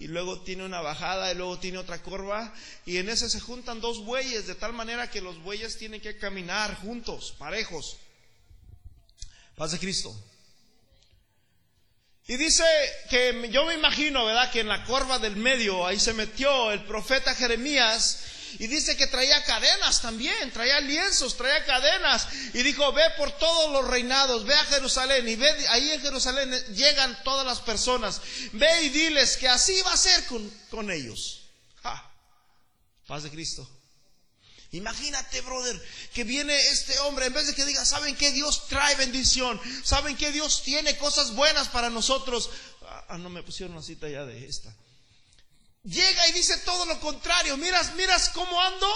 y 0.00 0.08
luego 0.08 0.40
tiene 0.40 0.64
una 0.64 0.80
bajada 0.80 1.30
y 1.30 1.36
luego 1.36 1.58
tiene 1.60 1.78
otra 1.78 2.02
corva 2.02 2.52
y 2.84 2.96
en 2.96 3.08
ese 3.08 3.30
se 3.30 3.38
juntan 3.38 3.80
dos 3.80 4.04
bueyes 4.04 4.48
de 4.48 4.56
tal 4.56 4.72
manera 4.72 5.08
que 5.08 5.20
los 5.20 5.40
bueyes 5.42 5.78
tienen 5.78 6.00
que 6.00 6.16
caminar 6.16 6.74
juntos, 6.80 7.32
parejos. 7.38 7.96
Paz 9.54 9.70
de 9.70 9.78
Cristo. 9.78 10.16
Y 12.28 12.36
dice 12.36 12.62
que 13.08 13.48
yo 13.50 13.64
me 13.64 13.72
imagino, 13.72 14.26
¿verdad? 14.26 14.50
Que 14.50 14.60
en 14.60 14.68
la 14.68 14.84
corva 14.84 15.18
del 15.18 15.36
medio 15.36 15.86
ahí 15.86 15.98
se 15.98 16.12
metió 16.12 16.70
el 16.72 16.84
profeta 16.84 17.34
Jeremías 17.34 18.18
y 18.58 18.66
dice 18.66 18.98
que 18.98 19.06
traía 19.06 19.42
cadenas 19.44 20.02
también, 20.02 20.50
traía 20.52 20.78
lienzos, 20.80 21.38
traía 21.38 21.64
cadenas. 21.64 22.28
Y 22.52 22.62
dijo, 22.62 22.92
ve 22.92 23.02
por 23.16 23.32
todos 23.32 23.72
los 23.72 23.88
reinados, 23.88 24.44
ve 24.44 24.54
a 24.54 24.64
Jerusalén 24.66 25.26
y 25.26 25.36
ve, 25.36 25.68
ahí 25.70 25.90
en 25.90 26.02
Jerusalén 26.02 26.50
llegan 26.74 27.18
todas 27.24 27.46
las 27.46 27.60
personas. 27.60 28.20
Ve 28.52 28.82
y 28.82 28.90
diles 28.90 29.38
que 29.38 29.48
así 29.48 29.80
va 29.80 29.94
a 29.94 29.96
ser 29.96 30.26
con, 30.26 30.50
con 30.70 30.90
ellos. 30.90 31.46
Paz 33.06 33.22
de 33.22 33.30
Cristo. 33.30 33.66
Imagínate, 34.72 35.40
brother, 35.40 35.82
que 36.12 36.24
viene 36.24 36.54
este 36.68 36.98
hombre, 37.00 37.26
en 37.26 37.32
vez 37.32 37.46
de 37.46 37.54
que 37.54 37.64
diga, 37.64 37.84
¿saben 37.86 38.14
que 38.16 38.32
Dios 38.32 38.68
trae 38.68 38.94
bendición? 38.96 39.58
¿Saben 39.82 40.16
que 40.16 40.30
Dios 40.30 40.62
tiene 40.62 40.98
cosas 40.98 41.34
buenas 41.34 41.68
para 41.68 41.88
nosotros? 41.88 42.50
Ah, 43.08 43.16
no 43.16 43.30
me 43.30 43.42
pusieron 43.42 43.74
una 43.74 43.82
cita 43.82 44.08
ya 44.08 44.26
de 44.26 44.46
esta. 44.46 44.74
Llega 45.84 46.28
y 46.28 46.32
dice 46.32 46.58
todo 46.58 46.84
lo 46.84 47.00
contrario. 47.00 47.56
Miras, 47.56 47.94
miras 47.94 48.28
cómo 48.28 48.60
ando. 48.60 48.86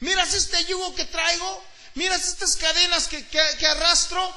Miras 0.00 0.34
este 0.34 0.62
yugo 0.66 0.94
que 0.94 1.06
traigo. 1.06 1.64
Miras 1.94 2.28
estas 2.28 2.56
cadenas 2.56 3.08
que, 3.08 3.26
que 3.26 3.66
arrastro. 3.66 4.34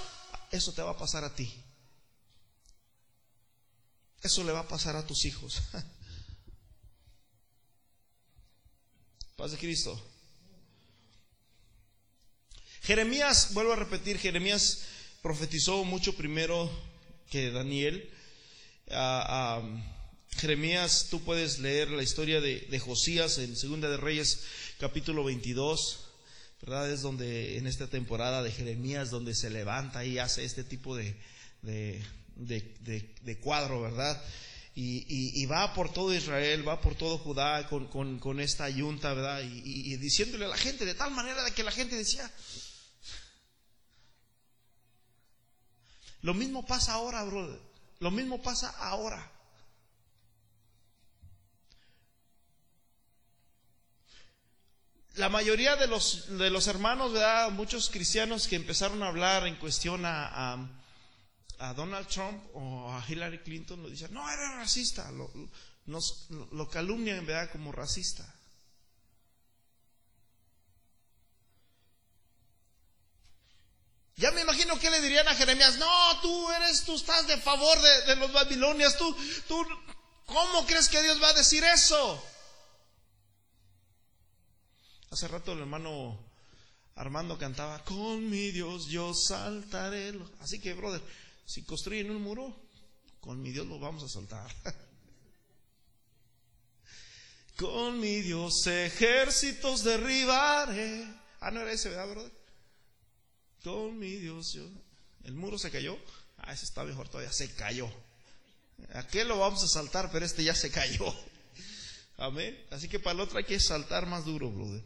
Eso 0.50 0.72
te 0.72 0.82
va 0.82 0.92
a 0.92 0.98
pasar 0.98 1.26
a 1.26 1.36
ti. 1.36 1.62
Eso 4.22 4.44
le 4.46 4.54
va 4.54 4.60
a 4.60 4.68
pasar 4.68 4.96
a 4.96 5.06
tus 5.06 5.26
hijos. 5.26 5.62
Paz 9.36 9.52
de 9.52 9.58
Cristo. 9.58 10.11
Jeremías, 12.92 13.54
vuelvo 13.54 13.72
a 13.72 13.78
repetir, 13.78 14.18
Jeremías 14.18 14.82
profetizó 15.22 15.86
mucho 15.86 16.14
primero 16.14 16.70
que 17.30 17.50
Daniel. 17.50 18.12
Ah, 18.90 19.62
Jeremías, 20.36 21.08
tú 21.10 21.22
puedes 21.22 21.60
leer 21.60 21.90
la 21.92 22.04
historia 22.04 22.42
de, 22.42 22.80
Josías 22.80 23.38
en 23.38 23.56
Segunda 23.56 23.90
de 23.90 23.96
Reyes, 23.96 24.42
capítulo 24.78 25.24
22, 25.24 26.02
¿verdad? 26.64 26.92
Es 26.92 27.02
donde 27.02 27.58
en 27.58 27.66
esta 27.66 27.88
temporada 27.88 28.44
de 28.44 28.52
Jeremías, 28.52 29.10
donde 29.10 29.36
se 29.36 29.50
levanta 29.50 30.04
y 30.04 30.20
hace 30.20 30.44
este 30.44 30.66
tipo 30.66 30.94
de, 30.94 31.16
de, 31.62 33.40
cuadro, 33.40 33.80
¿verdad? 33.80 34.22
Y, 34.76 35.46
va 35.46 35.74
por 35.74 35.94
todo 35.94 36.14
Israel, 36.14 36.68
va 36.68 36.82
por 36.82 36.96
todo 36.96 37.20
Judá 37.20 37.70
con, 37.70 38.40
esta 38.42 38.66
ayunta, 38.66 39.14
¿verdad? 39.14 39.44
Y, 39.44 39.94
y, 39.94 39.96
diciéndole 39.96 40.44
a 40.44 40.50
la 40.50 40.58
gente 40.58 40.84
de 40.86 40.94
tal 40.94 41.12
manera 41.12 41.50
que 41.52 41.64
la 41.64 41.72
gente 41.72 41.96
decía, 41.96 42.30
Lo 46.22 46.34
mismo 46.34 46.66
pasa 46.66 46.94
ahora, 46.94 47.24
brother. 47.24 47.60
Lo 48.00 48.12
mismo 48.12 48.42
pasa 48.42 48.70
ahora. 48.80 49.32
La 55.16 55.30
mayoría 55.30 55.76
de 55.76 55.88
los, 55.88 56.38
de 56.38 56.50
los 56.50 56.68
hermanos, 56.68 57.12
¿verdad? 57.14 57.52
muchos 57.52 57.90
cristianos 57.90 58.48
que 58.48 58.56
empezaron 58.56 59.04
a 59.04 59.08
hablar 59.08 59.46
en 59.46 59.56
cuestión 59.58 60.04
a, 60.06 60.68
Donald 61.76 62.08
Trump 62.08 62.44
o 62.56 62.92
a 62.92 63.06
Hillary 63.08 63.40
Clinton, 63.40 63.84
lo 63.84 63.90
dicen, 63.90 64.12
no, 64.12 64.28
era 64.32 64.56
racista, 64.56 65.12
lo, 65.12 65.32
nos, 65.86 66.28
lo 66.52 66.68
calumnian 66.70 67.24
¿verdad? 67.24 67.52
como 67.52 67.72
racista. 67.72 68.26
Ya 74.22 74.30
me 74.30 74.42
imagino 74.42 74.78
que 74.78 74.92
le 74.92 75.02
dirían 75.02 75.28
a 75.28 75.34
Jeremías, 75.34 75.80
no, 75.80 76.22
tú 76.22 76.52
eres, 76.52 76.84
tú 76.84 76.94
estás 76.96 77.26
de 77.26 77.38
favor 77.38 77.76
de, 78.06 78.16
los 78.18 78.32
babilonias, 78.32 78.96
tú, 78.96 79.18
tú, 79.48 79.66
¿cómo 80.28 80.64
crees 80.68 80.88
que 80.90 81.02
Dios 81.02 81.20
va 81.20 81.30
a 81.30 81.34
decir 81.34 81.64
eso? 81.64 82.24
Hace 85.10 85.28
rato 85.28 85.54
el 85.54 85.62
hermano 85.62 86.20
Armando 86.94 87.40
cantaba, 87.40 87.84
con 87.84 88.30
mi 88.30 88.52
Dios 88.52 88.86
yo 88.86 89.16
saltaré. 89.16 90.14
Así 90.40 90.60
que, 90.60 90.76
brother, 90.76 91.02
si 91.48 91.64
construyen 91.64 92.12
un 92.12 92.22
muro, 92.22 92.56
con 93.22 93.42
mi 93.42 93.52
Dios 93.52 93.66
lo 93.66 93.80
vamos 93.80 94.04
a 94.04 94.08
saltar. 94.08 94.52
con 97.58 98.00
mi 98.00 98.22
Dios 98.22 98.68
ejércitos 98.68 99.84
derribaré. 99.84 101.08
Ah, 101.40 101.50
no 101.50 101.62
era 101.62 101.72
ese, 101.72 101.90
¿verdad, 101.90 102.08
brother? 102.08 102.41
Con 103.64 104.00
mi 104.00 104.16
Dios 104.16 104.54
yo. 104.54 104.68
El 105.24 105.34
muro 105.34 105.58
se 105.58 105.70
cayó. 105.72 105.98
Ah, 106.38 106.54
ese 106.54 106.66
está 106.66 106.84
mejor 106.84 107.10
todavía. 107.10 107.32
Se 107.32 107.54
cayó. 107.54 107.90
Aquel 108.94 109.28
lo 109.28 109.38
vamos 109.38 109.64
a 109.64 109.68
saltar, 109.68 110.12
pero 110.12 110.26
este 110.26 110.44
ya 110.44 110.56
se 110.56 110.72
cayó. 110.72 111.06
Amén. 112.18 112.58
Así 112.72 112.88
que 112.88 113.00
para 113.00 113.14
el 113.14 113.20
otro 113.20 113.38
hay 113.38 113.44
que 113.44 113.60
saltar 113.60 114.06
más 114.08 114.26
duro, 114.26 114.50
brother. 114.50 114.84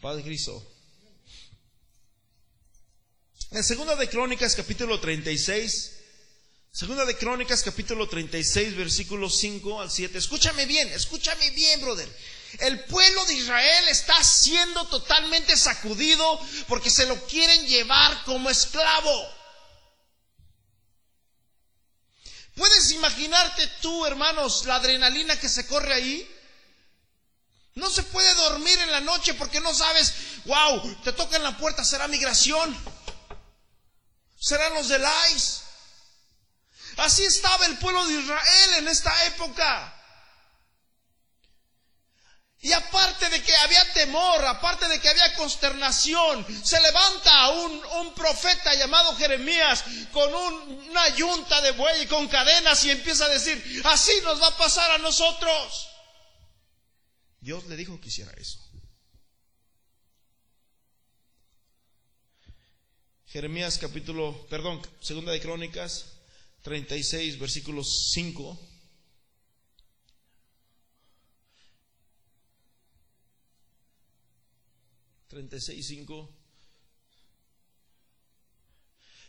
Padre 0.00 0.22
Cristo. 0.22 0.66
En 3.50 3.64
Segunda 3.64 3.96
de 3.96 4.08
Crónicas 4.08 4.54
capítulo 4.54 5.00
36, 5.00 5.99
Segunda 6.72 7.04
de 7.04 7.16
Crónicas 7.16 7.64
capítulo 7.64 8.08
36 8.08 8.76
versículos 8.76 9.36
5 9.38 9.80
al 9.80 9.90
7. 9.90 10.16
Escúchame 10.16 10.66
bien, 10.66 10.86
escúchame 10.92 11.50
bien, 11.50 11.80
brother. 11.80 12.08
El 12.60 12.84
pueblo 12.84 13.24
de 13.24 13.34
Israel 13.34 13.88
está 13.88 14.22
siendo 14.22 14.86
totalmente 14.86 15.56
sacudido 15.56 16.40
porque 16.68 16.88
se 16.88 17.06
lo 17.06 17.26
quieren 17.26 17.66
llevar 17.66 18.22
como 18.24 18.48
esclavo. 18.48 19.34
¿Puedes 22.54 22.92
imaginarte 22.92 23.66
tú, 23.82 24.06
hermanos, 24.06 24.64
la 24.66 24.76
adrenalina 24.76 25.40
que 25.40 25.48
se 25.48 25.66
corre 25.66 25.92
ahí? 25.92 26.36
No 27.74 27.90
se 27.90 28.04
puede 28.04 28.32
dormir 28.34 28.78
en 28.78 28.92
la 28.92 29.00
noche 29.00 29.34
porque 29.34 29.60
no 29.60 29.74
sabes, 29.74 30.12
wow, 30.44 31.02
te 31.02 31.12
toca 31.14 31.36
en 31.36 31.42
la 31.42 31.56
puerta, 31.56 31.84
será 31.84 32.06
migración, 32.06 32.76
serán 34.38 34.74
los 34.74 34.88
del 34.88 35.02
ICE. 35.34 35.69
Así 36.96 37.24
estaba 37.24 37.66
el 37.66 37.78
pueblo 37.78 38.06
de 38.06 38.20
Israel 38.20 38.70
en 38.78 38.88
esta 38.88 39.26
época. 39.26 39.96
Y 42.62 42.72
aparte 42.72 43.30
de 43.30 43.42
que 43.42 43.56
había 43.56 43.92
temor, 43.94 44.44
aparte 44.44 44.86
de 44.86 45.00
que 45.00 45.08
había 45.08 45.34
consternación, 45.34 46.46
se 46.62 46.78
levanta 46.80 47.48
un, 47.48 47.84
un 48.00 48.14
profeta 48.14 48.74
llamado 48.74 49.16
Jeremías 49.16 49.82
con 50.12 50.34
una 50.34 51.08
yunta 51.16 51.62
de 51.62 51.70
buey 51.72 52.02
y 52.02 52.06
con 52.06 52.28
cadenas 52.28 52.84
y 52.84 52.90
empieza 52.90 53.24
a 53.24 53.30
decir, 53.30 53.82
así 53.86 54.12
nos 54.24 54.42
va 54.42 54.48
a 54.48 54.56
pasar 54.58 54.90
a 54.90 54.98
nosotros. 54.98 55.88
Dios 57.40 57.64
le 57.64 57.76
dijo 57.76 57.98
que 57.98 58.08
hiciera 58.08 58.32
eso. 58.32 58.60
Jeremías 63.24 63.78
capítulo, 63.78 64.46
perdón, 64.50 64.82
segunda 65.00 65.32
de 65.32 65.40
Crónicas 65.40 66.19
36 66.62 67.38
versículos 67.38 68.12
5. 68.12 68.70
Treinta 75.30 75.54
y 75.54 75.60
seis, 75.60 75.86
cinco. 75.86 76.28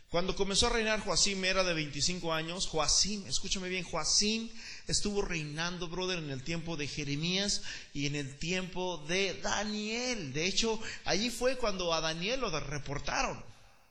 Cuando 0.08 0.34
comenzó 0.34 0.66
a 0.66 0.70
reinar 0.70 0.98
Joacim 0.98 1.44
era 1.44 1.62
de 1.62 1.74
25 1.74 2.32
años. 2.34 2.66
Joacim, 2.66 3.24
escúchame 3.28 3.68
bien, 3.68 3.84
Joacim 3.84 4.50
estuvo 4.88 5.22
reinando, 5.22 5.88
brother, 5.88 6.18
en 6.18 6.30
el 6.30 6.42
tiempo 6.42 6.76
de 6.76 6.88
Jeremías 6.88 7.62
y 7.94 8.06
en 8.06 8.16
el 8.16 8.36
tiempo 8.36 8.98
de 9.06 9.40
Daniel. 9.40 10.32
De 10.32 10.44
hecho, 10.44 10.80
allí 11.04 11.30
fue 11.30 11.56
cuando 11.56 11.94
a 11.94 12.00
Daniel 12.00 12.40
lo 12.40 12.60
reportaron 12.60 13.42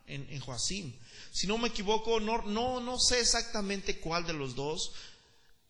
en, 0.06 0.28
en 0.30 0.42
Joacim. 0.42 0.94
Si 1.32 1.48
no 1.48 1.58
me 1.58 1.70
equivoco, 1.70 2.20
no, 2.20 2.42
no, 2.44 2.82
no 2.82 3.00
sé 3.00 3.22
exactamente 3.22 4.00
cuál 4.00 4.28
de 4.28 4.34
los 4.34 4.54
dos, 4.54 4.92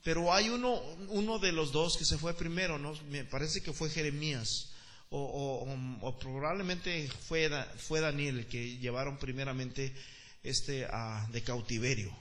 pero 0.04 0.34
hay 0.34 0.50
uno, 0.50 0.82
uno 1.10 1.38
de 1.38 1.52
los 1.52 1.72
dos 1.72 1.98
que 1.98 2.06
se 2.06 2.18
fue 2.18 2.34
primero. 2.34 2.80
Me 3.10 3.24
parece 3.24 3.62
que 3.62 3.72
fue 3.72 3.90
Jeremías. 3.90 4.70
O, 5.14 6.18
probablemente 6.20 7.10
fue, 7.28 7.50
fue 7.78 8.00
Daniel 8.00 8.40
el 8.40 8.48
que 8.48 8.78
llevaron 8.78 9.18
primeramente 9.18 9.94
este, 10.42 10.88
de 11.30 11.44
cautiverio. 11.44 12.16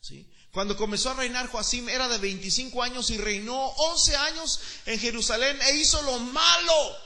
¿Sí? 0.00 0.26
Cuando 0.50 0.76
comenzó 0.76 1.10
a 1.10 1.14
reinar 1.14 1.48
Joacim 1.48 1.88
era 1.88 2.08
de 2.08 2.18
25 2.18 2.82
años 2.82 3.10
y 3.10 3.18
reinó 3.18 3.54
11 3.54 4.16
años 4.16 4.60
en 4.86 4.98
Jerusalén 4.98 5.56
e 5.62 5.76
hizo 5.76 6.02
lo 6.02 6.18
malo. 6.18 6.96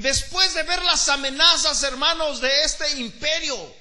Después 0.00 0.54
de 0.54 0.62
ver 0.62 0.82
las 0.82 1.10
amenazas, 1.10 1.82
hermanos, 1.82 2.40
de 2.40 2.64
este 2.64 2.98
imperio, 3.00 3.74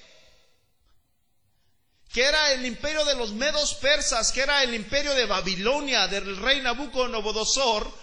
que 2.12 2.26
era 2.26 2.52
el 2.52 2.66
imperio 2.66 3.06
de 3.06 3.16
los 3.16 3.32
medos 3.32 3.76
persas, 3.76 4.34
que 4.34 4.42
era 4.42 4.62
el 4.64 4.74
imperio 4.74 5.16
de 5.16 5.26
Babilonia, 5.26 6.10
del 6.10 6.36
rey 6.36 6.60
Nabucodonosor, 6.60 7.98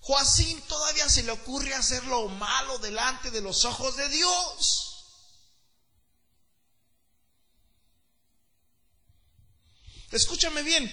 Joacín 0.00 0.60
todavía 0.62 1.08
se 1.08 1.22
le 1.22 1.30
ocurre 1.30 1.72
hacer 1.72 2.02
lo 2.06 2.26
malo 2.26 2.78
delante 2.78 3.30
de 3.30 3.40
los 3.40 3.64
ojos 3.64 3.96
de 3.96 4.08
Dios. 4.08 5.04
Escúchame 10.10 10.62
bien, 10.62 10.90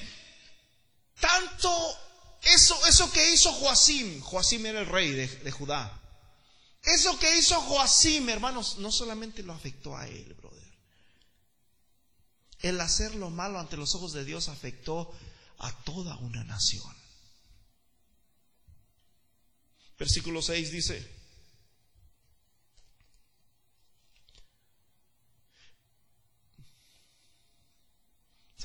tanto 1.19 2.04
eso, 2.45 2.86
eso 2.86 3.12
que 3.12 3.34
hizo 3.34 3.51
Joacim, 3.51 4.21
Joacim 4.21 4.65
era 4.67 4.79
el 4.81 4.86
rey 4.86 5.12
de, 5.12 5.51
Judá, 5.51 6.01
eso 6.84 7.17
que 7.17 7.39
hizo 7.39 7.60
Joacim, 7.60 8.29
hermanos, 8.29 8.77
no 8.77 8.91
solamente 8.91 9.41
lo 9.41 9.53
afectó 9.53 9.97
a 9.97 10.08
él, 10.08 10.34
brother. 10.36 10.63
El 12.60 12.79
hacer 12.79 13.15
lo 13.15 13.31
malo 13.31 13.60
ante 13.60 13.77
los 13.77 13.95
ojos 13.95 14.13
de 14.13 14.25
Dios 14.25 14.47
afectó 14.47 15.12
a 15.58 15.71
toda 15.84 16.17
una 16.17 16.43
nación. 16.43 16.95
Versículo 19.97 20.41
6 20.41 20.71
dice, 20.71 21.14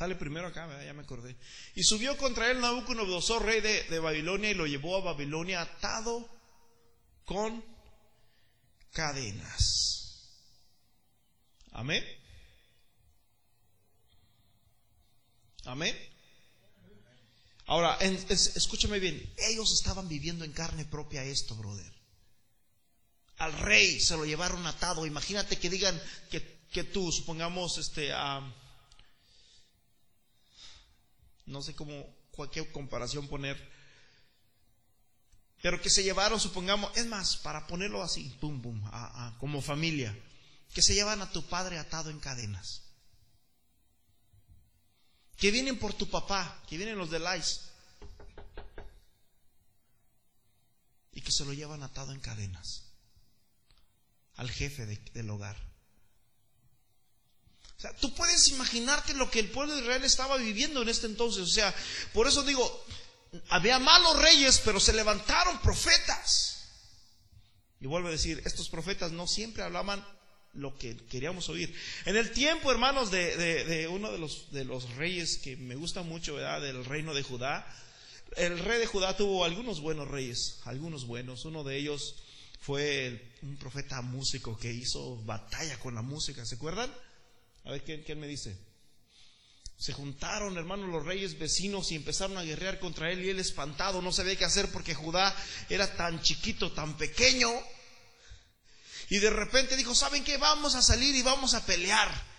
Sale 0.01 0.15
primero 0.15 0.47
acá, 0.47 0.67
ya 0.83 0.95
me 0.95 1.03
acordé. 1.03 1.37
Y 1.75 1.83
subió 1.83 2.17
contra 2.17 2.51
él 2.51 2.59
Nabucodonosor, 2.59 3.45
rey 3.45 3.61
de, 3.61 3.83
de, 3.83 3.99
Babilonia, 3.99 4.51
y 4.51 4.55
lo 4.55 4.67
llevó 4.67 4.97
a 4.97 5.03
Babilonia 5.03 5.61
atado 5.61 6.27
con 7.27 7.63
cadenas. 8.93 10.41
Amén. 11.73 12.03
Amén. 15.67 15.95
Ahora, 17.67 17.99
escúchame 18.01 19.01
bien, 19.01 19.35
ellos 19.51 19.71
estaban 19.75 20.09
viviendo 20.09 20.47
en 20.47 20.53
carne 20.53 20.87
propia 20.87 21.25
esto, 21.25 21.55
brother. 21.57 21.93
Al 23.37 23.53
rey 23.53 24.01
se 24.01 24.17
lo 24.17 24.25
llevaron 24.25 24.67
atado. 24.67 25.05
Imagínate 25.05 25.59
que 25.59 25.69
digan 25.69 26.01
que, 26.31 26.85
tú, 26.85 27.13
supongamos, 27.13 27.77
este, 27.77 28.15
no 31.51 31.63
sé 31.63 31.75
cómo, 31.75 32.07
cualquier 32.31 32.71
comparación 32.73 33.29
poner, 33.29 33.57
pero 35.63 35.81
que 35.81 35.91
se 35.91 36.03
llevaron, 36.03 36.41
supongamos, 36.41 36.97
es 36.97 37.07
más, 37.07 37.37
para 37.37 37.67
ponerlo 37.67 38.03
así, 38.03 38.35
pum, 38.41 38.63
pum, 38.63 38.83
a, 38.87 39.37
como 39.39 39.61
familia, 39.61 40.17
que 40.73 40.83
se 40.83 40.95
llevan 40.95 41.21
a 41.21 41.31
tu 41.31 41.47
padre 41.47 41.79
atado 41.79 42.11
en 42.11 42.19
cadenas, 42.19 42.83
que 45.37 45.51
vienen 45.51 45.79
por 45.79 45.93
tu 45.93 46.09
papá, 46.09 46.63
que 46.69 46.77
vienen 46.77 46.97
los 46.97 47.11
de 47.11 47.19
Lais, 47.19 47.71
y 51.13 51.21
que 51.21 51.33
se 51.33 51.45
lo 51.45 51.53
llevan 51.53 51.83
atado 51.83 52.13
en 52.13 52.21
cadenas. 52.21 52.85
Al 54.37 54.51
jefe 54.51 54.87
del 54.87 55.29
hogar. 55.29 55.69
Tú 58.01 58.14
puedes 58.14 58.49
imaginarte 58.49 59.14
lo 59.14 59.31
que 59.31 59.40
el 59.40 59.51
pueblo 59.51 59.75
de 59.75 59.83
Israel 59.83 60.05
estaba 60.05 60.37
viviendo 60.37 60.83
en 60.83 60.88
este 60.88 61.07
entonces. 61.07 61.43
O 61.43 61.47
sea, 61.47 61.75
por 62.12 62.27
eso 62.27 62.43
digo, 62.43 62.85
había 63.49 63.79
malos 63.79 64.19
reyes, 64.19 64.61
pero 64.64 64.81
se 64.81 64.93
levantaron 64.93 65.59
profetas. 65.61 66.69
Y 67.81 67.87
vuelvo 67.87 68.09
a 68.09 68.12
decir, 68.12 68.43
estos 68.45 68.69
profetas 68.69 69.12
no 69.12 69.27
siempre 69.27 69.62
hablaban 69.62 70.05
lo 70.53 70.77
que 70.77 70.97
queríamos 71.07 71.49
oír. 71.49 71.75
En 72.05 72.16
el 72.16 72.33
tiempo, 72.33 72.71
hermanos, 72.71 73.11
de, 73.11 73.88
uno 73.90 74.11
de 74.11 74.19
los, 74.19 74.51
de 74.53 74.64
los 74.64 74.90
reyes 74.97 75.38
que 75.38 75.57
me 75.57 75.77
gusta 75.77 76.03
mucho, 76.03 76.35
¿verdad? 76.35 76.61
Del 76.61 76.85
reino 76.85 77.14
de 77.14 77.23
Judá, 77.23 77.66
el 78.37 78.59
rey 78.59 78.79
de 78.79 78.87
Judá 78.87 79.16
tuvo 79.16 79.45
algunos 79.45 79.81
buenos 79.81 80.09
reyes, 80.09 80.61
algunos 80.64 81.07
buenos. 81.07 81.45
Uno 81.45 81.64
de 81.64 81.77
ellos 81.77 82.16
fue 82.61 83.33
un 83.43 83.57
profeta 83.57 84.03
músico 84.03 84.59
que 84.59 84.73
hizo 84.73 85.16
batalla 85.25 85.79
con 85.79 85.95
la 85.95 86.03
música, 86.03 86.45
¿se 86.45 86.57
acuerdan? 86.57 86.93
A 87.64 87.73
ver, 87.73 87.85
¿quién, 87.85 88.20
me 88.20 88.27
dice? 88.27 88.57
Se 89.77 89.92
juntaron, 89.92 90.57
hermanos, 90.57 90.88
los 90.88 91.05
reyes 91.05 91.38
vecinos 91.38 91.90
y 91.92 91.96
empezaron 91.96 92.38
a 92.38 92.42
guerrear 92.42 92.79
contra 92.79 93.11
él 93.11 93.25
y 93.25 93.31
él 93.31 93.38
espantado, 93.38 94.03
no 94.03 94.12
sabía 94.12 94.37
qué 94.37 94.44
hacer 94.44 94.70
porque 94.70 94.94
Judá 94.94 95.35
era 95.68 95.94
tan 95.96 96.20
chiquito, 96.23 96.73
tan 96.73 96.96
pequeño. 96.96 97.51
Y 99.09 99.18
de 99.18 99.31
repente 99.31 99.77
dijo, 99.77 99.94
¿saben 99.94 100.23
qué? 100.25 100.37
Vamos 100.37 100.75
a 100.75 100.83
salir 100.83 101.14
y 101.14 101.23
vamos 101.23 101.55
a 101.55 101.64
pelear. 101.66 102.31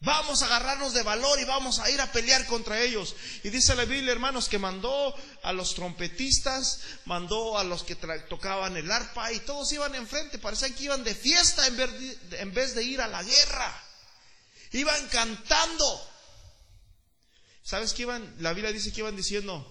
Vamos 0.00 0.42
a 0.42 0.46
agarrarnos 0.46 0.92
de 0.92 1.02
valor 1.02 1.40
y 1.40 1.44
vamos 1.44 1.78
a 1.78 1.90
ir 1.90 2.00
a 2.00 2.12
pelear 2.12 2.46
contra 2.46 2.78
ellos. 2.80 3.16
Y 3.42 3.48
dice 3.48 3.74
la 3.74 3.86
Biblia, 3.86 4.12
hermanos, 4.12 4.48
que 4.48 4.58
mandó 4.58 5.14
a 5.42 5.52
los 5.52 5.74
trompetistas, 5.74 6.80
mandó 7.06 7.58
a 7.58 7.64
los 7.64 7.84
que 7.84 7.96
tocaban 7.96 8.76
el 8.76 8.90
arpa 8.90 9.32
y 9.32 9.40
todos 9.40 9.72
iban 9.72 9.94
enfrente. 9.94 10.38
Parecían 10.38 10.74
que 10.74 10.84
iban 10.84 11.04
de 11.04 11.14
fiesta 11.14 11.66
en 11.66 12.54
vez 12.54 12.74
de 12.74 12.84
ir 12.84 13.00
a 13.00 13.08
la 13.08 13.22
guerra. 13.22 13.83
Iban 14.74 15.06
cantando. 15.06 16.10
¿Sabes 17.62 17.94
qué 17.94 18.02
iban? 18.02 18.34
La 18.40 18.52
Biblia 18.52 18.72
dice 18.72 18.92
que 18.92 19.02
iban 19.02 19.14
diciendo, 19.14 19.64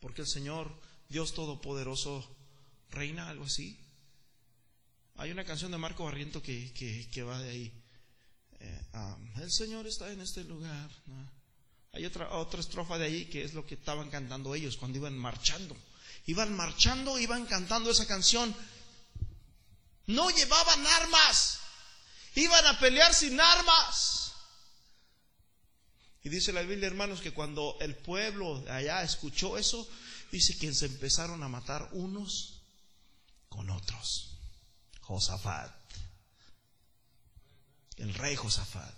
porque 0.00 0.22
el 0.22 0.26
Señor, 0.26 0.68
Dios 1.08 1.32
Todopoderoso, 1.32 2.28
reina, 2.90 3.28
algo 3.28 3.44
así. 3.44 3.78
Hay 5.14 5.30
una 5.30 5.44
canción 5.44 5.70
de 5.70 5.78
Marco 5.78 6.04
Barriento 6.04 6.42
que, 6.42 6.72
que, 7.12 7.22
va 7.22 7.38
de 7.38 7.50
ahí. 7.50 7.82
Eh, 8.58 8.86
ah, 8.94 9.16
el 9.36 9.52
Señor 9.52 9.86
está 9.86 10.10
en 10.10 10.20
este 10.20 10.42
lugar. 10.42 10.90
Hay 11.92 12.04
otra, 12.04 12.28
otra 12.32 12.58
estrofa 12.58 12.98
de 12.98 13.04
ahí 13.04 13.26
que 13.26 13.44
es 13.44 13.54
lo 13.54 13.64
que 13.64 13.76
estaban 13.76 14.10
cantando 14.10 14.52
ellos 14.56 14.76
cuando 14.76 14.98
iban 14.98 15.16
marchando. 15.16 15.76
Iban 16.26 16.56
marchando, 16.56 17.20
iban 17.20 17.46
cantando 17.46 17.92
esa 17.92 18.06
canción. 18.08 18.52
No 20.06 20.28
llevaban 20.30 20.84
armas. 20.88 21.61
Iban 22.34 22.66
a 22.66 22.78
pelear 22.78 23.12
sin 23.14 23.40
armas. 23.40 24.32
Y 26.24 26.28
dice 26.28 26.52
la 26.52 26.62
Biblia, 26.62 26.86
hermanos, 26.86 27.20
que 27.20 27.32
cuando 27.32 27.76
el 27.80 27.96
pueblo 27.96 28.64
allá 28.68 29.02
escuchó 29.02 29.58
eso, 29.58 29.88
dice 30.30 30.56
que 30.56 30.72
se 30.72 30.86
empezaron 30.86 31.42
a 31.42 31.48
matar 31.48 31.88
unos 31.92 32.62
con 33.48 33.68
otros. 33.70 34.38
Josafat. 35.00 35.72
El 37.96 38.14
rey 38.14 38.36
Josafat. 38.36 38.94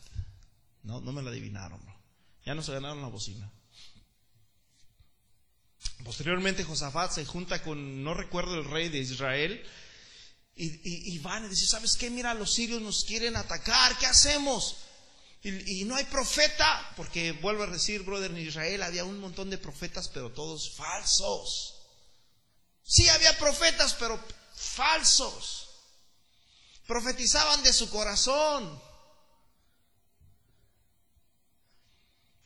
No, 0.83 1.01
no 1.01 1.13
me 1.13 1.23
lo 1.23 1.31
adivinaron, 1.31 1.81
Ya 2.45 2.55
no 2.55 2.63
se 2.63 2.73
ganaron 2.73 3.01
la 3.01 3.09
bocina. 3.09 3.51
Posteriormente 6.05 6.65
Josafat 6.65 7.13
se 7.13 7.25
junta 7.25 7.63
con, 7.63 8.05
no 8.05 8.13
recuerdo 8.13 8.57
el 8.57 8.67
rey 8.67 8.91
de 8.91 8.99
Israel, 8.99 9.65
y, 10.57 11.15
y 11.15 11.19
van 11.19 11.45
y 11.45 11.49
dice, 11.49 11.67
¿sabes 11.67 11.97
qué? 11.97 12.11
Mira, 12.11 12.35
los 12.35 12.55
sirios 12.55 12.81
nos 12.81 13.05
quieren 13.05 13.37
atacar, 13.37 13.97
¿qué 13.99 14.07
hacemos? 14.07 14.77
Y, 15.45 15.85
no 15.85 15.95
hay 15.95 16.05
profeta, 16.05 16.95
porque 16.97 17.33
vuelvo 17.33 17.65
a 17.65 17.67
decir, 17.67 18.03
brother, 18.03 18.31
en 18.31 18.39
Israel 18.39 18.83
había 18.83 19.05
un 19.05 19.21
montón 19.21 19.51
de 19.51 19.59
profetas, 19.59 20.09
pero 20.09 20.33
todos 20.33 20.75
falsos. 20.75 21.83
Sí 22.83 23.07
había 23.11 23.37
profetas, 23.37 23.93
pero 23.93 24.19
falsos. 24.55 25.69
Profetizaban 26.87 27.63
de 27.63 27.75
su 27.75 27.91
corazón. 27.91 28.83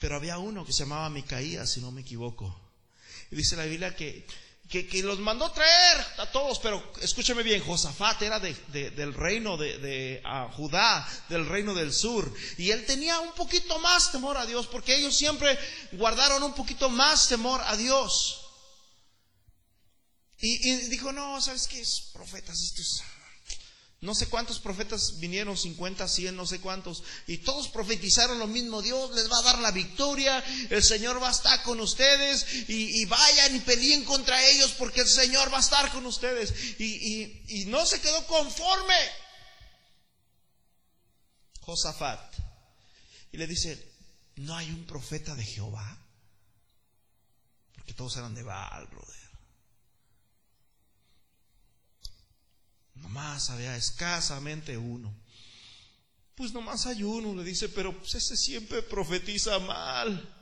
Pero 0.01 0.17
había 0.17 0.39
uno 0.39 0.67
que 0.67 0.73
se 0.73 0.81
llamaba 0.81 1.09
Micaías, 1.09 1.71
si 1.71 1.81
no 1.81 1.93
me 1.93 2.01
equivoco. 2.01 2.61
Y 3.31 3.37
dice 3.37 3.55
la 3.55 3.65
Biblia 3.65 3.95
que 3.95 4.27
que, 4.69 5.03
los 5.03 5.19
mandó 5.19 5.51
traer 5.51 6.07
a 6.19 6.27
todos, 6.31 6.59
pero 6.59 6.93
escúcheme 7.01 7.43
bien, 7.43 7.65
Josafat 7.65 8.21
era 8.23 8.39
de, 8.39 8.55
del 8.91 9.15
reino 9.15 9.57
de, 9.57 10.23
Judá, 10.53 11.09
del 11.29 11.47
reino 11.47 11.75
del 11.75 11.93
sur, 11.93 12.31
y 12.59 12.71
él 12.71 12.85
tenía 12.85 13.19
un 13.21 13.33
poquito 13.33 13.79
más 13.79 14.13
temor 14.13 14.37
a 14.37 14.45
Dios, 14.45 14.67
porque 14.67 14.97
ellos 14.97 15.17
siempre 15.17 15.59
guardaron 15.93 16.43
un 16.43 16.55
poquito 16.55 16.91
más 16.91 17.29
temor 17.29 17.61
a 17.65 17.77
Dios. 17.77 18.45
Y, 20.41 20.71
y 20.71 20.77
dijo, 20.89 21.13
no, 21.13 21.41
¿sabes 21.41 21.67
qué? 21.67 21.81
Es 21.81 22.11
profetas, 22.13 22.61
estos 22.61 23.03
no 24.01 24.15
sé 24.15 24.29
cuántos 24.29 24.61
profetas 24.61 25.19
vinieron, 25.19 25.57
50, 25.57 26.07
100, 26.07 26.37
no 26.37 26.47
sé 26.47 26.61
cuántos, 26.61 27.03
y 27.27 27.39
todos 27.39 27.69
profetizaron 27.69 28.39
lo 28.39 28.47
mismo, 28.47 28.81
Dios 28.81 29.13
les 29.15 29.31
va 29.31 29.39
a 29.39 29.43
dar 29.43 29.59
la 29.59 29.73
victoria, 29.73 30.39
el 30.71 30.85
Señor 30.85 31.21
va 31.21 31.29
a 31.29 31.33
estar 31.33 31.63
con 31.65 31.81
ustedes, 31.81 32.47
y, 32.69 33.05
vayan 33.07 33.57
y 33.57 33.61
peleen 33.61 34.05
contra 34.05 34.41
ellos 34.51 34.73
porque 34.79 35.01
el 35.01 35.09
Señor 35.09 35.53
va 35.53 35.57
a 35.57 35.63
estar 35.63 35.91
con 35.91 36.07
ustedes. 36.07 36.79
Y, 36.79 37.43
y 37.49 37.65
no 37.67 37.85
se 37.87 38.01
quedó 38.01 38.25
conforme. 38.27 38.95
Josafat. 41.61 42.35
Y 43.33 43.39
le 43.39 43.47
dice, 43.47 43.93
¿no 44.37 44.57
hay 44.57 44.69
un 44.71 44.87
profeta 44.87 45.35
de 45.35 45.45
Jehová? 45.45 45.99
Porque 47.75 47.95
todos 47.95 48.17
eran 48.17 48.35
de 48.35 48.43
Baal, 48.43 48.87
brother. 48.87 49.28
Nomás 53.03 53.51
había 53.51 53.77
escasamente 53.77 54.77
uno. 54.77 55.15
Pues 56.35 56.53
nomás 56.53 56.87
hay 56.87 57.03
uno, 57.03 57.35
le 57.35 57.43
dice, 57.43 57.69
pero 57.69 57.97
pues 57.99 58.15
ese 58.15 58.37
siempre 58.37 58.83
profetiza 58.83 59.59
mal. 59.59 60.35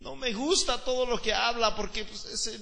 No 0.00 0.16
me 0.16 0.32
gusta 0.32 0.84
todo 0.84 1.06
lo 1.06 1.20
que 1.20 1.32
habla 1.32 1.74
porque 1.74 2.04
pues 2.04 2.24
ese... 2.26 2.60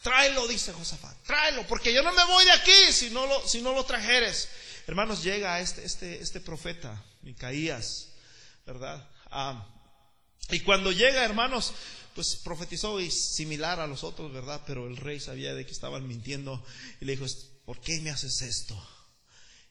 Tráelo, 0.00 0.46
dice 0.46 0.72
Josafat, 0.72 1.16
tráelo, 1.24 1.66
porque 1.66 1.92
yo 1.92 2.02
no 2.02 2.12
me 2.12 2.24
voy 2.26 2.44
de 2.44 2.52
aquí 2.52 2.92
si 2.92 3.08
no 3.10 3.26
lo, 3.26 3.48
si 3.48 3.62
no 3.62 3.72
lo 3.72 3.84
trajeres. 3.84 4.48
Hermanos, 4.86 5.22
llega 5.22 5.60
este, 5.60 5.84
este, 5.84 6.20
este 6.20 6.40
profeta, 6.40 7.02
Micaías, 7.22 8.08
¿verdad? 8.66 9.08
Ah, 9.30 9.66
y 10.50 10.60
cuando 10.60 10.92
llega, 10.92 11.24
hermanos, 11.24 11.72
pues 12.14 12.36
profetizó 12.36 13.00
y 13.00 13.10
similar 13.10 13.80
a 13.80 13.86
los 13.86 14.04
otros, 14.04 14.32
¿verdad? 14.32 14.62
Pero 14.66 14.86
el 14.86 14.96
rey 14.96 15.20
sabía 15.20 15.54
de 15.54 15.66
que 15.66 15.72
estaban 15.72 16.06
mintiendo 16.06 16.64
y 17.00 17.04
le 17.04 17.12
dijo, 17.16 17.26
¿por 17.64 17.80
qué 17.80 18.00
me 18.00 18.10
haces 18.10 18.42
esto? 18.42 18.80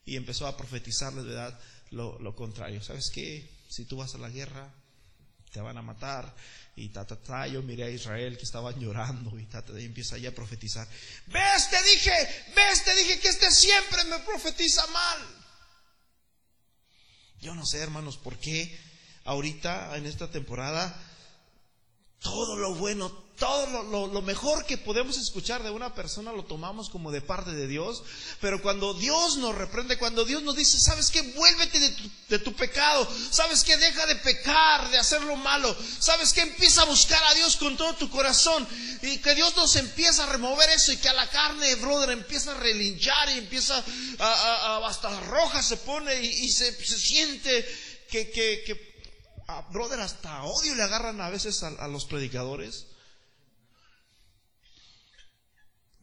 Y 0.06 0.18
empezó 0.18 0.48
a 0.48 0.58
profetizarles, 0.58 1.26
¿verdad? 1.26 1.58
Lo, 1.92 2.36
contrario. 2.36 2.84
¿Sabes 2.84 3.10
qué? 3.10 3.50
Si 3.70 3.86
tú 3.86 3.98
vas 3.98 4.16
a 4.16 4.18
la 4.18 4.30
guerra, 4.30 4.74
te 5.52 5.62
van 5.62 5.78
a 5.78 5.82
matar. 5.82 6.36
Y 6.76 6.90
ta, 6.90 7.06
ta, 7.06 7.16
ta, 7.16 7.48
yo 7.48 7.62
miré 7.62 7.84
a 7.86 7.90
Israel 7.90 8.38
que 8.38 8.44
estaban 8.44 8.80
llorando 8.80 9.40
y, 9.40 9.46
ta, 9.46 9.64
y 9.80 9.86
empieza 9.86 10.18
ya 10.18 10.30
a 10.30 10.34
profetizar. 10.34 10.88
¿Ves? 11.28 11.70
Te 11.70 11.82
dije, 11.84 12.12
ves, 12.56 12.84
te 12.84 12.96
dije 12.96 13.20
que 13.20 13.30
este 13.30 13.52
siempre 13.52 14.04
me 14.06 14.20
profetiza 14.20 14.86
mal. 14.88 15.20
Yo 17.42 17.54
no 17.56 17.66
sé, 17.66 17.80
hermanos, 17.80 18.18
por 18.18 18.38
qué 18.38 18.78
ahorita 19.26 19.96
en 19.96 20.06
esta 20.06 20.32
temporada 20.32 20.94
todo 22.24 22.56
lo 22.56 22.74
bueno, 22.76 23.12
todo 23.38 23.84
lo, 24.08 24.22
mejor 24.22 24.66
que 24.66 24.78
podemos 24.78 25.18
escuchar 25.18 25.64
de 25.64 25.70
una 25.70 25.94
persona 25.94 26.32
lo 26.32 26.46
tomamos 26.46 26.90
como 26.90 27.12
de 27.12 27.20
parte 27.20 27.52
de 27.52 27.68
Dios. 27.68 28.04
Pero 28.40 28.62
cuando 28.62 28.94
Dios 28.94 29.38
nos 29.38 29.54
reprende, 29.54 29.98
cuando 29.98 30.24
Dios 30.24 30.42
nos 30.44 30.56
dice, 30.56 30.80
¿sabes 30.80 31.10
qué? 31.12 31.22
Vuélvete 31.22 31.80
de 31.80 31.90
tu, 31.90 32.10
de 32.30 32.40
tu 32.40 32.54
pecado. 32.54 33.06
¿Sabes 33.32 33.64
qué? 33.64 33.76
Deja 33.76 34.06
de 34.06 34.16
pecar, 34.16 34.90
de 34.90 34.98
hacer 34.98 35.22
lo 35.24 35.36
malo. 35.36 35.76
¿Sabes 36.00 36.32
qué? 36.32 36.42
Empieza 36.42 36.84
a 36.84 36.86
buscar 36.86 37.22
a 37.26 37.34
Dios 37.34 37.58
con 37.58 37.76
todo 37.76 37.94
tu 37.96 38.10
corazón. 38.10 38.66
Y 39.02 39.18
que 39.18 39.36
Dios 39.36 39.56
nos 39.58 39.76
empieza 39.76 40.24
a 40.24 40.28
remover 40.28 40.70
eso 40.70 40.94
y 40.94 40.98
que 40.98 41.10
a 41.10 41.14
la 41.14 41.30
carne, 41.30 41.76
brother, 41.76 42.12
empieza 42.12 42.52
a 42.52 42.60
relinchar 42.60 43.30
y 43.32 43.40
empieza 43.40 43.84
a, 44.20 44.86
hasta 44.86 45.20
roja 45.22 45.62
se 45.62 45.78
pone 45.78 46.22
y, 46.22 46.50
se, 46.50 46.74
siente 46.86 47.66
que, 48.10 48.30
que 48.32 48.93
brother, 49.72 50.00
hasta 50.00 50.44
odio 50.44 50.76
le 50.76 50.84
agarran 50.84 51.20
a 51.22 51.30
veces 51.30 51.64
a, 51.64 51.88
los 51.88 52.06
predicadores. 52.06 52.88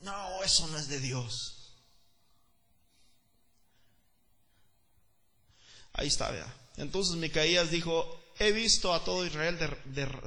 No, 0.03 0.43
eso 0.43 0.67
no 0.69 0.79
es 0.79 0.89
de 0.89 1.01
Dios. 1.01 1.75
Ahí 5.93 6.09
está, 6.09 6.31
vea. 6.31 6.55
Entonces 6.77 7.17
Micaías 7.17 7.71
dijo, 7.71 8.23
he 8.39 8.53
visto 8.53 8.95
a 8.95 9.05
todo 9.05 9.27
Israel 9.27 9.59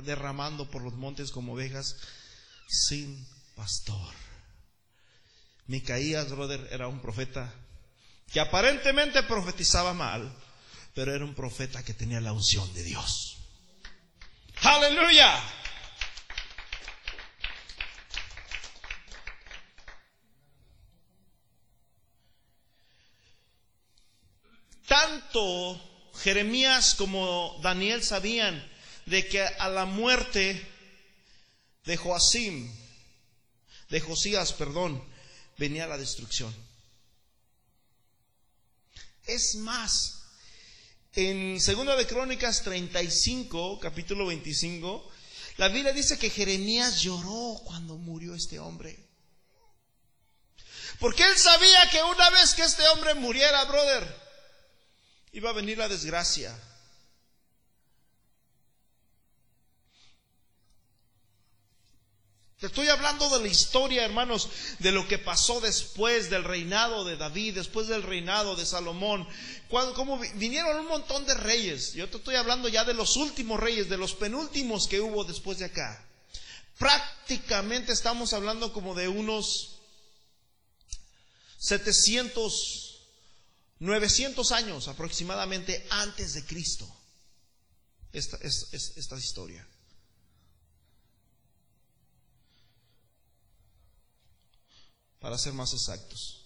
derramando 0.03 0.69
por 0.69 0.83
los 0.83 0.93
montes 0.93 1.31
como 1.31 1.53
ovejas 1.53 1.95
sin 2.67 3.27
pastor. 3.55 4.13
Micaías, 5.67 6.29
brother, 6.29 6.67
era 6.71 6.87
un 6.87 7.01
profeta 7.01 7.51
que 8.31 8.39
aparentemente 8.39 9.23
profetizaba 9.23 9.93
mal, 9.93 10.31
pero 10.93 11.13
era 11.13 11.25
un 11.25 11.33
profeta 11.33 11.83
que 11.83 11.93
tenía 11.93 12.21
la 12.21 12.33
unción 12.33 12.71
de 12.73 12.83
Dios. 12.83 13.37
Aleluya. 14.61 15.41
Tanto 24.87 26.11
Jeremías 26.21 26.95
como 26.95 27.59
Daniel 27.63 28.03
sabían 28.03 28.71
de 29.05 29.27
que 29.27 29.41
a 29.43 29.67
la 29.69 29.85
muerte 29.85 30.69
de 31.83 31.97
Joacim, 31.97 32.71
de 33.89 33.99
Josías, 33.99 34.53
perdón, 34.53 35.03
venía 35.57 35.87
la 35.87 35.97
destrucción. 35.97 36.53
Es 39.25 39.55
más, 39.55 40.22
en 41.15 41.61
Segunda 41.61 41.95
de 41.95 42.07
Crónicas 42.07 42.63
35, 42.63 43.79
capítulo 43.79 44.25
25, 44.25 45.11
la 45.57 45.67
Biblia 45.67 45.93
dice 45.93 46.17
que 46.17 46.31
Jeremías 46.31 47.01
lloró 47.01 47.61
cuando 47.65 47.97
murió 47.97 48.33
este 48.33 48.59
hombre. 48.59 48.97
Porque 50.99 51.23
él 51.23 51.37
sabía 51.37 51.89
que 51.91 52.01
una 52.03 52.29
vez 52.31 52.55
que 52.55 52.63
este 52.63 52.87
hombre 52.89 53.13
muriera, 53.13 53.63
brother, 53.65 54.21
iba 55.33 55.51
a 55.51 55.53
venir 55.53 55.77
la 55.77 55.87
desgracia. 55.87 56.57
Estoy 62.63 62.87
hablando 62.87 63.29
de 63.29 63.41
la 63.41 63.47
historia, 63.49 64.05
hermanos, 64.05 64.47
de 64.79 64.93
lo 64.93 65.05
que 65.05 65.17
pasó 65.17 65.59
después 65.59 66.29
del 66.29 66.45
reinado 66.45 67.03
de 67.03 67.17
David, 67.17 67.55
después 67.55 67.87
del 67.87 68.03
reinado 68.03 68.55
de 68.55 68.65
Salomón, 68.65 69.27
cuando 69.67 69.93
como 69.93 70.17
vinieron 70.35 70.79
un 70.79 70.87
montón 70.87 71.25
de 71.25 71.33
reyes. 71.33 71.93
Yo 71.93 72.09
te 72.09 72.17
estoy 72.17 72.35
hablando 72.35 72.69
ya 72.69 72.85
de 72.85 72.93
los 72.93 73.17
últimos 73.17 73.59
reyes, 73.59 73.89
de 73.89 73.97
los 73.97 74.13
penúltimos 74.13 74.87
que 74.87 75.01
hubo 75.01 75.25
después 75.25 75.59
de 75.59 75.65
acá. 75.65 76.05
Prácticamente 76.77 77.91
estamos 77.91 78.31
hablando 78.31 78.71
como 78.71 78.95
de 78.95 79.09
unos 79.09 79.79
700, 81.57 83.01
900 83.79 84.51
años 84.53 84.87
aproximadamente 84.87 85.85
antes 85.89 86.33
de 86.33 86.45
Cristo. 86.45 86.87
Esta, 88.13 88.37
esta 88.37 89.17
historia. 89.17 89.67
Para 95.23 95.37
ser 95.37 95.53
más 95.53 95.73
exactos. 95.73 96.45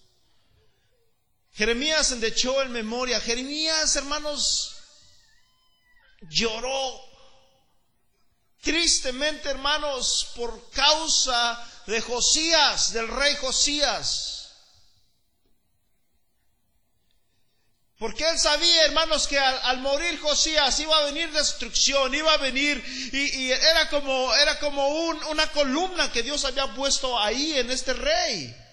Jeremías 1.52 2.12
endechó 2.12 2.62
en 2.62 2.70
memoria. 2.70 3.20
Jeremías, 3.20 3.96
hermanos, 3.96 4.76
lloró 6.30 7.00
tristemente, 8.62 9.48
hermanos, 9.48 10.28
por 10.36 10.70
causa 10.70 11.60
de 11.88 12.00
Josías, 12.00 12.92
del 12.92 13.08
rey 13.08 13.34
Josías. 13.40 14.52
Porque 17.98 18.28
él 18.28 18.38
sabía, 18.38 18.84
hermanos, 18.84 19.26
que 19.26 19.40
al, 19.40 19.80
morir 19.80 20.20
Josías 20.20 20.78
iba 20.78 20.96
a 20.96 21.06
venir 21.06 21.32
destrucción, 21.32 22.14
iba 22.14 22.32
a 22.32 22.36
venir, 22.36 22.78
y, 23.12 23.50
era 23.50 23.88
como, 23.90 24.32
era 24.36 24.60
como 24.60 24.86
una 24.88 25.50
columna 25.50 26.12
que 26.12 26.22
Dios 26.22 26.44
había 26.44 26.72
puesto 26.76 27.18
ahí 27.18 27.58
en 27.58 27.72
este 27.72 27.92
rey. 27.94 28.67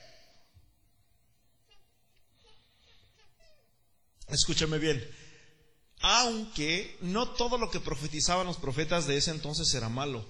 Escúchame 4.27 4.79
bien. 4.79 5.07
Aunque 6.01 6.97
no 7.01 7.29
todo 7.29 7.57
lo 7.57 7.71
que 7.71 7.79
profetizaban 7.79 8.47
los 8.47 8.57
profetas 8.57 9.07
de 9.07 9.17
ese 9.17 9.31
entonces 9.31 9.73
era 9.73 9.89
malo, 9.89 10.25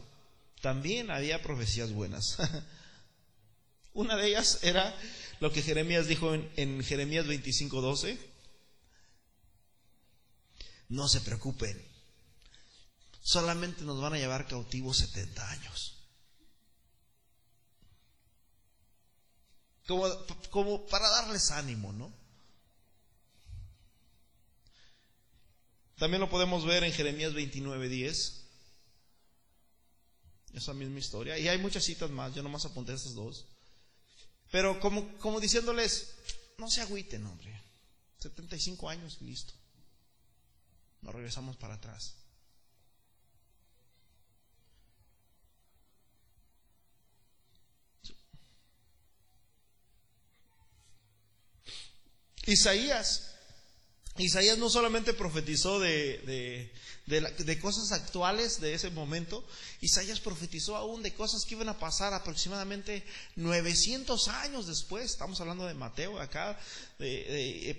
también 0.61 1.11
había 1.11 1.41
profecías 1.41 1.91
buenas. 1.91 2.37
Una 3.93 4.15
de 4.15 4.27
ellas 4.27 4.59
era 4.61 4.95
lo 5.39 5.51
que 5.51 5.61
Jeremías 5.61 6.07
dijo 6.07 6.33
en, 6.33 6.83
Jeremías 6.83 7.25
25:12. 7.25 8.17
No 10.89 11.07
se 11.07 11.21
preocupen, 11.21 11.83
solamente 13.21 13.83
nos 13.83 13.99
van 13.99 14.13
a 14.13 14.17
llevar 14.17 14.47
cautivos 14.47 14.97
70 14.97 15.49
años. 15.49 15.97
Como, 19.87 20.07
como 20.51 20.85
para 20.85 21.09
darles 21.09 21.49
ánimo, 21.51 21.91
¿no? 21.91 22.24
También 25.97 26.19
lo 26.21 26.29
podemos 26.29 26.65
ver 26.65 26.83
en 26.83 26.91
Jeremías 26.91 27.33
29:10. 27.33 28.41
Esa 30.53 30.73
misma 30.73 30.99
historia. 30.99 31.37
Y 31.37 31.47
hay 31.47 31.57
muchas 31.57 31.83
citas 31.83 32.09
más, 32.09 32.33
yo 32.33 32.43
nomás 32.43 32.65
apunté 32.65 32.93
esas 32.93 33.13
dos. 33.13 33.45
Pero 34.51 34.79
como, 34.79 35.17
como 35.17 35.39
diciéndoles, 35.39 36.15
no 36.57 36.69
se 36.69 36.81
agüiten, 36.81 37.25
hombre. 37.25 37.61
75 38.19 38.89
años 38.89 39.17
y 39.21 39.25
listo. 39.25 39.53
Nos 41.01 41.13
regresamos 41.13 41.57
para 41.57 41.75
atrás. 41.75 42.15
Isaías 52.45 53.34
Isaías 54.18 54.57
no 54.57 54.70
solamente 54.70 55.13
profetizó 55.13 55.80
de, 55.80 56.72
de, 57.05 57.59
cosas 57.59 57.91
actuales 57.91 58.61
de 58.61 58.74
ese 58.74 58.89
momento, 58.89 59.45
Isaías 59.82 60.22
profetizó 60.22 60.78
aún 60.78 61.03
de 61.03 61.13
cosas 61.13 61.43
que 61.43 61.55
iban 61.55 61.68
a 61.68 61.78
pasar 61.78 62.13
aproximadamente 62.13 63.03
900 63.36 64.28
años 64.30 64.68
después. 64.68 65.05
Estamos 65.05 65.41
hablando 65.41 65.66
de 65.66 65.74
Mateo 65.74 66.20
acá, 66.20 66.57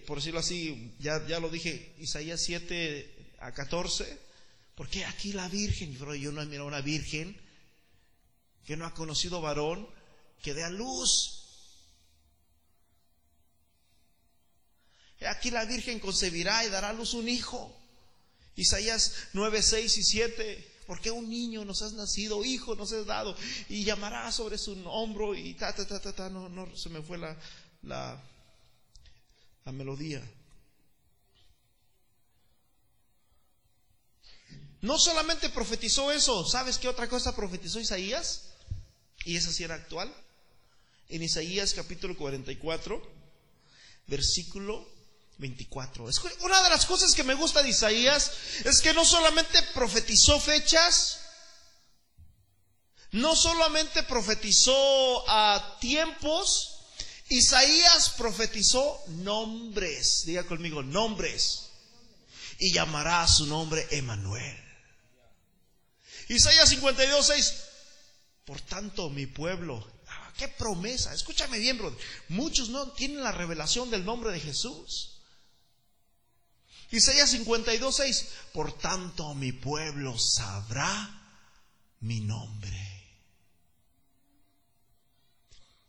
por 0.06 0.18
decirlo 0.18 0.40
así, 0.40 0.92
ya, 0.98 1.26
ya 1.26 1.40
lo 1.40 1.48
dije, 1.48 1.94
Isaías 1.98 2.42
7 2.42 3.34
a 3.40 3.52
14, 3.52 4.18
porque 4.74 5.06
aquí 5.06 5.32
la 5.32 5.48
Virgen, 5.48 5.96
yo 5.96 6.32
no 6.32 6.42
he 6.42 6.46
mirado 6.46 6.68
una 6.68 6.82
Virgen 6.82 7.40
que 8.66 8.76
no 8.76 8.84
ha 8.84 8.92
conocido 8.92 9.40
varón 9.40 9.88
que 10.42 10.52
dé 10.52 10.64
a 10.64 10.70
luz 10.70 11.45
Aquí 15.28 15.50
la 15.50 15.64
Virgen 15.64 15.98
concebirá 15.98 16.64
y 16.64 16.68
dará 16.68 16.90
a 16.90 16.92
luz 16.92 17.14
un 17.14 17.28
hijo. 17.28 17.74
Isaías 18.54 19.14
9, 19.32 19.62
6 19.62 19.98
y 19.98 20.02
7. 20.02 20.72
Porque 20.86 21.10
un 21.10 21.28
niño 21.28 21.64
nos 21.64 21.82
has 21.82 21.94
nacido, 21.94 22.44
hijo 22.44 22.76
nos 22.76 22.92
has 22.92 23.06
dado, 23.06 23.36
y 23.68 23.82
llamará 23.82 24.30
sobre 24.30 24.56
su 24.56 24.72
hombro, 24.86 25.34
y 25.34 25.54
ta, 25.54 25.74
ta, 25.74 25.84
ta, 25.84 26.00
ta, 26.00 26.12
ta. 26.12 26.30
No, 26.30 26.48
no, 26.48 26.76
se 26.76 26.88
me 26.90 27.02
fue 27.02 27.18
la, 27.18 27.36
la, 27.82 28.22
la 29.64 29.72
melodía. 29.72 30.22
No 34.80 34.96
solamente 34.96 35.48
profetizó 35.48 36.12
eso, 36.12 36.46
¿sabes 36.46 36.78
qué 36.78 36.86
otra 36.86 37.08
cosa 37.08 37.34
profetizó 37.34 37.80
Isaías? 37.80 38.52
Y 39.24 39.36
esa 39.36 39.52
sí 39.52 39.64
era 39.64 39.74
actual. 39.74 40.14
En 41.08 41.20
Isaías 41.20 41.74
capítulo 41.74 42.16
44, 42.16 43.02
versículo 44.06 44.95
24. 45.38 46.04
una 46.40 46.62
de 46.62 46.70
las 46.70 46.86
cosas 46.86 47.14
que 47.14 47.22
me 47.22 47.34
gusta 47.34 47.62
de 47.62 47.68
Isaías 47.68 48.32
es 48.64 48.80
que 48.80 48.94
no 48.94 49.04
solamente 49.04 49.62
profetizó 49.74 50.40
fechas, 50.40 51.20
no 53.12 53.36
solamente 53.36 54.02
profetizó 54.02 55.28
a 55.28 55.78
tiempos, 55.80 56.76
Isaías 57.28 58.10
profetizó 58.10 59.02
nombres. 59.08 60.24
Diga 60.26 60.44
conmigo, 60.44 60.82
nombres. 60.82 61.70
Y 62.58 62.72
llamará 62.72 63.22
a 63.22 63.28
su 63.28 63.46
nombre 63.46 63.86
Emanuel. 63.90 64.56
Isaías 66.28 66.68
52, 66.68 67.26
6. 67.26 67.54
Por 68.44 68.60
tanto, 68.62 69.10
mi 69.10 69.26
pueblo. 69.26 69.86
Ah, 70.08 70.32
qué 70.36 70.48
promesa. 70.48 71.12
Escúchame 71.12 71.58
bien, 71.58 71.78
brother. 71.78 71.98
Muchos 72.28 72.68
no 72.70 72.92
tienen 72.92 73.22
la 73.22 73.32
revelación 73.32 73.90
del 73.90 74.04
nombre 74.04 74.32
de 74.32 74.40
Jesús. 74.40 75.15
Isaías 76.90 77.30
52, 77.30 77.96
6. 77.96 78.26
Por 78.52 78.78
tanto 78.78 79.34
mi 79.34 79.52
pueblo 79.52 80.18
sabrá 80.18 81.10
mi 82.00 82.20
nombre. 82.20 82.86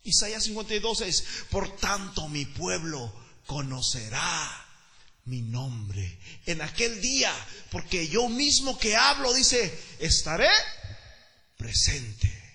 Isaías 0.04 0.44
52, 0.46 0.98
6. 0.98 1.24
Por 1.50 1.76
tanto 1.78 2.28
mi 2.30 2.46
pueblo 2.46 3.14
conocerá 3.46 4.66
mi 5.26 5.42
nombre 5.42 6.20
en 6.46 6.62
aquel 6.62 7.02
día, 7.02 7.34
porque 7.70 8.08
yo 8.08 8.30
mismo 8.30 8.78
que 8.80 8.96
hablo, 8.96 9.34
dice, 9.34 9.78
estaré 10.00 10.50
presente. 11.58 12.47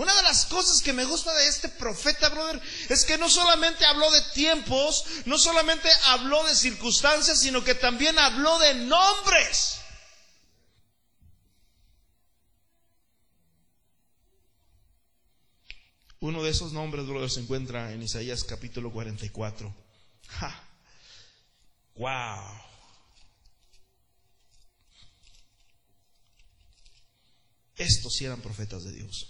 Una 0.00 0.14
de 0.14 0.22
las 0.22 0.46
cosas 0.46 0.80
que 0.80 0.94
me 0.94 1.04
gusta 1.04 1.30
de 1.34 1.46
este 1.46 1.68
profeta, 1.68 2.30
brother, 2.30 2.58
es 2.88 3.04
que 3.04 3.18
no 3.18 3.28
solamente 3.28 3.84
habló 3.84 4.10
de 4.10 4.22
tiempos, 4.32 5.04
no 5.26 5.36
solamente 5.36 5.90
habló 6.06 6.42
de 6.46 6.56
circunstancias, 6.56 7.38
sino 7.38 7.62
que 7.62 7.74
también 7.74 8.18
habló 8.18 8.58
de 8.60 8.76
nombres. 8.76 9.78
Uno 16.20 16.42
de 16.44 16.48
esos 16.48 16.72
nombres, 16.72 17.06
brother, 17.06 17.28
se 17.28 17.40
encuentra 17.40 17.92
en 17.92 18.02
Isaías 18.02 18.42
capítulo 18.44 18.90
44. 18.90 19.74
¡Ja! 20.28 20.64
¡Wow! 21.96 22.58
Estos 27.76 28.14
sí 28.14 28.24
eran 28.24 28.40
profetas 28.40 28.82
de 28.84 28.92
Dios. 28.92 29.29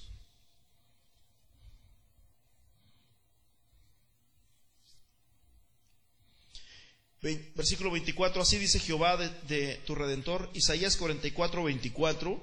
Versículo 7.22 7.90
24, 7.90 8.40
así 8.40 8.56
dice 8.56 8.78
Jehová 8.78 9.18
de, 9.18 9.80
tu 9.84 9.94
redentor, 9.94 10.48
Isaías 10.54 10.96
44, 10.96 11.64
24. 11.64 12.40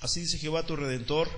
Así 0.00 0.20
dice 0.20 0.38
Jehová 0.38 0.64
tu 0.64 0.76
redentor, 0.76 1.28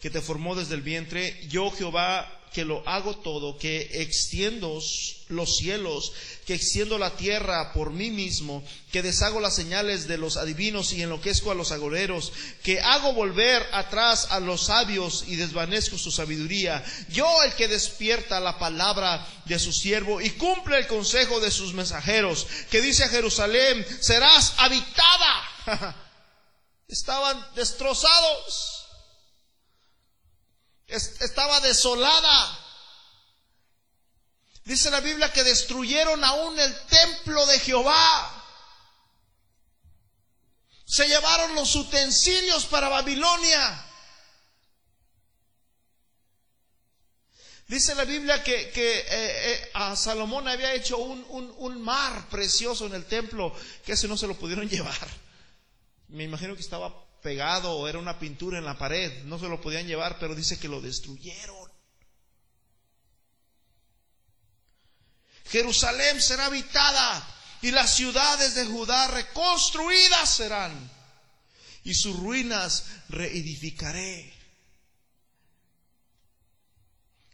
que 0.00 0.10
te 0.10 0.22
formó 0.22 0.54
desde 0.54 0.74
el 0.74 0.82
vientre, 0.82 1.38
yo 1.48 1.70
Jehová 1.70 2.32
que 2.56 2.64
lo 2.64 2.82
hago 2.88 3.14
todo, 3.18 3.58
que 3.58 3.86
extiendo 4.00 4.80
los 5.28 5.56
cielos, 5.58 6.14
que 6.46 6.54
extiendo 6.54 6.96
la 6.96 7.14
tierra 7.14 7.74
por 7.74 7.90
mí 7.90 8.10
mismo, 8.10 8.64
que 8.90 9.02
deshago 9.02 9.40
las 9.40 9.54
señales 9.54 10.08
de 10.08 10.16
los 10.16 10.38
adivinos 10.38 10.94
y 10.94 11.02
enloquezco 11.02 11.50
a 11.50 11.54
los 11.54 11.70
agoreros, 11.70 12.32
que 12.62 12.80
hago 12.80 13.12
volver 13.12 13.62
atrás 13.72 14.28
a 14.30 14.40
los 14.40 14.62
sabios 14.62 15.24
y 15.26 15.36
desvanezco 15.36 15.98
su 15.98 16.10
sabiduría. 16.10 16.82
Yo 17.10 17.42
el 17.42 17.52
que 17.52 17.68
despierta 17.68 18.40
la 18.40 18.58
palabra 18.58 19.26
de 19.44 19.58
su 19.58 19.70
siervo 19.70 20.22
y 20.22 20.30
cumple 20.30 20.78
el 20.78 20.86
consejo 20.86 21.40
de 21.40 21.50
sus 21.50 21.74
mensajeros, 21.74 22.46
que 22.70 22.80
dice 22.80 23.04
a 23.04 23.08
Jerusalén, 23.10 23.84
serás 24.00 24.54
habitada. 24.56 25.96
Estaban 26.88 27.54
destrozados 27.54 28.76
estaba 30.86 31.60
desolada. 31.60 32.58
Dice 34.64 34.90
la 34.90 35.00
Biblia 35.00 35.32
que 35.32 35.44
destruyeron 35.44 36.22
aún 36.24 36.58
el 36.58 36.76
templo 36.86 37.44
de 37.46 37.58
Jehová. 37.60 38.32
Se 40.84 41.06
llevaron 41.06 41.54
los 41.54 41.74
utensilios 41.74 42.66
para 42.66 42.88
Babilonia. 42.88 43.84
Dice 47.68 47.96
la 47.96 48.04
Biblia 48.04 48.44
que, 48.44 48.70
eh, 48.70 49.04
eh, 49.08 49.70
a 49.74 49.96
Salomón 49.96 50.46
había 50.46 50.72
hecho 50.72 50.98
un, 50.98 51.24
un, 51.58 51.82
mar 51.82 52.28
precioso 52.28 52.86
en 52.86 52.94
el 52.94 53.06
templo, 53.06 53.52
que 53.84 53.92
ese 53.92 54.06
no 54.06 54.16
se 54.16 54.28
lo 54.28 54.36
pudieron 54.38 54.68
llevar. 54.68 55.25
Me 56.08 56.24
imagino 56.24 56.54
que 56.54 56.60
estaba 56.60 57.04
pegado 57.20 57.72
o 57.72 57.88
era 57.88 57.98
una 57.98 58.18
pintura 58.18 58.58
en 58.58 58.64
la 58.64 58.78
pared, 58.78 59.24
no 59.24 59.38
se 59.38 59.48
lo 59.48 59.60
podían 59.60 59.86
llevar, 59.86 60.18
pero 60.18 60.34
dice 60.34 60.58
que 60.58 60.68
lo 60.68 60.80
destruyeron. 60.80 61.56
Jerusalén 65.50 66.20
será 66.20 66.46
habitada 66.46 67.34
y 67.62 67.70
las 67.70 67.96
ciudades 67.96 68.54
de 68.54 68.66
Judá 68.66 69.08
reconstruidas 69.08 70.36
serán 70.36 70.90
y 71.84 71.94
sus 71.94 72.16
ruinas 72.16 72.84
reedificaré. 73.08 74.32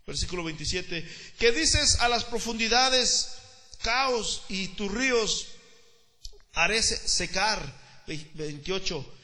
Versículo 0.06 0.44
27. 0.44 1.34
¿Qué 1.38 1.52
dices 1.52 2.00
a 2.00 2.08
las 2.08 2.24
profundidades, 2.24 3.38
caos 3.82 4.42
y 4.48 4.68
tus 4.68 4.92
ríos 4.92 5.48
haré 6.52 6.82
secar? 6.82 7.81
28. 8.06 9.14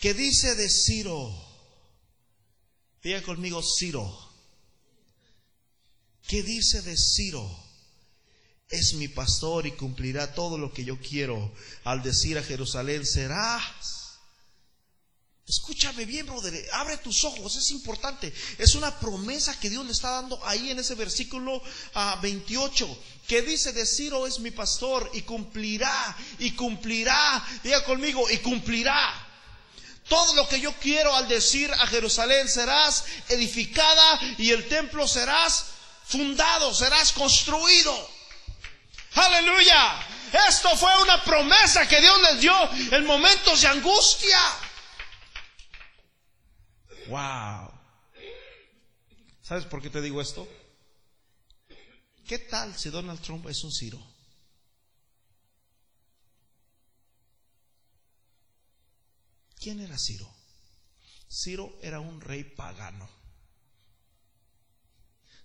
¿Qué 0.00 0.14
dice 0.14 0.54
de 0.54 0.68
Ciro? 0.68 1.32
Diga 3.02 3.22
conmigo 3.22 3.62
Ciro. 3.62 4.28
¿Qué 6.26 6.42
dice 6.42 6.82
de 6.82 6.96
Ciro? 6.96 7.48
Es 8.68 8.94
mi 8.94 9.08
pastor 9.08 9.66
y 9.66 9.72
cumplirá 9.72 10.34
todo 10.34 10.58
lo 10.58 10.72
que 10.72 10.84
yo 10.84 10.98
quiero. 11.00 11.52
Al 11.84 12.02
decir 12.02 12.36
a 12.36 12.42
Jerusalén, 12.42 13.06
serás. 13.06 13.97
Escúchame 15.48 16.04
bien, 16.04 16.26
brother. 16.26 16.68
Abre 16.74 16.98
tus 16.98 17.24
ojos, 17.24 17.56
es 17.56 17.70
importante. 17.70 18.34
Es 18.58 18.74
una 18.74 18.98
promesa 19.00 19.58
que 19.58 19.70
Dios 19.70 19.84
le 19.86 19.92
está 19.92 20.10
dando 20.10 20.38
ahí 20.46 20.70
en 20.70 20.78
ese 20.78 20.94
versículo 20.94 21.62
28. 22.20 22.86
Ah, 22.90 23.04
que 23.26 23.40
dice 23.40 23.72
de 23.72 23.86
Ciro 23.86 24.26
es 24.26 24.40
mi 24.40 24.50
pastor 24.50 25.10
y 25.14 25.22
cumplirá, 25.22 26.16
y 26.38 26.50
cumplirá. 26.52 27.42
Diga 27.62 27.82
conmigo, 27.84 28.28
y 28.30 28.38
cumplirá. 28.38 29.26
Todo 30.06 30.34
lo 30.34 30.46
que 30.48 30.60
yo 30.60 30.72
quiero 30.74 31.14
al 31.14 31.28
decir 31.28 31.72
a 31.72 31.86
Jerusalén 31.86 32.48
serás 32.48 33.04
edificada 33.28 34.20
y 34.36 34.50
el 34.50 34.68
templo 34.68 35.08
serás 35.08 35.64
fundado, 36.06 36.74
serás 36.74 37.12
construido. 37.12 38.10
Aleluya. 39.14 40.06
Esto 40.48 40.76
fue 40.76 40.90
una 41.02 41.24
promesa 41.24 41.88
que 41.88 42.00
Dios 42.02 42.20
les 42.20 42.40
dio 42.40 42.54
en 42.92 43.06
momentos 43.06 43.62
de 43.62 43.68
angustia. 43.68 44.38
Wow. 47.08 47.72
¿Sabes 49.42 49.64
por 49.64 49.80
qué 49.80 49.88
te 49.88 50.02
digo 50.02 50.20
esto? 50.20 50.46
¿Qué 52.26 52.38
tal 52.38 52.76
si 52.76 52.90
Donald 52.90 53.20
Trump 53.22 53.46
es 53.48 53.64
un 53.64 53.72
Ciro? 53.72 53.98
¿Quién 59.58 59.80
era 59.80 59.96
Ciro? 59.98 60.30
Ciro 61.30 61.78
era 61.82 62.00
un 62.00 62.20
rey 62.20 62.44
pagano. 62.44 63.08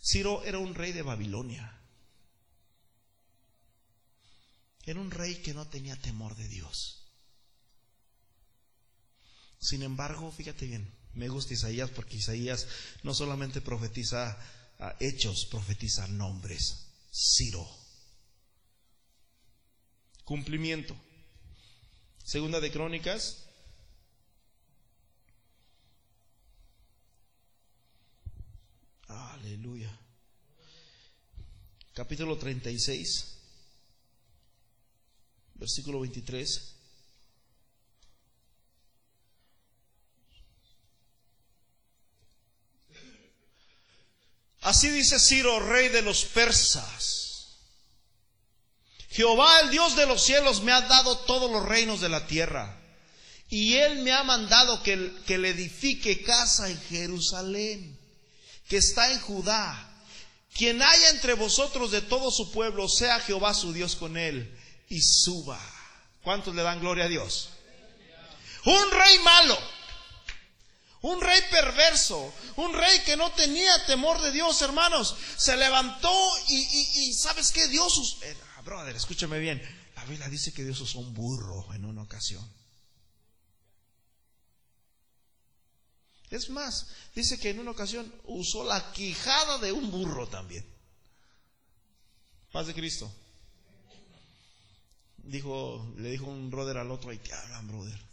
Ciro 0.02 0.44
era 0.44 0.60
un 0.60 0.76
rey 0.76 0.92
de 0.92 1.02
Babilonia. 1.02 1.80
Era 4.86 5.00
un 5.00 5.12
rey 5.12 5.42
que 5.42 5.54
no 5.54 5.66
tenía 5.70 5.96
temor 5.96 6.36
de 6.36 6.50
Dios. 6.50 7.08
Sin 9.60 9.82
embargo, 9.82 10.30
fíjate 10.30 10.66
bien, 10.66 10.94
me 11.16 11.30
gusta 11.30 11.54
Isaías 11.54 11.90
porque 11.90 12.18
Isaías 12.18 12.68
no 13.04 13.14
solamente 13.14 13.62
profetiza 13.62 14.38
ah, 14.80 14.96
hechos, 15.00 15.46
profetiza 15.46 16.08
nombres. 16.08 16.88
Ciro. 17.12 17.68
Cumplimiento. 20.24 20.96
Segunda 22.24 22.60
de 22.60 22.72
Crónicas 22.72 23.44
Aleluya. 29.44 29.92
Capítulo 31.94 32.38
36, 32.38 33.38
versículo 35.56 36.00
23. 36.00 36.73
Así 44.64 44.90
dice 44.90 45.20
Ciro, 45.20 45.60
rey 45.60 45.90
de 45.90 46.02
los 46.02 46.26
persas. 46.26 47.58
Jehová, 49.10 49.60
el 49.62 49.70
Dios 49.70 49.96
de 49.96 50.06
los 50.06 50.24
cielos, 50.24 50.62
me 50.62 50.72
ha 50.72 50.82
dado 50.82 51.20
todos 51.20 51.52
los 51.52 51.64
reinos 51.66 52.02
de 52.02 52.10
la 52.10 52.26
tierra. 52.26 52.80
Y 53.50 53.76
él 53.76 54.00
me 54.00 54.12
ha 54.12 54.24
mandado 54.24 54.82
que, 54.82 55.14
que 55.28 55.38
le 55.38 55.50
edifique 55.50 56.24
casa 56.24 56.70
en 56.70 56.82
Jerusalén 56.90 58.04
que 58.68 58.78
está 58.78 59.12
en 59.12 59.20
Judá. 59.22 59.90
Quien 60.54 60.82
haya 60.82 61.10
entre 61.10 61.34
vosotros 61.34 61.92
de 61.92 62.02
todo 62.02 62.32
su 62.32 62.52
pueblo, 62.52 62.88
sea 62.88 63.20
Jehová 63.20 63.54
su 63.54 63.74
Dios 63.74 63.96
con 63.96 64.18
él 64.18 64.58
y 64.90 65.02
suba. 65.02 65.60
¿Cuántos 66.22 66.56
le 66.56 66.62
dan 66.62 66.80
gloria 66.80 67.06
a 67.06 67.10
Dios? 67.10 67.50
Un 68.66 68.92
rey 68.92 69.20
malo, 69.20 69.58
un 71.04 71.20
rey 71.20 71.42
perverso, 71.52 72.34
un 72.56 72.74
rey 72.74 73.02
que 73.04 73.18
no 73.18 73.32
tenía 73.34 73.86
temor 73.86 74.22
de 74.22 74.32
Dios, 74.32 74.62
hermanos, 74.62 75.16
se 75.38 75.58
levantó 75.58 76.14
y, 76.48 77.14
¿sabes 77.14 77.52
qué? 77.52 77.68
Dios, 77.68 77.98
usó, 77.98 78.24
eh, 78.24 78.38
brother, 78.64 78.96
escúchame 78.96 79.38
bien, 79.40 79.62
la 79.98 80.06
Biblia 80.06 80.30
dice 80.30 80.54
que 80.54 80.64
Dios 80.64 80.80
usó 80.80 81.00
un 81.00 81.14
burro 81.14 81.74
en 81.74 81.84
una 81.84 82.02
ocasión. 82.04 82.50
Es 86.30 86.50
más, 86.50 86.88
dice 87.14 87.38
que 87.38 87.50
en 87.50 87.60
una 87.60 87.72
ocasión 87.72 88.12
usó 88.24 88.64
la 88.64 88.94
quijada 88.94 89.58
de 89.58 89.74
un 89.74 89.92
burro 89.92 90.28
también. 90.28 90.66
Paz 92.54 92.68
de 92.68 92.74
Cristo. 92.74 93.14
Dijo, 95.18 95.86
le 95.98 96.12
dijo 96.12 96.26
un 96.26 96.50
brother 96.50 96.78
al 96.78 96.92
otro, 96.92 97.12
ahí 97.12 97.18
te 97.18 97.34
hablan, 97.34 97.68
brother. 97.68 98.13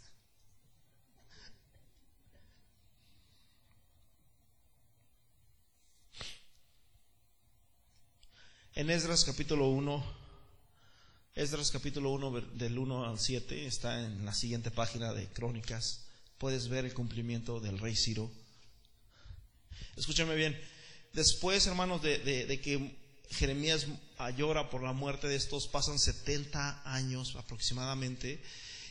En 8.73 8.89
Esdras 8.89 9.25
capítulo 9.25 9.67
1, 9.67 10.01
Esdras 11.35 11.71
capítulo 11.71 12.11
1 12.11 12.41
del 12.53 12.77
1 12.77 13.05
al 13.05 13.19
7 13.19 13.65
está 13.65 13.99
en 13.99 14.23
la 14.23 14.33
siguiente 14.33 14.71
página 14.71 15.11
de 15.11 15.27
Crónicas. 15.27 16.05
Puedes 16.37 16.69
ver 16.69 16.85
el 16.85 16.93
cumplimiento 16.93 17.59
del 17.59 17.79
rey 17.79 17.97
Ciro. 17.97 18.31
Escúchame 19.97 20.35
bien. 20.35 20.57
Después, 21.11 21.67
hermanos, 21.67 22.01
de, 22.01 22.61
que 22.63 22.97
Jeremías 23.31 23.87
llora 24.37 24.69
por 24.69 24.83
la 24.83 24.93
muerte 24.93 25.27
de 25.27 25.35
estos, 25.35 25.67
pasan 25.67 25.99
70 25.99 26.83
años 26.85 27.35
aproximadamente. 27.35 28.41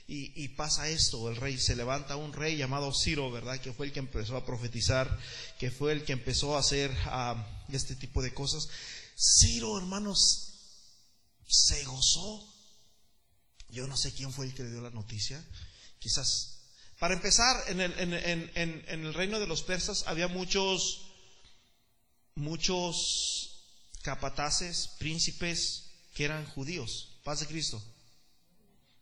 Y, 0.07 0.49
pasa 0.49 0.89
esto, 0.89 1.31
el 1.31 1.37
rey 1.37 1.57
se 1.57 1.77
levanta 1.77 2.17
un 2.17 2.33
rey 2.33 2.57
llamado 2.57 2.93
Ciro, 2.93 3.31
¿verdad? 3.31 3.61
Que 3.61 3.73
fue 3.73 3.87
el 3.87 3.93
que 3.93 4.01
empezó 4.01 4.37
a 4.37 4.45
profetizar, 4.45 5.19
que 5.59 5.71
fue 5.71 5.93
el 5.93 6.05
que 6.05 6.13
empezó 6.13 6.57
a 6.57 6.61
hacer 6.61 6.93
ah, 7.07 7.47
este 7.73 7.95
tipo 7.95 8.21
de 8.21 8.35
cosas. 8.35 8.69
Ciro, 9.21 9.77
hermanos, 9.77 10.55
se 11.47 11.85
gozó. 11.85 12.43
Yo 13.69 13.87
no 13.87 13.97
sé 13.97 14.15
quién 14.15 14.33
fue 14.33 14.47
el 14.47 14.55
que 14.55 14.63
le 14.63 14.71
dio 14.71 14.81
la 14.81 14.91
noticia. 14.91 15.45
Quizás. 15.99 16.63
Para 16.99 17.15
empezar, 17.15 17.65
en 17.69 17.81
el, 17.81 17.93
en, 17.99 18.85
el 18.87 19.15
reino 19.15 19.39
de 19.39 19.47
los 19.47 19.63
persas 19.63 20.05
había 20.07 20.29
muchos, 20.29 21.13
muchos 22.35 23.65
capataces, 24.03 24.89
príncipes 24.99 25.91
que 26.15 26.25
eran 26.25 26.47
judíos. 26.47 27.19
Paz 27.23 27.41
de 27.41 27.47
Cristo. 27.47 27.83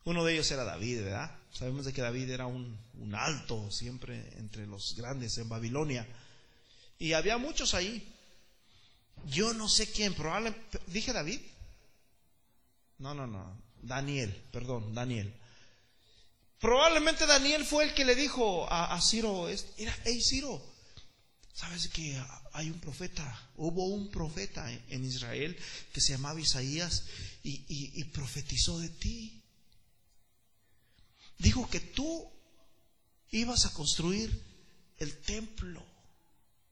Uno 0.04 0.24
de 0.24 0.32
ellos 0.34 0.50
era 0.50 0.64
David, 0.64 1.02
¿verdad? 1.02 1.38
Sabemos 1.52 1.84
de 1.84 1.92
que 1.92 2.02
David 2.02 2.30
era 2.30 2.46
un, 2.46 2.78
un 2.94 3.14
alto 3.14 3.70
siempre 3.70 4.32
entre 4.38 4.66
los 4.66 4.96
grandes 4.96 5.38
en 5.38 5.48
Babilonia. 5.48 6.06
Y 6.98 7.12
había 7.12 7.38
muchos 7.38 7.74
ahí. 7.74 8.17
Yo 9.26 9.52
no 9.54 9.68
sé 9.68 9.90
quién, 9.90 10.14
probablemente, 10.14 10.80
dije 10.86 11.12
David. 11.12 11.40
No, 12.98 13.14
no, 13.14 13.26
no. 13.26 13.60
Daniel, 13.82 14.30
perdón, 14.50 14.94
Daniel. 14.94 15.32
Probablemente 16.58 17.26
Daniel 17.26 17.64
fue 17.64 17.84
el 17.84 17.94
que 17.94 18.04
le 18.04 18.14
dijo 18.14 18.66
a, 18.68 19.00
Ciro, 19.00 19.48
era, 19.48 19.96
hey 20.04 20.20
Ciro, 20.20 20.60
sabes 21.52 21.88
que 21.88 22.20
hay 22.52 22.68
un 22.68 22.80
profeta, 22.80 23.50
hubo 23.56 23.86
un 23.86 24.10
profeta 24.10 24.68
en 24.72 25.04
Israel 25.04 25.56
que 25.92 26.00
se 26.00 26.12
llamaba 26.12 26.40
Isaías 26.40 27.04
y, 27.44 27.64
y 27.68 28.04
profetizó 28.04 28.80
de 28.80 28.88
ti. 28.88 29.40
Dijo 31.38 31.70
que 31.70 31.78
tú 31.78 32.28
ibas 33.30 33.66
a 33.66 33.72
construir 33.72 34.42
el 34.98 35.16
templo 35.18 35.84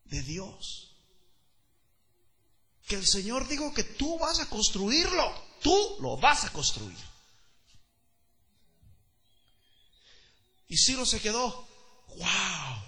de 0.05 0.22
Dios. 0.22 0.86
Que 2.87 2.95
el 2.95 3.07
Señor 3.07 3.49
dijo 3.49 3.74
que 3.74 3.84
tú 3.84 4.18
vas 4.18 4.41
a 4.41 4.49
construirlo. 4.49 5.47
Tú 5.61 5.97
lo 6.01 6.16
vas 6.16 6.45
a 6.45 6.53
construir. 6.53 6.97
Y 10.68 10.76
Ciro 10.76 11.07
se 11.07 11.20
quedó, 11.20 11.66
wow. 12.16 12.87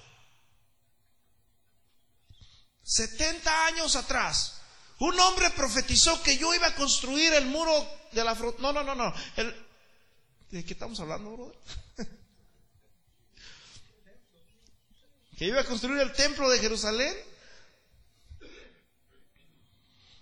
70 2.82 3.66
años 3.66 3.96
atrás, 3.96 4.60
un 4.98 5.18
hombre 5.20 5.50
profetizó 5.50 6.22
que 6.22 6.38
yo 6.38 6.54
iba 6.54 6.68
a 6.68 6.74
construir 6.74 7.34
el 7.34 7.46
muro 7.46 7.70
de 8.12 8.24
la. 8.24 8.34
No, 8.34 8.72
no, 8.72 8.82
no, 8.82 8.94
no. 8.94 9.14
¿De 10.50 10.64
qué 10.64 10.72
estamos 10.72 10.98
hablando, 10.98 11.30
brother? 11.30 11.58
que 15.36 15.44
iba 15.44 15.60
a 15.60 15.64
construir 15.64 16.00
el 16.00 16.12
templo 16.14 16.48
de 16.48 16.58
Jerusalén 16.58 17.14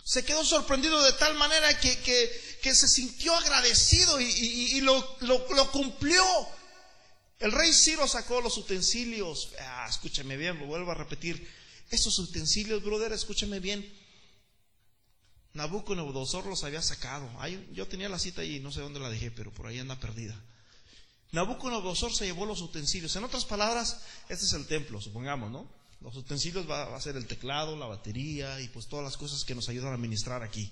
se 0.07 0.23
quedó 0.23 0.45
sorprendido 0.45 1.03
de 1.03 1.11
tal 1.11 1.35
manera 1.35 1.77
que, 1.81 1.99
que, 2.61 2.73
se 2.73 2.87
sintió 2.87 3.35
agradecido 3.35 4.21
y, 4.21 4.79
lo, 4.79 5.17
lo, 5.19 5.71
cumplió. 5.73 6.23
El 7.39 7.51
rey 7.51 7.73
Ciro 7.73 8.07
sacó 8.07 8.39
los 8.39 8.57
utensilios. 8.57 9.51
Ah, 9.59 9.85
escúchame 9.89 10.37
bien, 10.37 10.59
lo 10.59 10.65
vuelvo 10.65 10.91
a 10.91 10.95
repetir. 10.95 11.45
Esos 11.91 12.17
utensilios, 12.19 12.81
brother, 12.85 13.11
escúchame 13.11 13.59
bien. 13.59 13.85
Nabucodonosor 15.51 16.45
los 16.45 16.63
había 16.63 16.81
sacado. 16.81 17.29
yo 17.73 17.85
tenía 17.89 18.07
la 18.07 18.17
cita 18.17 18.43
ahí, 18.43 18.61
no 18.61 18.71
sé 18.71 18.79
dónde 18.79 19.01
la 19.01 19.09
dejé, 19.09 19.29
pero 19.29 19.53
por 19.53 19.67
ahí 19.67 19.77
anda 19.77 19.99
perdida. 19.99 20.41
Nabucodonosor 21.33 22.15
se 22.15 22.27
llevó 22.27 22.45
los 22.45 22.61
utensilios. 22.61 23.13
En 23.17 23.25
otras 23.25 23.43
palabras, 23.43 23.99
este 24.29 24.45
es 24.45 24.53
el 24.53 24.67
templo, 24.67 25.01
supongamos, 25.01 25.51
¿no? 25.51 25.69
Los 26.01 26.15
utensilios 26.15 26.69
va, 26.69 26.95
a 26.95 27.01
ser 27.01 27.17
el 27.17 27.27
teclado, 27.27 27.75
la 27.75 27.87
batería 27.87 28.61
y 28.61 28.67
pues 28.67 28.87
todas 28.87 29.03
las 29.03 29.17
cosas 29.17 29.43
que 29.43 29.55
nos 29.55 29.67
ayudan 29.69 29.93
a 29.93 29.97
ministrar 29.97 30.43
aquí. 30.43 30.71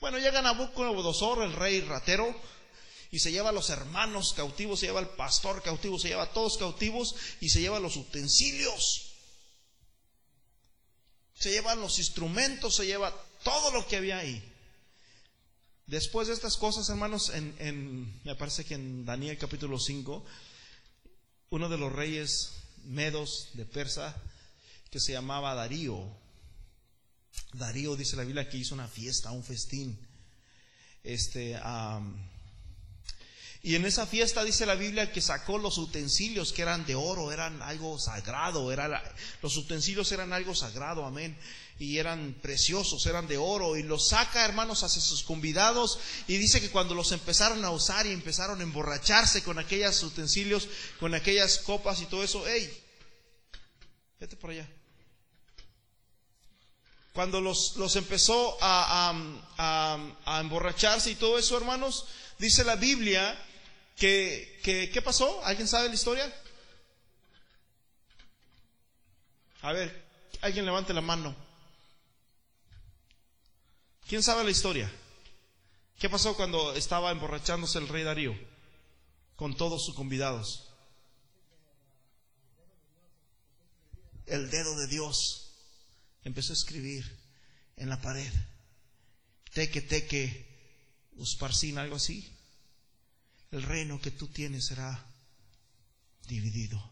Bueno, 0.00 0.18
llega 0.18 0.42
Nabucodonosor, 0.42 1.42
el 1.42 1.52
rey 1.52 1.80
ratero, 1.80 2.34
y 3.10 3.20
se 3.20 3.30
lleva 3.30 3.50
a 3.50 3.52
los 3.52 3.70
hermanos 3.70 4.32
cautivos, 4.34 4.80
se 4.80 4.86
lleva 4.86 4.98
al 4.98 5.10
pastor 5.10 5.62
cautivo, 5.62 5.98
se 5.98 6.08
lleva 6.08 6.24
a 6.24 6.32
todos 6.32 6.58
cautivos 6.58 7.14
y 7.40 7.48
se 7.48 7.60
lleva 7.60 7.78
los 7.78 7.96
utensilios. 7.96 9.12
Se 11.34 11.50
llevan 11.50 11.80
los 11.80 11.98
instrumentos, 11.98 12.74
se 12.74 12.86
lleva 12.86 13.14
todo 13.44 13.70
lo 13.70 13.86
que 13.86 13.96
había 13.96 14.18
ahí. 14.18 14.42
Después 15.86 16.26
de 16.26 16.34
estas 16.34 16.56
cosas, 16.56 16.88
hermanos, 16.88 17.30
en, 17.30 17.54
en, 17.58 18.20
me 18.24 18.34
parece 18.34 18.64
que 18.64 18.74
en 18.74 19.04
Daniel 19.04 19.38
capítulo 19.38 19.78
5, 19.78 20.24
uno 21.50 21.68
de 21.68 21.78
los 21.78 21.92
reyes 21.92 22.54
medos 22.86 23.50
de 23.54 23.64
Persa 23.64 24.16
que 24.90 25.00
se 25.00 25.12
llamaba 25.12 25.54
Darío. 25.54 26.08
Darío 27.52 27.96
dice 27.96 28.16
la 28.16 28.24
Biblia 28.24 28.48
que 28.48 28.58
hizo 28.58 28.74
una 28.74 28.88
fiesta, 28.88 29.30
un 29.32 29.44
festín. 29.44 29.98
Este, 31.02 31.58
y 33.62 33.74
en 33.74 33.84
esa 33.84 34.06
fiesta 34.06 34.44
dice 34.44 34.64
la 34.64 34.74
Biblia 34.74 35.12
que 35.12 35.20
sacó 35.20 35.58
los 35.58 35.78
utensilios 35.78 36.52
que 36.52 36.62
eran 36.62 36.86
de 36.86 36.94
oro, 36.94 37.32
eran 37.32 37.62
algo 37.62 37.98
sagrado, 37.98 38.72
era, 38.72 39.02
los 39.42 39.56
utensilios 39.56 40.10
eran 40.12 40.32
algo 40.32 40.54
sagrado, 40.54 41.04
amén. 41.04 41.36
Y 41.78 41.98
eran 41.98 42.34
preciosos, 42.40 43.04
eran 43.06 43.26
de 43.26 43.36
oro. 43.36 43.76
Y 43.76 43.82
los 43.82 44.08
saca, 44.08 44.44
hermanos, 44.44 44.82
hacia 44.82 45.02
sus 45.02 45.22
convidados. 45.22 45.98
Y 46.26 46.38
dice 46.38 46.60
que 46.60 46.70
cuando 46.70 46.94
los 46.94 47.12
empezaron 47.12 47.64
a 47.64 47.70
usar 47.70 48.06
y 48.06 48.12
empezaron 48.12 48.60
a 48.60 48.62
emborracharse 48.62 49.42
con 49.42 49.58
aquellos 49.58 50.02
utensilios, 50.02 50.68
con 50.98 51.14
aquellas 51.14 51.58
copas 51.58 52.00
y 52.00 52.06
todo 52.06 52.24
eso, 52.24 52.44
hey, 52.46 52.70
vete 54.18 54.36
por 54.36 54.50
allá. 54.50 54.66
Cuando 57.12 57.40
los, 57.40 57.76
los 57.76 57.96
empezó 57.96 58.58
a, 58.60 59.12
a, 59.56 59.98
a 60.24 60.40
emborracharse 60.40 61.10
y 61.10 61.14
todo 61.14 61.38
eso, 61.38 61.56
hermanos, 61.56 62.06
dice 62.38 62.64
la 62.64 62.76
Biblia 62.76 63.38
que, 63.96 64.60
¿qué 64.62 65.02
pasó? 65.02 65.42
¿Alguien 65.44 65.66
sabe 65.68 65.88
la 65.88 65.94
historia? 65.94 66.30
A 69.62 69.72
ver, 69.72 70.04
alguien 70.42 70.64
levante 70.64 70.92
la 70.92 71.00
mano. 71.00 71.34
¿Quién 74.08 74.22
sabe 74.22 74.44
la 74.44 74.50
historia? 74.50 74.90
¿Qué 75.98 76.08
pasó 76.10 76.36
cuando 76.36 76.74
estaba 76.74 77.10
emborrachándose 77.10 77.78
el 77.78 77.88
rey 77.88 78.04
Darío 78.04 78.34
con 79.34 79.56
todos 79.56 79.84
sus 79.84 79.94
convidados? 79.94 80.70
El 84.26 84.50
dedo 84.50 84.76
de 84.76 84.86
Dios 84.88 85.52
empezó 86.24 86.52
a 86.52 86.56
escribir 86.56 87.04
en 87.76 87.88
la 87.88 88.00
pared. 88.00 88.32
Teque, 89.52 89.80
teque, 89.80 90.46
usparcín, 91.16 91.78
algo 91.78 91.96
así 91.96 92.36
el 93.50 93.62
reino 93.62 94.00
que 94.00 94.10
tú 94.10 94.28
tienes 94.28 94.66
será 94.66 95.06
dividido. 96.28 96.82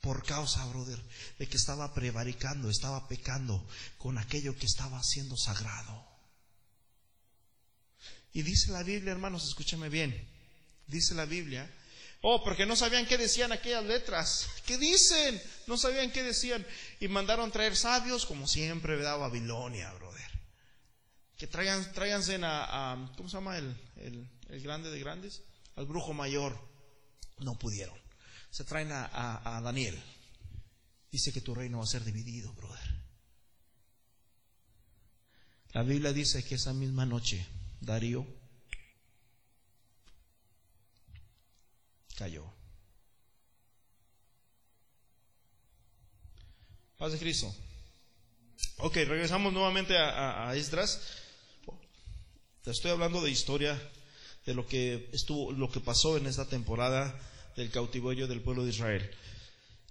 Por 0.00 0.24
causa, 0.24 0.64
brother, 0.66 1.02
de 1.38 1.48
que 1.48 1.56
estaba 1.56 1.94
prevaricando, 1.94 2.68
estaba 2.68 3.08
pecando 3.08 3.66
con 3.98 4.18
aquello 4.18 4.56
que 4.56 4.66
estaba 4.66 4.98
haciendo 4.98 5.36
sagrado. 5.36 6.13
Y 8.34 8.42
dice 8.42 8.70
la 8.70 8.82
Biblia, 8.82 9.12
hermanos, 9.12 9.48
escúchame 9.48 9.88
bien. 9.88 10.28
Dice 10.86 11.14
la 11.14 11.24
Biblia, 11.24 11.70
oh, 12.20 12.44
porque 12.44 12.66
no 12.66 12.76
sabían 12.76 13.06
qué 13.06 13.16
decían 13.16 13.52
aquellas 13.52 13.84
letras. 13.84 14.46
¿Qué 14.66 14.76
dicen? 14.76 15.40
No 15.66 15.78
sabían 15.78 16.12
qué 16.12 16.22
decían. 16.22 16.66
Y 17.00 17.08
mandaron 17.08 17.50
traer 17.50 17.74
sabios, 17.76 18.26
como 18.26 18.46
siempre, 18.46 18.96
¿verdad? 18.96 19.18
Babilonia, 19.18 19.90
brother. 19.94 20.30
Que 21.38 21.46
traigan, 21.46 21.90
tráiganse 21.94 22.38
a, 22.42 23.10
¿cómo 23.16 23.30
se 23.30 23.38
llama 23.38 23.56
el, 23.56 23.74
el 23.96 24.60
grande 24.60 24.90
de 24.90 25.00
grandes? 25.00 25.40
al 25.76 25.86
brujo 25.86 26.12
mayor, 26.12 26.58
no 27.38 27.58
pudieron. 27.58 27.96
Se 28.50 28.64
traen 28.64 28.90
a, 28.92 29.60
Daniel. 29.62 30.00
Dice 31.10 31.32
que 31.32 31.40
tu 31.40 31.54
reino 31.54 31.78
va 31.78 31.84
a 31.84 31.88
ser 31.88 32.04
dividido, 32.04 32.52
brother. 32.54 33.02
La 35.72 35.82
Biblia 35.82 36.12
dice 36.12 36.44
que 36.44 36.54
esa 36.54 36.72
misma 36.72 37.04
noche 37.04 37.44
Darío 37.84 38.26
cayó. 42.16 42.44
Paz 46.96 47.12
de 47.12 47.18
Cristo. 47.18 47.54
Ok, 48.78 48.94
regresamos 48.96 49.52
nuevamente 49.52 49.98
a, 49.98 50.48
a, 50.48 50.56
Esdras. 50.56 51.00
Te 52.62 52.70
estoy 52.70 52.92
hablando 52.92 53.20
de 53.20 53.30
historia, 53.30 53.78
de 54.46 54.54
lo 54.54 54.66
que 54.66 55.10
estuvo, 55.12 55.52
lo 55.52 55.70
que 55.70 55.80
pasó 55.80 56.16
en 56.16 56.26
esta 56.26 56.48
temporada 56.48 57.18
del 57.56 57.70
cautiverio 57.70 58.26
del 58.26 58.40
pueblo 58.40 58.64
de 58.64 58.70
Israel. 58.70 59.10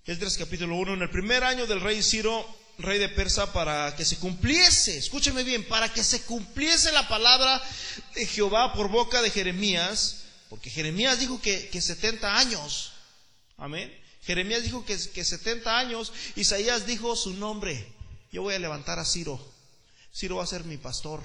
Esdras 0.06 0.38
capítulo 0.38 0.76
1, 0.76 0.96
en 0.96 1.02
el 1.04 1.10
primer 1.10 1.44
año 1.44 1.68
del 1.68 1.82
rey 1.82 2.02
Ciro, 2.02 2.46
rey 2.78 3.00
de 3.00 3.10
Persa, 3.10 3.54
para 3.54 3.96
que 3.96 4.06
se 4.06 4.18
cumpliese, 4.18 4.98
escúcheme 4.98 5.44
bien, 5.44 5.68
para 5.68 5.92
que 5.92 6.04
se 6.04 6.24
cumpliese 6.24 6.92
la 6.92 7.08
palabra 7.08 7.62
de 8.16 8.26
Jehová 8.26 8.74
por 8.74 8.90
boca 8.90 9.22
de 9.22 9.30
Jeremías, 9.30 10.24
porque 10.50 10.70
Jeremías 10.70 11.20
dijo 11.20 11.42
que, 11.42 11.70
que 11.70 11.82
70 11.82 12.38
años, 12.38 12.94
amén. 13.58 13.94
Jeremías 14.24 14.64
dijo 14.64 14.86
que, 14.86 14.98
que 14.98 15.26
70 15.26 15.78
años, 15.78 16.14
Isaías 16.36 16.86
dijo 16.86 17.16
su 17.16 17.34
nombre, 17.34 17.92
yo 18.32 18.42
voy 18.42 18.56
a 18.56 18.60
levantar 18.60 19.00
a 19.00 19.06
Ciro, 19.06 19.40
Ciro 20.14 20.38
va 20.38 20.44
a 20.44 20.48
ser 20.48 20.64
mi 20.64 20.78
pastor. 20.78 21.24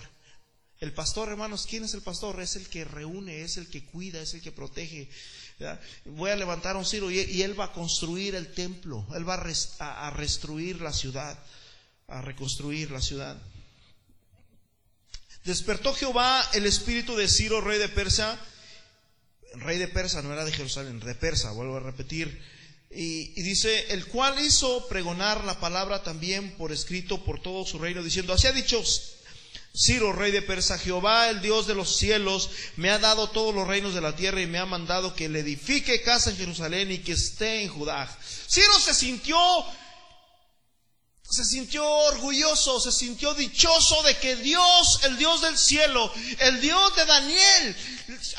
El 0.81 0.93
pastor, 0.93 1.29
hermanos, 1.29 1.67
¿quién 1.69 1.85
es 1.85 1.95
el 1.95 2.03
pastor? 2.03 2.41
Es 2.41 2.55
el 2.55 2.69
que 2.69 2.85
reúne, 2.85 3.43
es 3.43 3.57
el 3.57 3.69
que 3.69 3.85
cuida, 3.85 4.23
es 4.23 4.35
el 4.35 4.41
que 4.41 4.53
protege. 4.53 5.09
Voy 6.05 6.31
a 6.31 6.37
levantar 6.37 6.77
a 6.77 6.79
un 6.79 6.85
Ciro 6.85 7.11
y, 7.11 7.43
él 7.43 7.59
va 7.59 7.67
a 7.67 7.73
construir 7.73 8.35
el 8.35 8.53
templo, 8.53 9.07
él 9.15 9.29
va 9.29 9.35
a, 9.35 10.07
a, 10.07 10.11
restruir 10.11 10.81
la 10.81 10.93
ciudad, 10.93 11.37
a 12.07 12.23
reconstruir 12.23 12.91
la 12.91 13.01
ciudad. 13.01 13.37
Despertó 15.45 15.95
Jehová 15.95 16.49
el 16.55 16.67
espíritu 16.67 17.17
de 17.17 17.29
Ciro, 17.29 17.61
rey 17.61 17.79
de 17.79 17.89
Persia. 17.89 18.39
Rey 19.55 19.79
de 19.79 19.89
Persa, 19.89 20.21
no 20.21 20.33
era 20.33 20.45
de 20.45 20.53
Jerusalén, 20.53 21.01
de 21.01 21.15
Persa, 21.15 21.53
vuelvo 21.53 21.79
a 21.79 21.81
repetir. 21.81 22.41
Y, 22.91 23.33
y, 23.35 23.43
dice, 23.43 23.93
el 23.93 24.07
cual 24.07 24.39
hizo 24.39 24.87
pregonar 24.89 25.45
la 25.45 25.59
palabra 25.59 26.03
también 26.03 26.55
por 26.57 26.71
escrito 26.71 27.25
por 27.25 27.41
todo 27.41 27.65
su 27.65 27.79
reino, 27.79 28.03
diciendo, 28.03 28.33
así 28.33 28.47
ha 28.47 28.53
dicho 28.53 28.83
Ciro, 29.79 30.12
rey 30.12 30.33
de 30.33 30.43
Persa, 30.43 30.76
Jehová, 30.76 31.29
el 31.29 31.41
Dios 31.41 31.68
de 31.68 31.74
los 31.76 31.99
cielos, 31.99 32.51
me 32.74 32.91
ha 32.91 32.99
dado 32.99 33.31
todos 33.31 33.55
los 33.55 33.68
reinos 33.68 33.95
de 33.95 34.01
la 34.01 34.16
tierra 34.16 34.41
y 34.41 34.47
me 34.47 34.59
ha 34.59 34.66
mandado 34.66 35.14
que 35.14 35.29
le 35.29 35.41
edifique 35.41 36.03
casa 36.03 36.31
en 36.31 36.37
Jerusalén 36.37 36.91
y 36.91 36.99
que 36.99 37.12
esté 37.12 37.62
en 37.62 37.68
Judá. 37.68 38.09
Ciro 38.49 38.81
se 38.81 38.93
sintió, 38.93 39.39
se 41.22 41.45
sintió 41.45 41.89
orgulloso, 41.89 42.81
se 42.81 42.91
sintió 42.91 43.35
dichoso 43.35 44.03
de 44.03 44.16
que 44.16 44.35
Dios, 44.35 44.99
el 45.05 45.16
Dios 45.16 45.43
del 45.43 45.57
cielo, 45.57 46.12
el 46.41 46.61
Dios 46.61 46.97
de 46.97 47.05
Daniel, 47.05 47.76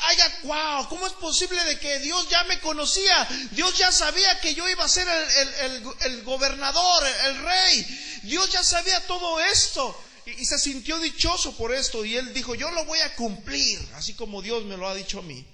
haya, 0.08 0.38
wow, 0.42 0.88
¿cómo 0.90 1.06
es 1.06 1.14
posible 1.14 1.64
de 1.64 1.78
que 1.78 2.00
Dios 2.00 2.28
ya 2.28 2.44
me 2.44 2.60
conocía? 2.60 3.26
Dios 3.52 3.78
ya 3.78 3.90
sabía 3.90 4.38
que 4.40 4.54
yo 4.54 4.68
iba 4.68 4.84
a 4.84 4.88
ser 4.88 5.08
el, 5.08 5.84
el 6.00 6.22
gobernador, 6.22 7.06
el 7.24 7.38
rey. 7.38 8.20
Dios 8.24 8.52
ya 8.52 8.62
sabía 8.62 9.06
todo 9.06 9.40
esto. 9.40 10.04
Y, 10.26 10.44
se 10.44 10.58
sintió 10.58 10.98
dichoso 10.98 11.56
por 11.56 11.74
esto 11.74 12.04
y 12.04 12.16
él 12.16 12.32
dijo, 12.34 12.54
yo 12.54 12.70
lo 12.70 12.84
voy 12.84 12.98
a 13.00 13.14
cumplir, 13.16 13.78
así 13.94 14.14
como 14.14 14.42
Dios 14.42 14.64
me 14.64 14.76
lo 14.76 14.88
ha 14.88 14.94
dicho 14.94 15.20
a 15.20 15.22
mí. 15.22 15.44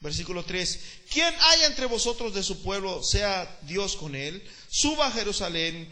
Versículo 0.00 0.44
3, 0.44 0.80
quien 1.10 1.32
haya 1.32 1.66
entre 1.66 1.86
vosotros 1.86 2.34
de 2.34 2.42
su 2.42 2.62
pueblo, 2.62 3.02
sea 3.02 3.58
Dios 3.62 3.96
con 3.96 4.16
él, 4.16 4.42
suba 4.68 5.06
a 5.06 5.12
Jerusalén, 5.12 5.88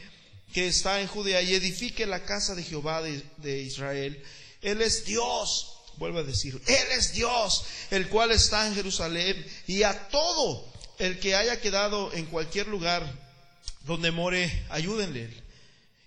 que 0.52 0.66
está 0.66 1.00
en 1.00 1.06
Judea, 1.06 1.42
y 1.42 1.54
edifique 1.54 2.06
la 2.06 2.24
casa 2.24 2.56
de 2.56 2.64
Jehová 2.64 3.02
de, 3.02 3.22
de 3.36 3.62
Israel. 3.62 4.20
Él 4.62 4.82
es 4.82 5.04
Dios, 5.04 5.76
vuelve 5.96 6.20
a 6.20 6.24
decir, 6.24 6.60
Él 6.66 6.86
es 6.90 7.12
Dios, 7.12 7.64
el 7.90 8.08
cual 8.08 8.32
está 8.32 8.66
en 8.66 8.74
Jerusalén, 8.74 9.46
y 9.68 9.84
a 9.84 10.08
todo 10.08 10.66
el 10.98 11.20
que 11.20 11.36
haya 11.36 11.60
quedado 11.60 12.12
en 12.12 12.26
cualquier 12.26 12.66
lugar 12.66 13.06
donde 13.84 14.10
more, 14.10 14.66
ayúdenle. 14.70 15.30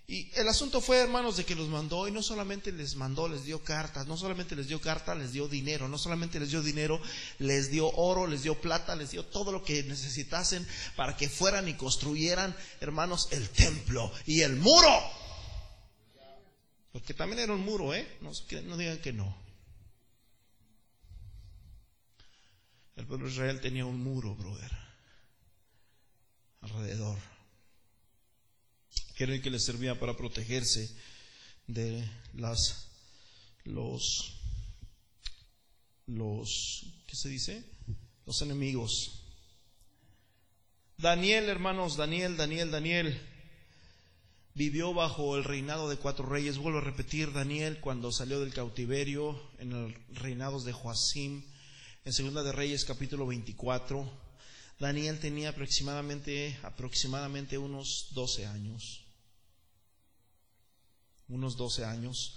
Y 0.06 0.30
el 0.38 0.46
asunto 0.48 0.82
fue, 0.82 0.98
hermanos, 0.98 1.38
de 1.38 1.44
que 1.44 1.54
los 1.54 1.68
mandó 1.68 2.06
y 2.06 2.12
no 2.12 2.22
solamente 2.22 2.70
les 2.72 2.94
mandó, 2.94 3.26
les 3.26 3.44
dio 3.44 3.64
cartas, 3.64 4.06
no 4.06 4.18
solamente 4.18 4.54
les 4.54 4.68
dio 4.68 4.78
cartas, 4.78 5.16
les 5.16 5.32
dio 5.32 5.48
dinero, 5.48 5.88
no 5.88 5.96
solamente 5.96 6.38
les 6.38 6.50
dio 6.50 6.62
dinero, 6.62 7.00
les 7.38 7.70
dio 7.70 7.88
oro, 7.88 8.26
les 8.26 8.42
dio 8.42 8.60
plata, 8.60 8.94
les 8.96 9.12
dio 9.12 9.24
todo 9.24 9.50
lo 9.50 9.64
que 9.64 9.82
necesitasen 9.84 10.66
para 10.94 11.16
que 11.16 11.30
fueran 11.30 11.68
y 11.68 11.74
construyeran, 11.74 12.54
hermanos, 12.80 13.28
el 13.30 13.48
templo 13.48 14.12
y 14.26 14.42
el 14.42 14.56
muro. 14.56 14.92
Porque 16.92 17.14
también 17.14 17.40
era 17.40 17.54
un 17.54 17.64
muro, 17.64 17.94
¿eh? 17.94 18.18
No, 18.20 18.30
no 18.64 18.76
digan 18.76 18.98
que 18.98 19.12
no. 19.14 19.34
El 22.96 23.06
pueblo 23.06 23.26
de 23.26 23.32
Israel 23.32 23.60
tenía 23.60 23.86
un 23.86 24.04
muro, 24.04 24.34
brother, 24.34 24.70
alrededor 26.60 27.33
el 29.16 29.42
que 29.42 29.50
les 29.50 29.64
servía 29.64 29.98
para 29.98 30.16
protegerse 30.16 30.90
de 31.66 32.04
las 32.34 32.88
los 33.64 34.40
los 36.06 36.84
¿qué 37.06 37.16
se 37.16 37.28
dice? 37.28 37.64
los 38.26 38.40
enemigos. 38.42 39.20
Daniel, 40.96 41.48
hermanos, 41.48 41.96
Daniel, 41.96 42.36
Daniel, 42.36 42.70
Daniel 42.70 43.20
vivió 44.54 44.94
bajo 44.94 45.36
el 45.36 45.44
reinado 45.44 45.90
de 45.90 45.96
cuatro 45.96 46.26
reyes. 46.26 46.56
Vuelvo 46.56 46.78
a 46.78 46.82
repetir, 46.82 47.32
Daniel 47.32 47.80
cuando 47.80 48.12
salió 48.12 48.40
del 48.40 48.54
cautiverio 48.54 49.40
en 49.58 49.72
el 49.72 49.94
reinados 50.14 50.64
de 50.64 50.72
Joacim, 50.72 51.44
en 52.04 52.12
Segunda 52.12 52.42
de 52.42 52.52
Reyes 52.52 52.84
capítulo 52.84 53.26
24, 53.26 54.10
Daniel 54.78 55.18
tenía 55.20 55.50
aproximadamente 55.50 56.58
aproximadamente 56.62 57.58
unos 57.58 58.08
12 58.12 58.46
años 58.46 59.03
unos 61.28 61.56
12 61.56 61.84
años. 61.84 62.36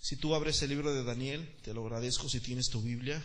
Si 0.00 0.16
tú 0.16 0.34
abres 0.34 0.62
el 0.62 0.70
libro 0.70 0.92
de 0.94 1.04
Daniel, 1.04 1.56
te 1.62 1.74
lo 1.74 1.82
agradezco 1.82 2.28
si 2.28 2.40
tienes 2.40 2.68
tu 2.70 2.80
Biblia. 2.80 3.22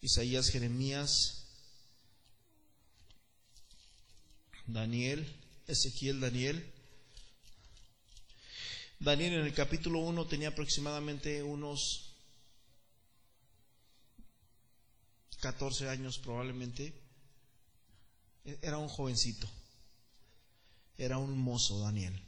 Isaías, 0.00 0.50
Jeremías, 0.50 1.44
Daniel, 4.66 5.26
Ezequiel, 5.66 6.20
Daniel. 6.20 6.72
Daniel 9.00 9.34
en 9.34 9.46
el 9.46 9.54
capítulo 9.54 10.00
1 10.00 10.26
tenía 10.26 10.48
aproximadamente 10.48 11.42
unos 11.42 12.14
14 15.40 15.88
años 15.88 16.18
probablemente. 16.18 16.92
Era 18.44 18.78
un 18.78 18.88
jovencito. 18.88 19.48
Era 20.96 21.18
un 21.18 21.38
mozo 21.38 21.80
Daniel. 21.80 22.27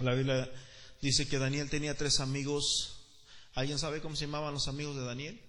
La 0.00 0.14
Biblia 0.14 0.50
dice 1.00 1.28
que 1.28 1.38
Daniel 1.38 1.70
tenía 1.70 1.96
tres 1.96 2.20
amigos. 2.20 2.96
¿Alguien 3.54 3.78
sabe 3.78 4.00
cómo 4.00 4.16
se 4.16 4.26
llamaban 4.26 4.54
los 4.54 4.68
amigos 4.68 4.96
de 4.96 5.04
Daniel? 5.04 5.40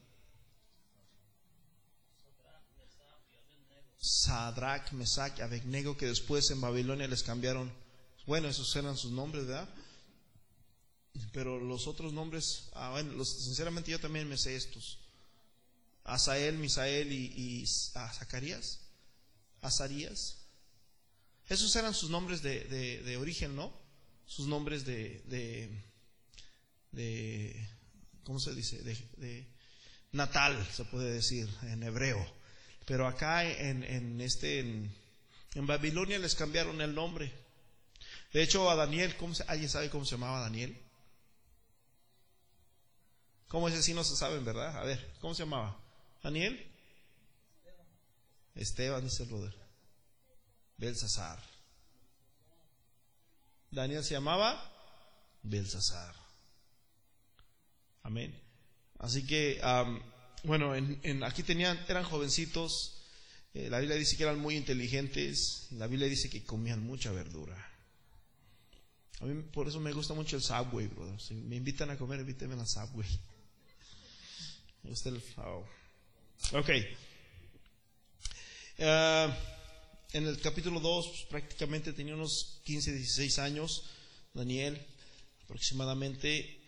Sadrach, 3.97 4.91
Mesach, 4.91 5.39
Abednego, 5.39 5.97
que 5.97 6.05
después 6.05 6.51
en 6.51 6.61
Babilonia 6.61 7.07
les 7.07 7.23
cambiaron. 7.23 7.73
Bueno, 8.27 8.47
esos 8.47 8.75
eran 8.75 8.97
sus 8.97 9.11
nombres, 9.11 9.47
¿verdad? 9.47 9.67
Pero 11.31 11.59
los 11.59 11.87
otros 11.87 12.13
nombres, 12.13 12.69
ah, 12.73 12.91
bueno, 12.91 13.25
sinceramente 13.25 13.89
yo 13.89 13.99
también 13.99 14.29
me 14.29 14.37
sé 14.37 14.55
estos. 14.55 14.99
Asael, 16.03 16.57
Misael 16.59 17.11
y, 17.11 17.65
Zacarías, 17.65 18.81
Azarías. 19.61 20.37
Esos 21.47 21.75
eran 21.75 21.95
sus 21.95 22.11
nombres 22.11 22.43
de 22.43 23.17
origen, 23.19 23.55
¿no? 23.55 23.84
Sus 24.25 24.47
nombres 24.47 24.85
de, 24.85 25.21
de, 26.91 27.69
¿cómo 28.23 28.39
se 28.39 28.53
dice? 28.53 28.81
De, 28.81 29.47
natal, 30.11 30.65
se 30.73 30.85
puede 30.85 31.13
decir 31.13 31.49
en 31.63 31.83
hebreo. 31.83 32.25
Pero 32.85 33.07
acá 33.07 33.43
en, 33.43 33.83
en 33.83 34.21
este, 34.21 34.59
en, 34.59 35.67
Babilonia 35.67 36.19
les 36.19 36.35
cambiaron 36.35 36.81
el 36.81 36.93
nombre. 36.93 37.31
De 38.31 38.43
hecho, 38.43 38.69
a 38.69 38.75
Daniel, 38.75 39.15
¿cómo 39.17 39.33
¿alguien 39.47 39.69
sabe 39.69 39.89
cómo 39.89 40.05
se 40.05 40.11
llamaba 40.11 40.41
Daniel? 40.41 40.77
¿Cómo 43.47 43.69
es 43.69 43.75
así? 43.75 43.93
No 43.93 44.03
se 44.03 44.15
saben, 44.15 44.43
¿verdad? 44.43 44.77
A 44.77 44.83
ver, 44.83 45.13
¿cómo 45.21 45.33
se 45.33 45.43
llamaba? 45.43 45.79
¿Daniel? 46.23 46.71
Esteban, 48.55 49.03
dice 49.03 49.23
el 49.23 49.29
brother. 49.29 49.55
Belsasar. 50.77 51.54
Daniel 53.75 54.03
se 54.03 54.13
llamaba 54.13 54.71
Belsasar. 55.43 56.15
Amén. 58.03 58.33
Así 58.99 59.27
que, 59.27 59.59
bueno, 60.43 60.73
en, 60.75 61.23
aquí 61.23 61.43
tenían, 61.43 61.77
eran 61.89 62.05
jovencitos. 62.05 62.93
Eh, 63.53 63.69
la 63.69 63.79
Biblia 63.79 63.97
dice 63.97 64.15
que 64.15 64.23
eran 64.23 64.39
muy 64.39 64.55
inteligentes. 64.55 65.67
La 65.71 65.87
Biblia 65.87 66.07
dice 66.07 66.29
que 66.29 66.43
comían 66.43 66.81
mucha 66.83 67.11
verdura. 67.11 67.55
A 69.19 69.25
mí 69.25 69.43
por 69.43 69.67
eso 69.67 69.79
me 69.79 69.91
gusta 69.91 70.13
mucho 70.13 70.37
el 70.37 70.41
Subway, 70.41 70.87
brother. 70.87 71.19
Si 71.19 71.33
me 71.33 71.57
invitan 71.57 71.89
a 71.89 71.97
comer, 71.97 72.21
invítenme 72.21 72.59
a 72.61 72.65
Subway. 72.65 73.07
Me 74.83 74.91
gusta 74.91 75.09
el... 75.09 75.21
Oh. 75.37 75.65
Ok. 76.53 76.69
Uh, 78.77 79.33
en 80.15 80.25
el 80.27 80.39
capítulo 80.39 80.79
2 80.79 81.07
pues, 81.09 81.23
prácticamente 81.23 81.91
tenía 81.91 82.15
unos 82.15 82.61
15, 82.63 82.93
16 82.93 83.37
años, 83.39 83.83
Daniel 84.33 84.81
aproximadamente. 85.43 86.61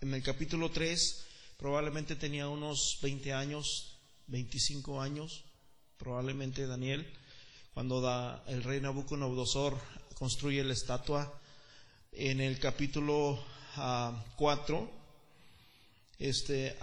en 0.00 0.14
el 0.14 0.22
capítulo 0.22 0.70
3 0.70 1.24
probablemente 1.58 2.16
tenía 2.16 2.48
unos 2.48 2.98
20 3.02 3.34
años, 3.34 3.98
25 4.28 5.02
años, 5.02 5.44
probablemente 5.98 6.66
Daniel, 6.66 7.06
cuando 7.74 8.00
da, 8.00 8.42
el 8.46 8.64
rey 8.64 8.80
Nabucodonosor 8.80 9.78
construye 10.14 10.64
la 10.64 10.72
estatua. 10.72 11.30
En 12.10 12.40
el 12.40 12.58
capítulo 12.58 13.38
4, 14.36 14.90
este, 16.18 16.74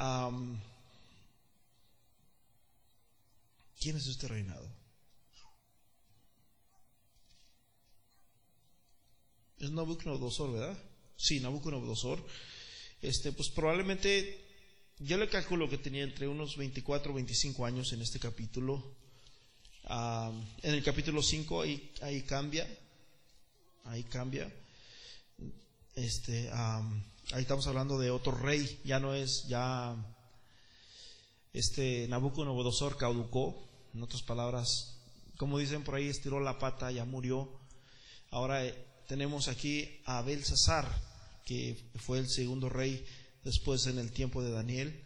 ¿quién 3.79 3.97
es 3.97 4.05
este 4.05 4.27
reinado? 4.27 4.76
Es 9.59 9.71
Nabucodonosor, 9.71 10.53
¿verdad? 10.53 10.77
Sí, 11.15 11.39
Nabucodonosor. 11.39 12.23
Este, 13.01 13.31
pues 13.31 13.49
probablemente, 13.49 14.45
yo 14.99 15.17
le 15.17 15.29
calculo 15.29 15.67
que 15.67 15.79
tenía 15.79 16.03
entre 16.03 16.27
unos 16.27 16.57
24 16.57 17.11
o 17.11 17.15
25 17.15 17.65
años 17.65 17.91
en 17.93 18.01
este 18.01 18.19
capítulo. 18.19 18.95
en 19.89 20.73
el 20.73 20.83
capítulo 20.83 21.23
5 21.23 21.61
ahí, 22.01 22.23
cambia, 22.27 22.67
ahí 23.85 24.03
cambia. 24.03 24.53
Este, 25.95 26.51
ahí 26.51 27.41
estamos 27.41 27.65
hablando 27.65 27.97
de 27.97 28.11
otro 28.11 28.33
rey, 28.33 28.79
ya 28.83 28.99
no 28.99 29.15
es, 29.15 29.47
ya, 29.47 29.95
este, 31.51 32.07
Nabucodonosor 32.09 32.97
caducó, 32.97 33.67
en 33.95 34.03
otras 34.03 34.21
palabras, 34.21 34.99
como 35.37 35.57
dicen 35.57 35.83
por 35.83 35.95
ahí, 35.95 36.07
estiró 36.07 36.39
la 36.39 36.59
pata, 36.59 36.91
ya 36.91 37.05
murió. 37.05 37.59
Ahora 38.29 38.63
tenemos 39.07 39.47
aquí 39.47 40.01
a 40.05 40.21
Belsasar, 40.21 40.87
que 41.45 41.77
fue 41.95 42.19
el 42.19 42.27
segundo 42.27 42.69
rey 42.69 43.05
después 43.43 43.87
en 43.87 43.99
el 43.99 44.11
tiempo 44.11 44.43
de 44.43 44.51
Daniel. 44.51 45.01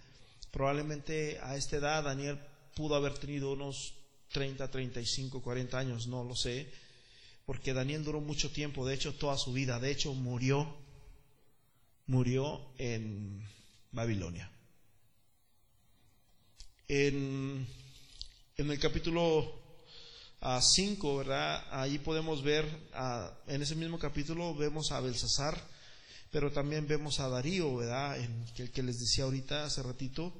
Probablemente 0.51 1.39
a 1.41 1.55
esta 1.55 1.77
edad 1.77 2.03
Daniel 2.03 2.39
pudo 2.75 2.95
haber 2.95 3.17
tenido 3.17 3.53
unos 3.53 3.93
30, 4.33 4.69
35, 4.69 5.41
40 5.41 5.77
años, 5.77 6.07
no 6.07 6.23
lo 6.23 6.35
sé, 6.35 6.71
porque 7.45 7.73
Daniel 7.73 8.03
duró 8.03 8.21
mucho 8.21 8.49
tiempo, 8.49 8.85
de 8.85 8.95
hecho 8.95 9.13
toda 9.13 9.37
su 9.37 9.53
vida, 9.53 9.79
de 9.79 9.91
hecho 9.91 10.13
murió, 10.13 10.75
murió 12.07 12.61
en 12.77 13.47
Babilonia. 13.91 14.51
En, 16.87 17.67
en 18.57 18.71
el 18.71 18.79
capítulo 18.79 19.60
5, 20.41 21.17
¿verdad? 21.17 21.63
Ahí 21.69 21.99
podemos 21.99 22.41
ver, 22.41 22.65
en 23.47 23.61
ese 23.61 23.75
mismo 23.75 23.99
capítulo 23.99 24.55
vemos 24.55 24.91
a 24.91 24.99
Belsasar, 24.99 25.61
pero 26.31 26.51
también 26.51 26.87
vemos 26.87 27.19
a 27.19 27.29
Darío, 27.29 27.75
¿verdad? 27.75 28.19
En 28.19 28.45
el 28.57 28.71
que 28.71 28.81
les 28.81 28.99
decía 28.99 29.25
ahorita 29.25 29.65
hace 29.65 29.83
ratito. 29.83 30.33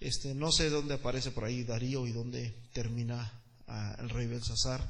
Este, 0.00 0.34
no 0.34 0.52
sé 0.52 0.70
dónde 0.70 0.94
aparece 0.94 1.30
por 1.32 1.44
ahí 1.44 1.64
Darío 1.64 2.06
y 2.06 2.12
dónde 2.12 2.54
termina 2.72 3.30
el 3.98 4.08
rey 4.08 4.26
Belsasar 4.26 4.86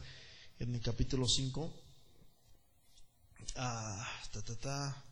en 0.60 0.74
el 0.74 0.80
capítulo 0.80 1.26
5. 1.26 1.72
Ah, 3.56 4.06
ta, 4.32 4.42
ta, 4.42 4.56
ta. 4.56 5.05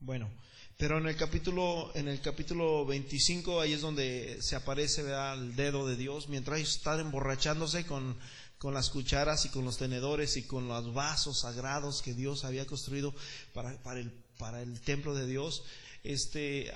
Bueno, 0.00 0.30
pero 0.76 0.98
en 0.98 1.06
el 1.06 1.16
capítulo, 1.16 1.90
en 1.96 2.06
el 2.06 2.20
capítulo 2.20 2.86
25, 2.86 3.60
ahí 3.60 3.72
es 3.72 3.80
donde 3.80 4.38
se 4.40 4.54
aparece 4.54 5.00
el 5.32 5.56
dedo 5.56 5.88
de 5.88 5.96
Dios, 5.96 6.28
mientras 6.28 6.60
ellos 6.60 6.76
están 6.76 7.00
emborrachándose 7.00 7.84
con, 7.84 8.16
con 8.58 8.74
las 8.74 8.90
cucharas 8.90 9.44
y 9.44 9.48
con 9.48 9.64
los 9.64 9.76
tenedores 9.76 10.36
y 10.36 10.44
con 10.44 10.68
los 10.68 10.94
vasos 10.94 11.40
sagrados 11.40 12.00
que 12.00 12.14
Dios 12.14 12.44
había 12.44 12.64
construido 12.64 13.12
para, 13.52 13.76
para, 13.82 13.98
el, 13.98 14.12
para 14.38 14.62
el 14.62 14.80
templo 14.80 15.16
de 15.16 15.26
Dios. 15.26 15.64
Este, 16.04 16.72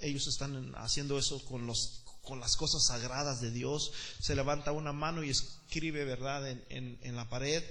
ellos 0.00 0.26
están 0.26 0.74
haciendo 0.78 1.16
eso 1.16 1.44
con, 1.44 1.68
los, 1.68 2.02
con 2.22 2.40
las 2.40 2.56
cosas 2.56 2.86
sagradas 2.86 3.40
de 3.40 3.52
Dios. 3.52 3.92
Se 4.18 4.34
levanta 4.34 4.72
una 4.72 4.92
mano 4.92 5.22
y 5.22 5.30
escribe, 5.30 6.04
¿verdad?, 6.04 6.50
en, 6.50 6.98
en 7.00 7.14
la 7.14 7.28
pared 7.28 7.62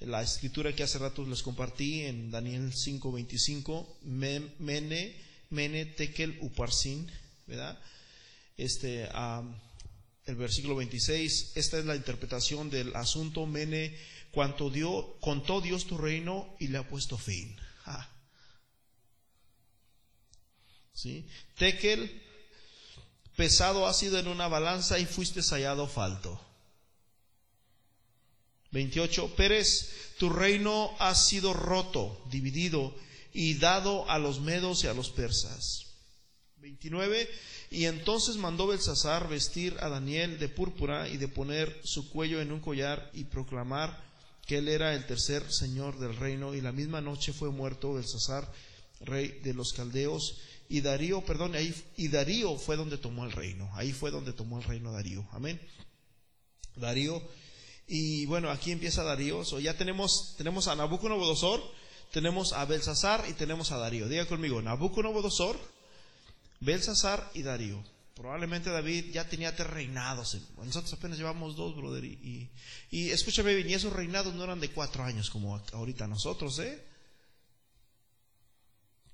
la 0.00 0.22
escritura 0.22 0.74
que 0.74 0.82
hace 0.82 0.98
rato 0.98 1.24
les 1.24 1.42
compartí 1.42 2.02
en 2.02 2.30
Daniel 2.30 2.72
5:25, 2.72 3.98
Mene, 4.02 5.16
Mene, 5.50 5.86
Tekel, 5.86 6.38
Uparsin, 6.42 7.10
¿verdad? 7.46 7.78
Este, 8.56 9.08
el 10.26 10.36
versículo 10.36 10.76
26, 10.76 11.52
esta 11.54 11.78
es 11.78 11.84
la 11.84 11.96
interpretación 11.96 12.68
del 12.68 12.94
asunto, 12.94 13.46
Mene, 13.46 13.96
cuanto 14.32 14.70
dio, 14.70 15.16
contó 15.20 15.60
Dios 15.60 15.86
tu 15.86 15.96
reino 15.96 16.54
y 16.58 16.68
le 16.68 16.78
ha 16.78 16.88
puesto 16.88 17.16
fin. 17.16 17.56
¿Sí? 20.92 21.28
Tekel, 21.58 22.22
pesado 23.36 23.86
ha 23.86 23.92
sido 23.92 24.18
en 24.18 24.28
una 24.28 24.48
balanza 24.48 24.98
y 24.98 25.04
fuiste 25.04 25.42
hallado 25.42 25.86
falto. 25.86 26.45
28. 28.72 29.34
Pérez, 29.36 30.14
tu 30.18 30.28
reino 30.28 30.90
ha 30.98 31.14
sido 31.14 31.52
roto, 31.52 32.22
dividido 32.30 32.94
y 33.32 33.54
dado 33.54 34.08
a 34.10 34.18
los 34.18 34.40
medos 34.40 34.84
y 34.84 34.86
a 34.86 34.94
los 34.94 35.10
persas. 35.10 35.86
29. 36.58 37.28
Y 37.70 37.84
entonces 37.84 38.36
mandó 38.36 38.66
Belsasar 38.66 39.28
vestir 39.28 39.76
a 39.80 39.88
Daniel 39.88 40.38
de 40.38 40.48
púrpura 40.48 41.08
y 41.08 41.16
de 41.16 41.28
poner 41.28 41.80
su 41.84 42.08
cuello 42.10 42.40
en 42.40 42.52
un 42.52 42.60
collar 42.60 43.10
y 43.12 43.24
proclamar 43.24 44.04
que 44.46 44.58
él 44.58 44.68
era 44.68 44.94
el 44.94 45.06
tercer 45.06 45.52
señor 45.52 45.98
del 45.98 46.16
reino. 46.16 46.54
Y 46.54 46.60
la 46.60 46.72
misma 46.72 47.00
noche 47.00 47.32
fue 47.32 47.50
muerto 47.50 47.94
Belsasar, 47.94 48.50
rey 49.00 49.40
de 49.42 49.52
los 49.52 49.72
caldeos. 49.72 50.38
Y 50.68 50.80
Darío, 50.80 51.24
perdón, 51.24 51.54
ahí, 51.54 51.74
y 51.96 52.08
Darío 52.08 52.56
fue 52.56 52.76
donde 52.76 52.98
tomó 52.98 53.24
el 53.24 53.32
reino. 53.32 53.70
Ahí 53.74 53.92
fue 53.92 54.10
donde 54.10 54.32
tomó 54.32 54.58
el 54.58 54.64
reino 54.64 54.92
Darío. 54.92 55.26
Amén. 55.32 55.60
Darío 56.76 57.22
y 57.88 58.26
bueno, 58.26 58.50
aquí 58.50 58.72
empieza 58.72 59.04
Darío. 59.04 59.42
ya 59.60 59.76
tenemos, 59.76 60.34
tenemos 60.36 60.66
a 60.68 60.74
Nabucodonosor, 60.74 61.62
tenemos 62.10 62.52
a 62.52 62.64
Belsasar 62.64 63.24
y 63.28 63.34
tenemos 63.34 63.70
a 63.70 63.78
Darío. 63.78 64.08
Diga 64.08 64.26
conmigo, 64.26 64.60
Nabucodonosor, 64.60 65.56
Belsasar 66.60 67.30
y 67.34 67.42
Darío. 67.42 67.82
Probablemente 68.16 68.70
David 68.70 69.12
ya 69.12 69.28
tenía 69.28 69.54
tres 69.54 69.68
reinados. 69.68 70.36
Nosotros 70.56 70.92
apenas 70.94 71.18
llevamos 71.18 71.54
dos, 71.54 71.76
brother. 71.76 72.04
Y, 72.04 72.50
y, 72.90 73.10
escúchame 73.10 73.54
bien, 73.54 73.68
y 73.68 73.74
esos 73.74 73.92
reinados 73.92 74.34
no 74.34 74.42
eran 74.42 74.58
de 74.58 74.70
cuatro 74.70 75.04
años 75.04 75.28
como 75.28 75.62
ahorita 75.72 76.06
nosotros, 76.06 76.58
¿eh? 76.60 76.82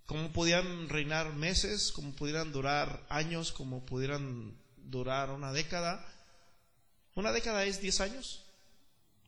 Como 0.07 0.33
podían 0.33 0.89
reinar 0.89 1.33
meses, 1.35 1.91
como 1.91 2.13
pudieran 2.13 2.53
durar 2.53 3.05
años, 3.09 3.51
como 3.51 3.85
pudieran 3.85 4.57
durar 4.77 5.31
una 5.31 5.53
década. 5.53 6.07
¿Una 7.15 7.33
década 7.33 7.65
es 7.65 7.81
diez 7.81 8.01
años? 8.01 8.43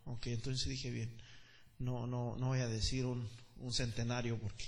Ok, 0.04 0.26
entonces 0.28 0.68
dije 0.68 0.90
bien, 0.90 1.10
no, 1.78 2.06
no, 2.06 2.36
no 2.36 2.48
voy 2.48 2.60
a 2.60 2.68
decir 2.68 3.06
un, 3.06 3.28
un 3.58 3.72
centenario 3.72 4.38
porque 4.38 4.66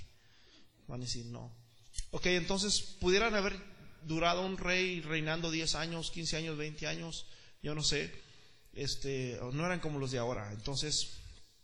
van 0.87 1.01
a 1.01 1.05
decir 1.05 1.26
no. 1.26 1.53
Ok, 2.11 2.26
entonces 2.26 2.80
pudieran 3.01 3.34
haber 3.34 3.57
durado 4.03 4.45
un 4.45 4.57
rey 4.57 5.01
reinando 5.01 5.51
10 5.51 5.74
años, 5.74 6.11
15 6.11 6.37
años, 6.37 6.57
20 6.57 6.87
años, 6.87 7.26
yo 7.62 7.74
no 7.74 7.82
sé, 7.82 8.12
este, 8.72 9.39
no 9.53 9.66
eran 9.66 9.80
como 9.80 9.99
los 9.99 10.11
de 10.12 10.18
ahora. 10.18 10.53
Entonces, 10.53 11.14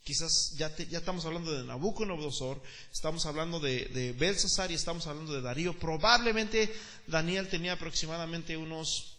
quizás 0.02 0.54
ya, 0.56 0.74
ya 0.76 0.98
estamos 0.98 1.24
hablando 1.24 1.52
de 1.52 1.64
Nabucodonosor, 1.64 2.60
estamos 2.92 3.26
hablando 3.26 3.60
de, 3.60 3.86
de 3.86 4.12
Belsasar 4.12 4.70
y 4.70 4.74
estamos 4.74 5.06
hablando 5.06 5.32
de 5.32 5.42
Darío. 5.42 5.78
Probablemente 5.78 6.74
Daniel 7.06 7.48
tenía 7.48 7.74
aproximadamente 7.74 8.56
unos 8.56 9.18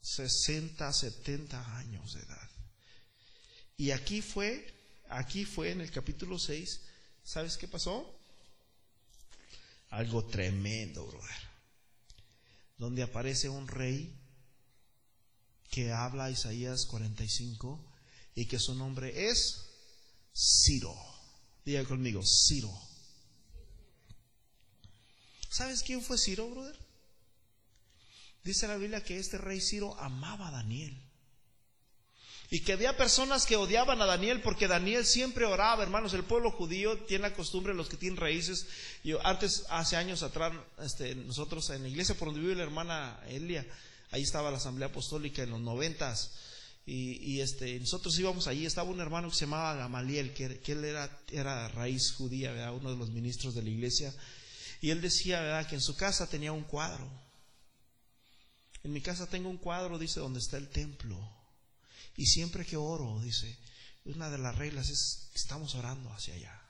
60, 0.00 0.92
70 0.92 1.76
años 1.76 2.14
de 2.14 2.20
edad. 2.20 2.43
Y 3.76 3.90
aquí 3.90 4.22
fue, 4.22 4.72
aquí 5.08 5.44
fue 5.44 5.70
en 5.70 5.80
el 5.80 5.90
capítulo 5.90 6.38
6, 6.38 6.80
¿sabes 7.24 7.56
qué 7.56 7.68
pasó? 7.68 8.18
Algo 9.90 10.24
tremendo, 10.26 11.06
brother. 11.06 11.30
Donde 12.78 13.02
aparece 13.02 13.48
un 13.48 13.68
rey 13.68 14.14
que 15.70 15.92
habla 15.92 16.30
Isaías 16.30 16.86
45 16.86 17.84
y 18.34 18.46
que 18.46 18.58
su 18.58 18.74
nombre 18.74 19.28
es 19.28 19.66
Ciro. 20.34 20.94
Diga 21.64 21.84
conmigo, 21.84 22.22
Ciro. 22.24 22.72
¿Sabes 25.48 25.82
quién 25.82 26.02
fue 26.02 26.18
Ciro, 26.18 26.50
brother? 26.50 26.76
Dice 28.42 28.68
la 28.68 28.76
Biblia 28.76 29.02
que 29.02 29.18
este 29.18 29.38
rey 29.38 29.60
Ciro 29.60 29.98
amaba 29.98 30.48
a 30.48 30.50
Daniel. 30.50 31.00
Y 32.54 32.60
que 32.60 32.72
había 32.72 32.96
personas 32.96 33.46
que 33.46 33.56
odiaban 33.56 34.00
a 34.00 34.06
Daniel 34.06 34.40
porque 34.40 34.68
Daniel 34.68 35.04
siempre 35.04 35.44
oraba, 35.44 35.82
hermanos. 35.82 36.14
El 36.14 36.22
pueblo 36.22 36.52
judío 36.52 36.96
tiene 36.98 37.22
la 37.22 37.34
costumbre, 37.34 37.74
los 37.74 37.88
que 37.88 37.96
tienen 37.96 38.16
raíces. 38.16 38.68
Yo 39.02 39.18
antes, 39.26 39.64
hace 39.70 39.96
años 39.96 40.22
atrás, 40.22 40.52
este, 40.80 41.16
nosotros 41.16 41.68
en 41.70 41.82
la 41.82 41.88
iglesia 41.88 42.14
por 42.14 42.28
donde 42.28 42.42
vive 42.42 42.54
la 42.54 42.62
hermana 42.62 43.18
Elia, 43.26 43.66
ahí 44.12 44.22
estaba 44.22 44.52
la 44.52 44.58
asamblea 44.58 44.86
apostólica 44.86 45.42
en 45.42 45.50
los 45.50 45.60
noventas. 45.62 46.30
Y, 46.86 47.40
este, 47.40 47.80
nosotros 47.80 48.16
íbamos 48.20 48.46
allí, 48.46 48.66
estaba 48.66 48.88
un 48.88 49.00
hermano 49.00 49.30
que 49.30 49.34
se 49.34 49.46
llamaba 49.46 49.74
Gamaliel, 49.74 50.32
que, 50.32 50.60
él 50.64 50.84
era, 50.84 51.10
era 51.32 51.66
raíz 51.70 52.12
judía, 52.12 52.52
¿verdad? 52.52 52.72
uno 52.72 52.92
de 52.92 52.96
los 52.96 53.10
ministros 53.10 53.56
de 53.56 53.64
la 53.64 53.70
iglesia. 53.70 54.14
Y 54.80 54.90
él 54.90 55.00
decía 55.00 55.40
¿verdad? 55.40 55.66
que 55.66 55.74
en 55.74 55.80
su 55.80 55.96
casa 55.96 56.28
tenía 56.28 56.52
un 56.52 56.62
cuadro. 56.62 57.10
En 58.84 58.92
mi 58.92 59.00
casa 59.00 59.26
tengo 59.26 59.48
un 59.50 59.58
cuadro, 59.58 59.98
dice, 59.98 60.20
donde 60.20 60.38
está 60.38 60.56
el 60.56 60.68
templo. 60.68 61.33
Y 62.16 62.26
siempre 62.26 62.64
que 62.64 62.76
oro, 62.76 63.20
dice, 63.20 63.58
una 64.04 64.30
de 64.30 64.38
las 64.38 64.56
reglas 64.56 64.88
es 64.88 65.28
que 65.32 65.38
estamos 65.38 65.74
orando 65.74 66.12
hacia 66.12 66.34
allá, 66.34 66.62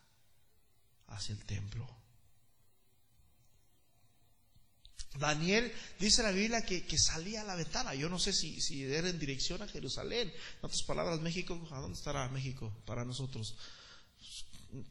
hacia 1.09 1.34
el 1.34 1.45
templo. 1.45 1.88
Daniel 5.18 5.72
dice 6.01 6.22
la 6.22 6.32
Biblia 6.32 6.64
que, 6.64 6.99
salía 6.99 7.42
a 7.42 7.45
la 7.45 7.55
ventana. 7.55 7.95
Yo 7.95 8.09
no 8.09 8.18
sé 8.18 8.32
si, 8.32 8.61
si, 8.61 8.84
era 8.84 9.09
en 9.09 9.18
dirección 9.18 9.62
a 9.62 9.68
Jerusalén. 9.68 10.28
En 10.28 10.64
otras 10.64 10.82
palabras, 10.82 11.20
México, 11.20 11.68
¿a 11.70 11.78
dónde 11.78 11.97
estará 11.97 12.28
México 12.28 12.72
para 12.84 13.05
nosotros? 13.05 13.55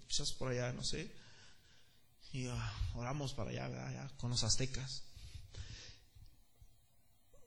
Quizás 0.07 0.31
por 0.31 0.51
allá, 0.51 0.71
no 0.71 0.83
sé. 0.83 1.11
Y 2.31 2.47
ah, 2.47 2.73
oramos 2.95 3.33
para 3.33 3.51
allá, 3.51 4.09
con 4.17 4.29
los 4.29 4.43
aztecas. 4.43 5.03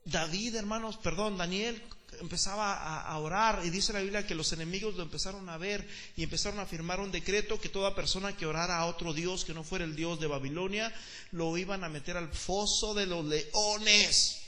David, 0.07 0.55
hermanos, 0.55 0.95
perdón, 0.95 1.37
Daniel 1.37 1.81
empezaba 2.21 3.01
a, 3.01 3.17
orar 3.19 3.61
y 3.65 3.69
dice 3.69 3.91
la 3.91 3.99
Biblia 3.99 4.25
que 4.25 4.35
los 4.35 4.53
enemigos 4.53 4.95
lo 4.95 5.03
empezaron 5.03 5.49
a 5.49 5.57
ver 5.57 5.85
y 6.15 6.23
empezaron 6.23 6.59
a 6.61 6.65
firmar 6.65 7.01
un 7.01 7.11
decreto 7.11 7.59
que 7.59 7.67
toda 7.67 7.93
persona 7.93 8.35
que 8.35 8.45
orara 8.45 8.77
a 8.77 8.85
otro 8.85 9.13
Dios 9.13 9.43
que 9.43 9.53
no 9.53 9.65
fuera 9.65 9.83
el 9.83 9.97
Dios 9.97 10.21
de 10.21 10.27
Babilonia 10.27 10.93
lo 11.31 11.57
iban 11.57 11.83
a 11.83 11.89
meter 11.89 12.15
al 12.15 12.29
foso 12.29 12.93
de 12.93 13.05
los 13.05 13.25
leones. 13.25 14.41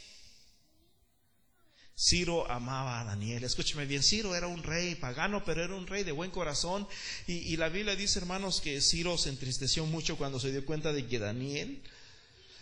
Ciro 1.98 2.50
amaba 2.50 3.02
a 3.02 3.04
Daniel. 3.04 3.44
Escúcheme 3.44 3.86
bien, 3.86 4.02
Ciro 4.02 4.34
era 4.34 4.48
un 4.48 4.64
rey 4.64 4.96
pagano, 4.96 5.44
pero 5.44 5.62
era 5.62 5.76
un 5.76 5.86
rey 5.86 6.06
de 6.06 6.14
buen 6.14 6.32
corazón. 6.32 6.88
Y, 7.28 7.58
la 7.58 7.68
Biblia 7.68 7.98
dice, 7.98 8.20
hermanos, 8.20 8.62
que 8.62 8.80
Ciro 8.80 9.18
se 9.18 9.28
entristeció 9.28 9.86
mucho 9.86 10.16
cuando 10.18 10.40
se 10.40 10.52
dio 10.52 10.66
cuenta 10.66 10.94
de 10.94 11.06
que 11.06 11.20
Daniel 11.20 11.82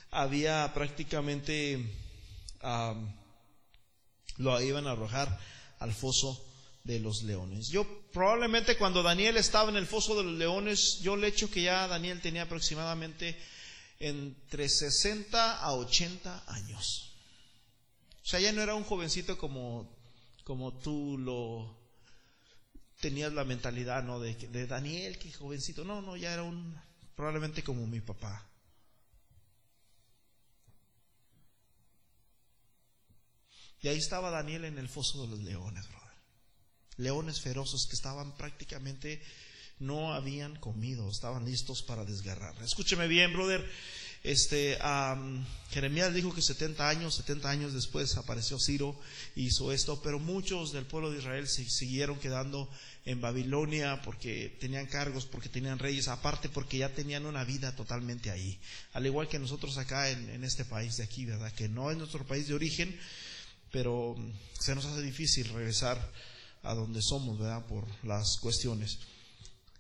había 0.10 0.74
prácticamente 0.74 1.86
lo 4.38 4.62
iban 4.62 4.88
a 4.88 4.92
arrojar 4.92 5.40
al 5.80 5.94
foso 5.94 6.44
de 6.84 7.00
los 7.00 7.24
leones. 7.24 7.68
Yo 7.68 7.86
probablemente 8.12 8.78
cuando 8.78 9.04
Daniel 9.04 9.38
estaba 9.38 9.70
en 9.70 9.76
el 9.76 9.88
foso 9.88 10.16
de 10.16 10.24
los 10.24 10.34
leones, 10.34 11.00
yo 11.02 11.16
le 11.16 11.28
echo 11.28 11.52
que 11.52 11.62
ya 11.64 11.88
Daniel 11.88 12.22
tenía 12.22 12.44
aproximadamente 12.44 13.38
entre 14.00 14.70
60 14.70 15.60
a 15.60 15.74
80 15.74 16.44
años. 16.48 17.16
O 18.24 18.30
sea, 18.30 18.40
ya 18.40 18.52
no 18.52 18.62
era 18.62 18.76
un 18.76 18.84
jovencito 18.84 19.38
como, 19.38 19.90
como 20.44 20.78
tú 20.78 21.18
lo 21.18 21.78
tenías 23.00 23.34
la 23.34 23.44
mentalidad, 23.44 24.04
¿no? 24.04 24.20
De, 24.20 24.34
de 24.34 24.68
Daniel, 24.68 25.18
que 25.18 25.32
jovencito. 25.32 25.84
No, 25.84 26.02
no, 26.02 26.16
ya 26.18 26.34
era 26.34 26.44
un, 26.44 26.80
probablemente 27.16 27.64
como 27.64 27.86
mi 27.86 28.02
papá. 28.02 28.47
Y 33.82 33.88
ahí 33.88 33.98
estaba 33.98 34.32
Daniel 34.32 34.66
en 34.66 34.78
el 34.78 34.90
foso 34.90 35.22
de 35.22 35.28
los 35.30 35.40
leones, 35.40 35.88
brother. 35.88 36.08
Leones 36.98 37.42
feroces 37.42 37.86
que 37.86 37.96
estaban 37.96 38.36
prácticamente, 38.36 39.22
no 39.80 40.14
habían 40.14 40.56
comido, 40.56 41.10
estaban 41.10 41.46
listos 41.46 41.84
para 41.84 42.04
desgarrar. 42.06 42.56
Escúcheme 42.64 43.08
bien, 43.08 43.34
brother. 43.34 43.64
Este, 44.24 44.78
Jeremías 45.72 46.14
dijo 46.14 46.34
que 46.34 46.42
70 46.42 46.90
años, 46.90 47.16
70 47.16 47.50
años 47.50 47.74
después 47.74 48.18
apareció 48.18 48.60
Ciro, 48.60 49.00
hizo 49.36 49.72
esto, 49.72 50.02
pero 50.02 50.20
muchos 50.20 50.74
del 50.74 50.86
pueblo 50.86 51.12
de 51.12 51.20
Israel 51.20 51.48
se 51.48 51.70
siguieron 51.70 52.20
quedando 52.20 52.70
en 53.06 53.22
Babilonia 53.22 54.02
porque 54.02 54.58
tenían 54.60 54.88
cargos, 54.88 55.26
porque 55.26 55.50
tenían 55.50 55.80
reyes, 55.80 56.08
aparte 56.08 56.50
porque 56.50 56.80
ya 56.80 56.90
tenían 56.90 57.26
una 57.26 57.44
vida 57.44 57.76
totalmente 57.76 58.32
ahí. 58.32 58.60
Al 58.94 59.06
igual 59.06 59.30
que 59.30 59.40
nosotros 59.40 59.78
acá 59.78 60.10
en, 60.10 60.30
en 60.30 60.44
este 60.44 60.66
país 60.66 60.98
de 60.98 61.04
aquí, 61.04 61.26
¿verdad? 61.26 61.54
Que 61.54 61.70
no 61.70 61.92
es 61.92 61.98
nuestro 61.98 62.26
país 62.26 62.48
de 62.48 62.56
origen, 62.56 63.00
pero 63.72 64.16
se 64.60 64.76
nos 64.76 64.86
hace 64.86 65.02
difícil 65.02 65.48
regresar 65.50 66.12
a 66.64 66.74
donde 66.74 67.02
somos, 67.02 67.40
¿verdad? 67.40 67.66
Por 67.66 67.86
las 68.06 68.38
cuestiones. 68.38 69.00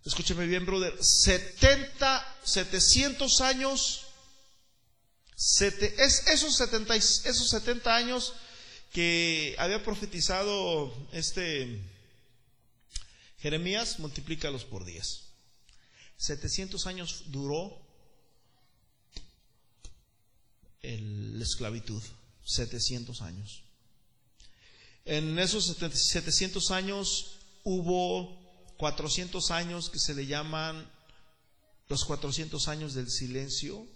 Escúcheme 0.06 0.46
bien, 0.46 0.66
brother. 0.66 0.94
70, 1.04 2.38
700 2.44 3.42
años, 3.42 4.06
es, 5.36 6.28
esos, 6.28 6.56
70, 6.56 6.96
esos 6.96 7.50
70 7.50 7.96
años 7.96 8.34
que 8.94 9.56
había 9.60 9.84
profetizado 9.84 10.94
este 11.12 11.82
Jeremías, 13.40 14.00
multiplícalos 14.00 14.66
por 14.66 14.84
10. 14.86 15.24
700 16.18 16.88
años 16.88 17.26
duró 17.28 17.80
la 20.82 21.44
esclavitud. 21.44 22.02
700 22.46 23.22
años. 23.22 23.64
En 25.08 25.40
esos 25.40 25.68
700 25.68 26.72
años 26.72 27.38
hubo 27.64 28.38
400 28.76 29.52
años 29.52 29.90
que 29.90 30.00
se 30.00 30.14
le 30.14 30.26
llaman 30.26 30.86
los 31.88 32.04
400 32.04 32.68
años 32.68 32.94
del 32.94 33.10
silencio. 33.10 33.88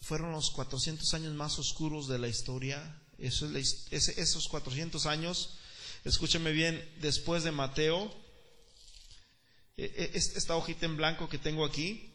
Fueron 0.00 0.32
los 0.32 0.50
400 0.52 1.12
años 1.12 1.34
más 1.34 1.58
oscuros 1.58 2.08
de 2.08 2.18
la 2.18 2.28
historia. 2.28 2.98
esos 3.18 4.48
400 4.48 5.04
años, 5.04 5.58
escúchame 6.04 6.52
bien, 6.52 6.82
después 7.02 7.44
de 7.44 7.52
Mateo, 7.52 8.10
e, 9.76 9.84
e, 9.84 10.10
esta 10.14 10.56
hojita 10.56 10.86
en 10.86 10.96
blanco 10.96 11.28
que 11.28 11.36
tengo 11.36 11.66
aquí, 11.66 12.10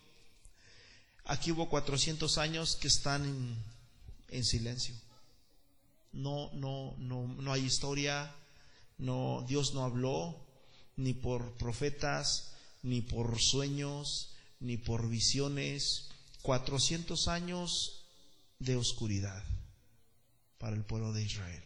aquí 1.25 1.51
hubo 1.51 1.69
400 1.69 2.39
años 2.39 2.77
que 2.77 2.87
están 2.87 3.63
en 4.29 4.43
silencio 4.43 5.00
no, 6.11 6.51
no, 6.53 6.95
no, 6.97 7.27
no 7.27 7.53
hay 7.53 7.65
historia, 7.65 8.33
no, 8.97 9.45
Dios 9.47 9.73
no 9.73 9.83
habló, 9.83 10.45
ni 10.95 11.13
por 11.13 11.53
profetas, 11.57 12.53
ni 12.83 13.01
por 13.01 13.39
sueños, 13.39 14.35
ni 14.59 14.77
por 14.77 15.09
visiones. 15.09 16.09
400 16.41 17.27
años 17.27 18.05
de 18.59 18.75
oscuridad 18.75 19.43
para 20.57 20.75
el 20.75 20.83
pueblo 20.83 21.13
de 21.13 21.23
Israel. 21.23 21.63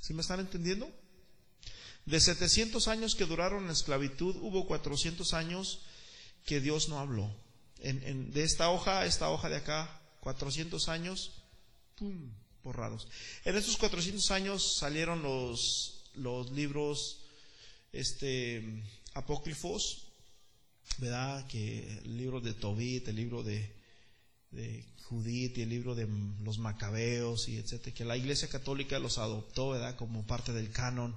¿Sí 0.00 0.14
me 0.14 0.22
están 0.22 0.40
entendiendo? 0.40 0.90
De 2.04 2.20
700 2.20 2.88
años 2.88 3.14
que 3.14 3.26
duraron 3.26 3.66
la 3.66 3.72
esclavitud, 3.72 4.36
hubo 4.36 4.66
400 4.66 5.34
años 5.34 5.80
que 6.44 6.60
Dios 6.60 6.88
no 6.88 6.98
habló. 6.98 7.30
En, 7.78 8.32
de 8.32 8.44
esta 8.44 8.70
hoja, 8.70 9.06
esta 9.06 9.30
hoja 9.30 9.48
de 9.48 9.56
acá, 9.56 10.00
400 10.20 10.88
años, 10.88 11.32
¡pum! 11.96 12.30
Borrados. 12.62 13.08
En 13.44 13.56
estos 13.56 13.76
400 13.76 14.30
años 14.30 14.76
salieron 14.78 15.22
los, 15.22 16.04
los 16.14 16.50
libros 16.52 17.20
este, 17.92 18.82
apócrifos, 19.14 20.08
¿verdad? 20.98 21.46
Que 21.46 21.98
el 22.04 22.16
libro 22.16 22.40
de 22.40 22.54
Tobit, 22.54 23.08
el 23.08 23.16
libro 23.16 23.42
de, 23.42 23.74
de 24.50 24.84
Judith 25.08 25.58
y 25.58 25.62
el 25.62 25.68
libro 25.68 25.94
de 25.94 26.08
los 26.42 26.58
Macabeos 26.58 27.48
y 27.48 27.56
etcétera, 27.56 27.94
que 27.94 28.04
la 28.04 28.16
Iglesia 28.16 28.48
Católica 28.48 28.98
los 28.98 29.18
adoptó, 29.18 29.70
¿verdad? 29.70 29.96
Como 29.96 30.26
parte 30.26 30.52
del 30.52 30.70
canon. 30.70 31.14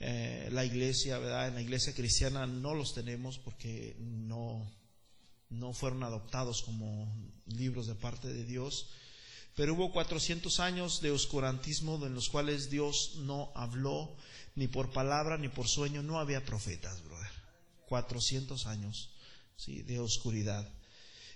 Eh, 0.00 0.48
la 0.52 0.64
Iglesia, 0.64 1.18
¿verdad? 1.18 1.48
En 1.48 1.54
la 1.54 1.62
Iglesia 1.62 1.94
cristiana 1.94 2.46
no 2.46 2.74
los 2.74 2.94
tenemos 2.94 3.38
porque 3.38 3.96
no, 3.98 4.70
no 5.48 5.72
fueron 5.72 6.02
adoptados 6.04 6.62
como 6.62 7.12
libros 7.46 7.86
de 7.86 7.94
parte 7.94 8.28
de 8.28 8.44
Dios. 8.44 8.90
Pero 9.58 9.74
hubo 9.74 9.90
400 9.90 10.60
años 10.60 11.00
de 11.00 11.10
oscurantismo 11.10 11.96
en 12.06 12.14
los 12.14 12.28
cuales 12.28 12.70
Dios 12.70 13.14
no 13.16 13.50
habló 13.56 14.14
ni 14.54 14.68
por 14.68 14.92
palabra 14.92 15.36
ni 15.36 15.48
por 15.48 15.66
sueño. 15.66 16.00
No 16.00 16.20
había 16.20 16.44
profetas, 16.44 17.02
brother. 17.02 17.32
400 17.86 18.68
años 18.68 19.10
¿sí? 19.56 19.82
de 19.82 19.98
oscuridad. 19.98 20.72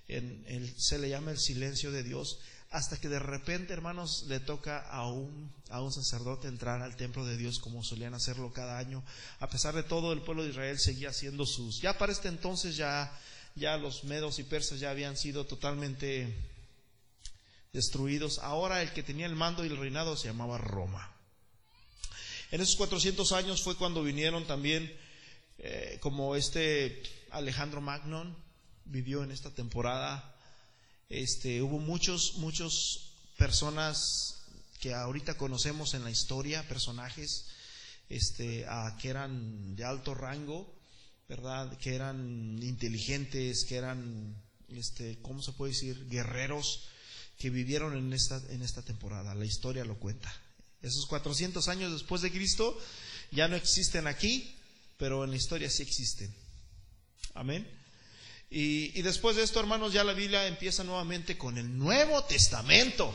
En 0.06 0.44
el, 0.46 0.72
se 0.80 1.00
le 1.00 1.08
llama 1.08 1.32
el 1.32 1.38
silencio 1.40 1.90
de 1.90 2.04
Dios 2.04 2.38
hasta 2.70 2.96
que 2.96 3.08
de 3.08 3.18
repente, 3.18 3.72
hermanos, 3.72 4.26
le 4.28 4.38
toca 4.38 4.78
a 4.88 5.08
un, 5.08 5.52
a 5.70 5.82
un 5.82 5.92
sacerdote 5.92 6.46
entrar 6.46 6.80
al 6.80 6.94
templo 6.94 7.26
de 7.26 7.36
Dios 7.36 7.58
como 7.58 7.82
solían 7.82 8.14
hacerlo 8.14 8.52
cada 8.52 8.78
año. 8.78 9.02
A 9.40 9.48
pesar 9.48 9.74
de 9.74 9.82
todo, 9.82 10.12
el 10.12 10.22
pueblo 10.22 10.44
de 10.44 10.50
Israel 10.50 10.78
seguía 10.78 11.08
haciendo 11.08 11.44
sus... 11.44 11.80
Ya 11.80 11.98
para 11.98 12.12
este 12.12 12.28
entonces 12.28 12.76
ya, 12.76 13.12
ya 13.56 13.76
los 13.78 14.04
medos 14.04 14.38
y 14.38 14.44
persas 14.44 14.78
ya 14.78 14.92
habían 14.92 15.16
sido 15.16 15.44
totalmente 15.44 16.51
destruidos. 17.72 18.38
Ahora 18.40 18.82
el 18.82 18.92
que 18.92 19.02
tenía 19.02 19.24
el 19.24 19.34
mando 19.34 19.64
y 19.64 19.68
el 19.68 19.78
reinado 19.78 20.14
se 20.14 20.28
llamaba 20.28 20.58
Roma. 20.58 21.10
En 22.50 22.60
esos 22.60 22.76
400 22.76 23.32
años 23.32 23.62
fue 23.62 23.76
cuando 23.76 24.02
vinieron 24.02 24.46
también, 24.46 24.94
eh, 25.58 25.96
como 26.02 26.36
este 26.36 27.02
Alejandro 27.30 27.80
Magnon 27.80 28.36
vivió 28.84 29.24
en 29.24 29.30
esta 29.30 29.48
temporada, 29.54 30.36
este, 31.08 31.62
hubo 31.62 31.78
muchos, 31.78 32.34
muchos 32.34 33.14
personas 33.38 34.42
que 34.78 34.92
ahorita 34.92 35.38
conocemos 35.38 35.94
en 35.94 36.04
la 36.04 36.10
historia, 36.10 36.68
personajes 36.68 37.46
este, 38.10 38.66
que 39.00 39.08
eran 39.08 39.76
de 39.76 39.84
alto 39.84 40.14
rango, 40.14 40.70
¿verdad? 41.26 41.78
Que 41.78 41.94
eran 41.94 42.58
inteligentes, 42.62 43.64
que 43.64 43.76
eran, 43.76 44.36
este, 44.68 45.18
¿cómo 45.22 45.40
se 45.40 45.52
puede 45.52 45.72
decir? 45.72 46.06
Guerreros 46.10 46.88
que 47.42 47.50
vivieron 47.50 47.96
en 47.96 48.12
esta, 48.12 48.40
en 48.50 48.62
esta 48.62 48.82
temporada. 48.82 49.34
La 49.34 49.44
historia 49.44 49.84
lo 49.84 49.96
cuenta. 49.96 50.32
Esos 50.80 51.06
400 51.06 51.66
años 51.66 51.90
después 51.90 52.22
de 52.22 52.30
Cristo 52.30 52.78
ya 53.32 53.48
no 53.48 53.56
existen 53.56 54.06
aquí, 54.06 54.54
pero 54.96 55.24
en 55.24 55.30
la 55.30 55.36
historia 55.36 55.68
sí 55.68 55.82
existen. 55.82 56.32
Amén. 57.34 57.68
Y, 58.48 59.02
después 59.02 59.34
de 59.34 59.42
esto, 59.42 59.58
hermanos, 59.58 59.92
ya 59.92 60.04
la 60.04 60.12
Biblia 60.12 60.46
empieza 60.46 60.84
nuevamente 60.84 61.36
con 61.36 61.58
el 61.58 61.76
Nuevo 61.76 62.22
Testamento. 62.22 63.12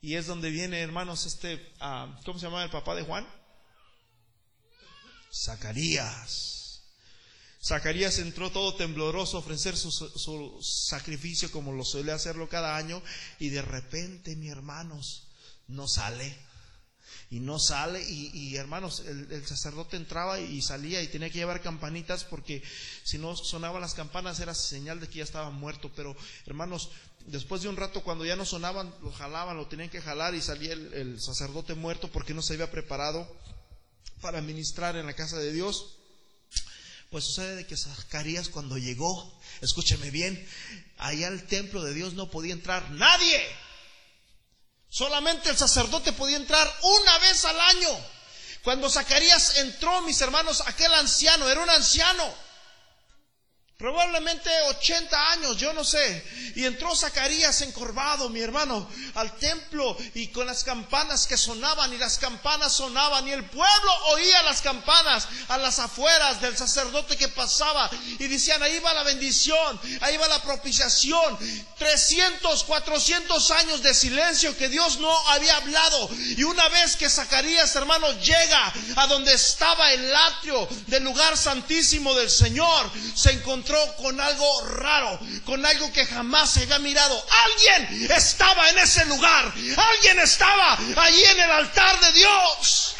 Y 0.00 0.14
es 0.14 0.26
donde 0.28 0.50
viene, 0.50 0.78
hermanos, 0.82 1.26
este, 1.26 1.72
ah, 1.80 2.16
¿cómo 2.24 2.38
se 2.38 2.46
llama 2.46 2.62
el 2.62 2.70
papá 2.70 2.94
de 2.94 3.02
Juan? 3.02 3.26
Zacarías. 5.32 6.55
Zacarías 7.66 8.20
entró 8.20 8.52
todo 8.52 8.76
tembloroso 8.76 9.36
a 9.36 9.40
ofrecer 9.40 9.76
su, 9.76 9.90
su, 9.90 10.62
sacrificio 10.62 11.50
como 11.50 11.72
lo 11.72 11.84
suele 11.84 12.12
hacerlo 12.12 12.48
cada 12.48 12.76
año 12.76 13.02
y 13.40 13.48
de 13.48 13.60
repente, 13.60 14.36
mi 14.36 14.48
hermanos, 14.48 15.26
no 15.66 15.88
sale 15.88 16.38
y 17.28 17.40
no 17.40 17.58
sale 17.58 18.08
y, 18.08 18.54
hermanos, 18.54 19.00
el, 19.00 19.44
sacerdote 19.48 19.96
entraba 19.96 20.38
y 20.38 20.62
salía 20.62 21.02
y 21.02 21.08
tenía 21.08 21.28
que 21.28 21.38
llevar 21.38 21.60
campanitas 21.60 22.22
porque 22.22 22.62
si 23.02 23.18
no 23.18 23.34
sonaban 23.34 23.80
las 23.80 23.94
campanas 23.94 24.38
era 24.38 24.54
señal 24.54 25.00
de 25.00 25.08
que 25.08 25.18
ya 25.18 25.24
estaba 25.24 25.50
muerto, 25.50 25.90
pero 25.96 26.16
hermanos, 26.46 26.90
después 27.26 27.62
de 27.62 27.68
un 27.68 27.76
rato 27.76 28.04
cuando 28.04 28.24
ya 28.24 28.36
no 28.36 28.44
sonaban, 28.44 28.94
lo 29.02 29.10
jalaban, 29.10 29.56
lo 29.56 29.66
tenían 29.66 29.90
que 29.90 30.00
jalar 30.00 30.36
y 30.36 30.40
salía 30.40 30.72
el, 30.72 30.94
el 30.94 31.20
sacerdote 31.20 31.74
muerto 31.74 32.12
porque 32.12 32.32
no 32.32 32.42
se 32.42 32.54
había 32.54 32.70
preparado 32.70 33.26
para 34.20 34.40
ministrar 34.40 34.94
en 34.94 35.06
la 35.06 35.14
casa 35.14 35.38
de 35.38 35.52
Dios. 35.52 35.95
Pues 37.16 37.24
sucede 37.24 37.56
de 37.56 37.66
que 37.66 37.78
Zacarías 37.78 38.50
cuando 38.50 38.76
llegó, 38.76 39.40
escúcheme 39.62 40.10
bien, 40.10 40.46
allá 40.98 41.28
al 41.28 41.46
templo 41.46 41.82
de 41.82 41.94
Dios 41.94 42.12
no 42.12 42.30
podía 42.30 42.52
entrar 42.52 42.90
nadie. 42.90 43.42
Solamente 44.90 45.48
el 45.48 45.56
sacerdote 45.56 46.12
podía 46.12 46.36
entrar 46.36 46.70
una 46.82 47.18
vez 47.20 47.42
al 47.46 47.58
año. 47.58 47.88
Cuando 48.62 48.90
Zacarías 48.90 49.56
entró, 49.56 50.02
mis 50.02 50.20
hermanos, 50.20 50.62
aquel 50.66 50.92
anciano, 50.92 51.48
era 51.48 51.62
un 51.62 51.70
anciano, 51.70 52.34
Probablemente 53.78 54.48
80 54.70 55.32
años, 55.32 55.58
yo 55.58 55.70
no 55.74 55.84
sé. 55.84 56.24
Y 56.54 56.64
entró 56.64 56.96
Zacarías 56.96 57.60
encorvado, 57.60 58.30
mi 58.30 58.40
hermano, 58.40 58.88
al 59.14 59.36
templo 59.36 59.94
y 60.14 60.28
con 60.28 60.46
las 60.46 60.64
campanas 60.64 61.26
que 61.26 61.36
sonaban 61.36 61.92
y 61.92 61.98
las 61.98 62.16
campanas 62.16 62.72
sonaban 62.72 63.28
y 63.28 63.32
el 63.32 63.44
pueblo 63.44 63.94
oía 64.12 64.42
las 64.44 64.62
campanas 64.62 65.28
a 65.48 65.58
las 65.58 65.78
afueras 65.78 66.40
del 66.40 66.56
sacerdote 66.56 67.18
que 67.18 67.28
pasaba 67.28 67.90
y 68.18 68.26
decían, 68.26 68.62
ahí 68.62 68.78
va 68.78 68.94
la 68.94 69.02
bendición, 69.02 69.78
ahí 70.00 70.16
va 70.16 70.26
la 70.26 70.40
propiciación. 70.40 71.38
300, 71.78 72.64
400 72.64 73.50
años 73.50 73.82
de 73.82 73.92
silencio 73.92 74.56
que 74.56 74.70
Dios 74.70 75.00
no 75.00 75.14
había 75.28 75.54
hablado. 75.54 76.08
Y 76.14 76.42
una 76.44 76.66
vez 76.70 76.96
que 76.96 77.10
Zacarías, 77.10 77.76
hermano, 77.76 78.10
llega 78.20 78.72
a 78.96 79.06
donde 79.06 79.34
estaba 79.34 79.92
el 79.92 80.16
atrio 80.16 80.66
del 80.86 81.04
lugar 81.04 81.36
santísimo 81.36 82.14
del 82.14 82.30
Señor, 82.30 82.90
se 83.14 83.32
encontró 83.32 83.65
con 83.96 84.20
algo 84.20 84.64
raro, 84.68 85.18
con 85.44 85.64
algo 85.64 85.92
que 85.92 86.06
jamás 86.06 86.52
se 86.52 86.62
había 86.62 86.78
mirado. 86.78 87.24
Alguien 87.44 88.10
estaba 88.12 88.68
en 88.70 88.78
ese 88.78 89.04
lugar, 89.06 89.52
alguien 89.76 90.18
estaba 90.20 90.74
allí 90.96 91.22
en 91.24 91.40
el 91.40 91.50
altar 91.50 92.00
de 92.00 92.12
Dios. 92.12 92.94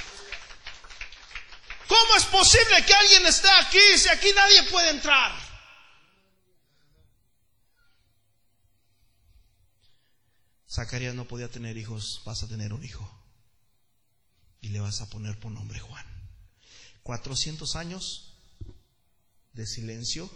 ¿Cómo 1.89 2.17
es 2.17 2.25
posible 2.25 2.85
que 2.85 2.95
alguien 2.95 3.27
esté 3.27 3.49
aquí 3.49 3.99
si 3.99 4.09
aquí 4.09 4.29
nadie 4.35 4.63
puede 4.65 4.91
entrar? 4.91 5.33
Zacarías 10.69 11.15
no 11.15 11.29
podía 11.29 11.49
tener 11.49 11.77
hijos, 11.77 12.23
vas 12.25 12.43
a 12.43 12.49
tener 12.49 12.73
un 12.73 12.85
hijo. 12.85 13.09
Y 14.61 14.71
le 14.71 14.81
vas 14.81 15.01
a 15.01 15.09
poner 15.09 15.39
por 15.39 15.53
nombre 15.53 15.79
Juan. 15.79 16.05
400 17.03 17.77
años 17.77 18.37
de 19.53 19.67
silencio 19.67 20.29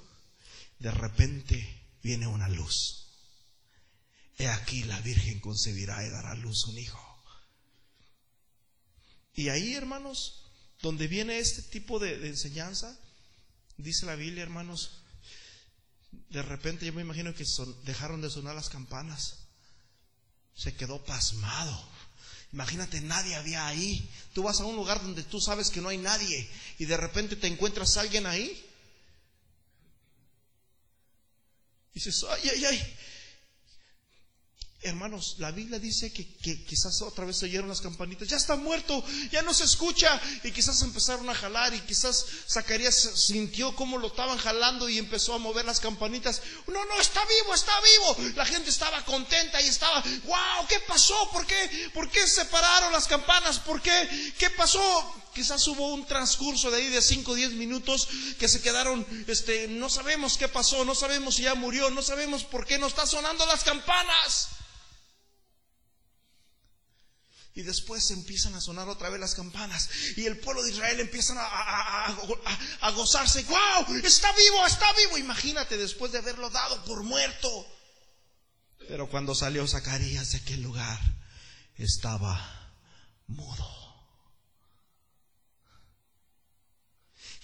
de 0.81 0.91
repente 0.91 1.83
viene 2.03 2.27
una 2.27 2.49
luz. 2.49 3.07
He 4.39 4.49
aquí 4.49 4.83
la 4.85 5.01
Virgen 5.01 5.39
concebirá 5.41 6.05
y 6.05 6.11
dará 6.11 6.33
a 6.33 6.37
luz 6.37 6.65
un 6.67 6.79
hijo. 6.79 7.07
Y 9.35 9.51
ahí, 9.51 9.75
hermanos, 9.75 10.43
donde 10.81 11.07
viene 11.07 11.39
este 11.39 11.63
tipo 11.63 11.99
de, 11.99 12.27
enseñanza, 12.27 12.99
dice 13.77 14.07
la 14.07 14.17
Biblia, 14.17 14.43
hermanos, 14.43 15.03
de 16.31 16.43
repente 16.43 16.87
yo 16.87 16.93
me 16.93 17.03
imagino 17.03 17.35
que 17.35 17.45
dejaron 17.85 18.23
de 18.23 18.31
sonar 18.31 18.55
las 18.55 18.71
campanas. 18.71 19.37
Se 20.55 20.75
quedó 20.75 21.05
pasmado. 21.05 21.89
Imagínate, 22.53 23.01
nadie 23.03 23.37
había 23.37 23.67
ahí. 23.67 24.11
Tú 24.33 24.43
vas 24.43 24.61
a 24.61 24.65
un 24.65 24.77
lugar 24.77 25.01
donde 25.03 25.23
tú 25.23 25.41
sabes 25.41 25.71
que 25.71 25.81
no 25.81 25.91
hay 25.91 25.99
nadie 25.99 26.49
y 26.79 26.87
de 26.87 26.97
repente 26.97 27.37
te 27.37 27.47
encuentras 27.47 27.97
a 27.97 28.01
alguien 28.01 28.27
ahí. 28.27 28.70
Dices, 32.05 32.25
ay, 32.29 32.49
ay, 32.49 32.65
ay. 32.65 32.97
Hermanos, 34.83 35.37
la 35.37 35.51
Biblia 35.51 35.79
dice 35.79 36.11
que, 36.11 36.25
quizás 36.65 37.03
otra 37.03 37.27
vez 37.27 37.43
oyeron 37.43 37.69
las 37.69 37.83
campanitas, 37.83 38.27
ya 38.27 38.39
está 38.39 38.57
muerto, 38.57 39.05
ya 39.31 39.43
no 39.43 39.53
se 39.53 39.65
escucha, 39.65 40.19
y 40.43 40.51
quizás 40.53 40.81
empezaron 40.81 41.29
a 41.29 41.35
jalar, 41.35 41.75
y 41.75 41.81
quizás 41.81 42.25
Zacarías 42.49 42.97
sintió 42.97 43.77
cómo 43.77 43.99
lo 43.99 44.07
estaban 44.07 44.39
jalando 44.39 44.89
y 44.89 44.97
empezó 44.97 45.35
a 45.35 45.39
mover 45.39 45.67
las 45.67 45.81
campanitas. 45.81 46.41
No, 46.67 46.83
no, 46.87 46.99
está 46.99 47.21
vivo, 47.27 47.55
está 47.55 47.73
vivo. 47.81 48.33
La 48.37 48.47
gente 48.47 48.71
estaba 48.71 49.05
contenta 49.05 49.61
y 49.61 49.67
estaba, 49.67 50.03
wow, 50.25 50.67
¿qué 50.67 50.81
pasó? 50.89 51.31
¿Por 51.31 51.47
qué? 51.47 51.91
¿Por 51.93 52.11
qué 52.11 52.27
se 52.27 52.47
pararon 52.47 52.91
las 52.91 53.07
campanas? 53.07 53.59
¿Por 53.59 53.83
qué? 53.83 54.33
¿Qué 54.39 54.49
pasó? 54.49 55.20
Quizás 55.35 55.67
hubo 55.69 55.95
un 55.95 56.07
transcurso 56.07 56.71
de 56.71 56.79
ahí 56.79 56.89
de 56.89 57.01
5 57.01 57.31
o 57.31 57.35
10 57.35 57.53
minutos 57.53 58.09
que 58.39 58.49
se 58.49 58.61
quedaron, 58.61 59.07
este, 59.27 59.69
no 59.69 59.89
sabemos 59.89 60.37
qué 60.37 60.49
pasó, 60.49 60.85
no 60.85 60.95
sabemos 60.95 61.37
si 61.37 61.43
ya 61.43 61.55
murió, 61.55 61.91
no 61.91 62.03
sabemos 62.03 62.45
por 62.45 62.67
qué 62.67 62.79
no 62.79 62.87
está 62.87 63.07
sonando 63.07 63.47
las 63.47 63.63
campanas. 63.65 64.49
Y 67.55 67.63
después 67.63 68.11
empiezan 68.13 68.55
a 68.55 68.61
sonar 68.61 68.89
otra 68.89 69.11
vez 69.11 69.21
las 69.21 69.35
campanas. 69.35 69.91
Y 70.17 70.27
el 70.27 70.39
pueblo 70.39 70.63
de 70.63 70.71
Israel 70.71 71.01
empiezan 71.01 71.37
a, 71.39 72.17
gozarse. 72.95 73.43
¡Wow! 73.43 73.97
Está 74.05 74.33
vivo, 74.33 74.67
está 74.67 74.87
vivo. 74.95 75.19
Imagínate 75.19 75.77
después 75.77 76.13
de 76.13 76.19
haberlo 76.19 76.49
dado 76.51 76.85
por 76.85 77.03
muerto. 77.03 77.67
Pero 78.89 79.09
cuando 79.11 79.35
salió 79.35 79.67
Zacarías 79.67 80.31
de 80.31 80.39
aquel 80.39 80.63
lugar, 80.63 80.99
estaba 81.77 82.73
mudo. 83.27 83.80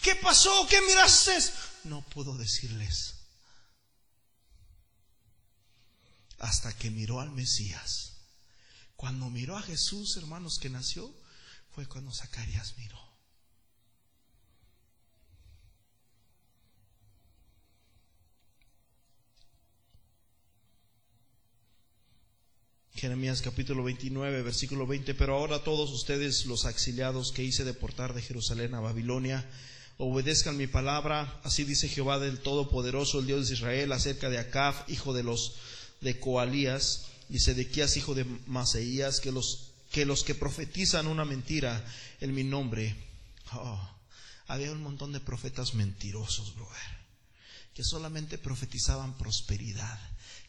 ¿Qué 0.06 0.14
pasó? 0.14 0.68
¿Qué 0.70 0.80
miraste? 0.82 1.36
No 1.82 2.00
pudo 2.00 2.38
decirles. 2.38 3.14
Hasta 6.38 6.72
que 6.78 6.90
miró 6.92 7.20
al 7.20 7.32
Mesías. 7.32 8.12
Cuando 8.94 9.28
miró 9.30 9.56
a 9.56 9.62
Jesús, 9.62 10.16
hermanos, 10.16 10.60
que 10.60 10.70
nació, 10.70 11.12
fue 11.70 11.88
cuando 11.88 12.12
Zacarías 12.12 12.78
miró. 12.78 12.96
Jeremías 22.94 23.42
capítulo 23.42 23.82
29, 23.82 24.42
versículo 24.42 24.86
20, 24.86 25.14
pero 25.14 25.34
ahora 25.34 25.64
todos 25.64 25.90
ustedes 25.90 26.46
los 26.46 26.64
exiliados 26.64 27.32
que 27.32 27.42
hice 27.42 27.64
deportar 27.64 28.14
de 28.14 28.22
Jerusalén 28.22 28.72
a 28.76 28.80
Babilonia, 28.80 29.44
obedezcan 29.98 30.56
mi 30.56 30.66
palabra, 30.66 31.40
así 31.43 31.64
dice 31.64 31.89
Jehová 31.89 32.18
del 32.18 32.40
Todopoderoso, 32.40 33.20
el 33.20 33.27
Dios 33.27 33.48
de 33.48 33.55
Israel, 33.55 33.93
acerca 33.93 34.28
de 34.28 34.39
Acab, 34.39 34.74
hijo 34.89 35.14
de 35.14 35.23
los 35.23 35.55
de 36.01 36.20
Coalías, 36.20 37.06
y 37.28 37.40
Sedequías, 37.40 37.97
hijo 37.97 38.14
de 38.14 38.24
Maseías, 38.47 39.20
que 39.20 39.32
los 39.32 39.73
que 39.90 40.05
los 40.05 40.24
que 40.24 40.35
profetizan 40.35 41.06
una 41.06 41.24
mentira 41.24 41.85
en 42.20 42.35
mi 42.35 42.44
nombre, 42.44 42.94
oh, 43.52 43.90
había 44.47 44.73
un 44.73 44.82
montón 44.82 45.12
de 45.12 45.20
profetas 45.20 45.74
mentirosos, 45.74 46.55
brother, 46.55 46.77
que 47.73 47.85
solamente 47.85 48.36
profetizaban 48.36 49.16
prosperidad, 49.16 49.98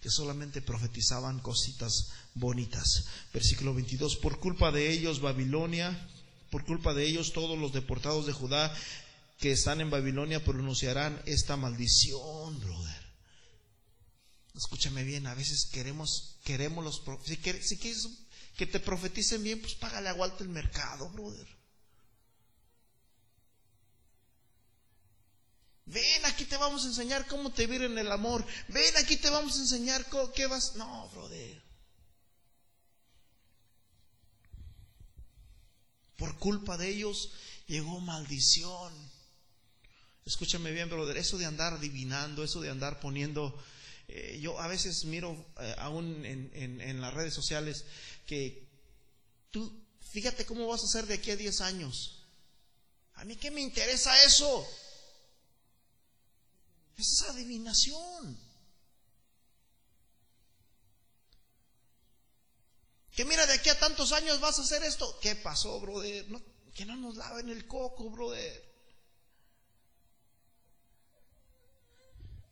que 0.02 0.10
solamente 0.10 0.62
profetizaban 0.62 1.40
cositas 1.40 2.12
bonitas. 2.34 3.06
Versículo 3.34 3.74
22, 3.74 4.18
por 4.18 4.40
culpa 4.40 4.72
de 4.72 4.92
ellos 4.92 5.22
Babilonia, 5.22 6.10
por 6.50 6.66
culpa 6.66 6.94
de 6.94 7.06
ellos 7.06 7.34
todos 7.34 7.58
los 7.58 7.74
deportados 7.74 8.26
de 8.26 8.34
Judá 8.34 8.74
que 9.38 9.52
están 9.52 9.82
en 9.82 9.90
Babilonia 9.90 10.44
pronunciarán 10.44 11.22
esta 11.26 11.56
maldición, 11.58 12.60
brother. 12.60 13.08
Escúchame 14.56 15.04
bien, 15.04 15.28
a 15.28 15.36
veces 15.36 15.68
queremos, 15.72 16.40
queremos 16.44 16.84
los, 16.84 17.04
si, 17.24 17.38
quieres, 17.38 17.70
Que 18.58 18.66
te 18.66 18.80
profeticen 18.80 19.44
bien, 19.44 19.62
pues 19.62 19.76
págale 19.76 20.10
a 20.10 20.14
el 20.44 20.50
mercado, 20.50 21.10
brother. 21.10 21.48
Ven, 25.86 26.26
aquí 26.26 26.44
te 26.46 26.58
vamos 26.58 26.84
a 26.84 26.88
enseñar 26.88 27.28
cómo 27.28 27.52
te 27.52 27.68
vivir 27.68 27.84
el 27.98 28.12
amor. 28.12 28.46
Ven, 28.68 28.98
aquí 28.98 29.16
te 29.16 29.30
vamos 29.30 29.56
a 29.58 29.62
enseñar 29.62 30.06
qué 30.34 30.48
vas. 30.48 30.76
No, 30.76 31.08
brother. 31.10 31.64
Por 36.18 36.38
culpa 36.40 36.78
de 36.78 36.90
ellos 36.90 37.32
llegó 37.68 38.00
maldición. 38.02 39.17
Escúchame 40.28 40.72
bien, 40.72 40.90
brother. 40.90 41.16
Eso 41.16 41.38
de 41.38 41.46
andar 41.46 41.76
adivinando, 41.76 42.44
eso 42.44 42.60
de 42.60 42.70
andar 42.70 43.00
poniendo. 43.00 43.58
Eh, 44.10 44.40
yo 44.42 44.60
a 44.60 44.68
veces 44.68 45.06
miro 45.06 45.46
eh, 45.62 45.74
aún 45.78 46.26
en, 46.26 47.00
las 47.00 47.14
redes 47.14 47.34
sociales 47.34 47.86
que 48.26 48.68
tú, 49.52 49.72
fíjate 50.12 50.46
cómo 50.46 50.68
vas 50.68 50.84
a 50.84 50.88
ser 50.88 51.06
de 51.06 51.14
aquí 51.14 51.32
a 51.32 51.38
10 51.38 51.62
años. 51.62 52.26
A 53.14 53.24
mí 53.24 53.38
qué 53.38 53.52
me 53.52 53.62
interesa 53.62 54.22
eso. 54.26 54.68
Esa 56.98 57.28
es 57.28 57.32
adivinación. 57.32 58.38
Que 63.16 63.24
mira, 63.24 63.48
de 63.48 63.54
aquí 63.54 63.70
a 63.70 63.80
tantos 63.80 64.12
años 64.12 64.42
vas 64.42 64.60
a 64.60 64.64
hacer 64.64 64.84
esto. 64.84 65.18
¿Qué 65.22 65.36
pasó, 65.36 65.80
brother? 65.80 66.26
que 66.74 66.86
no 66.86 66.98
nos 66.98 67.16
laven 67.16 67.48
el 67.48 67.66
coco, 67.66 68.10
brother. 68.10 68.67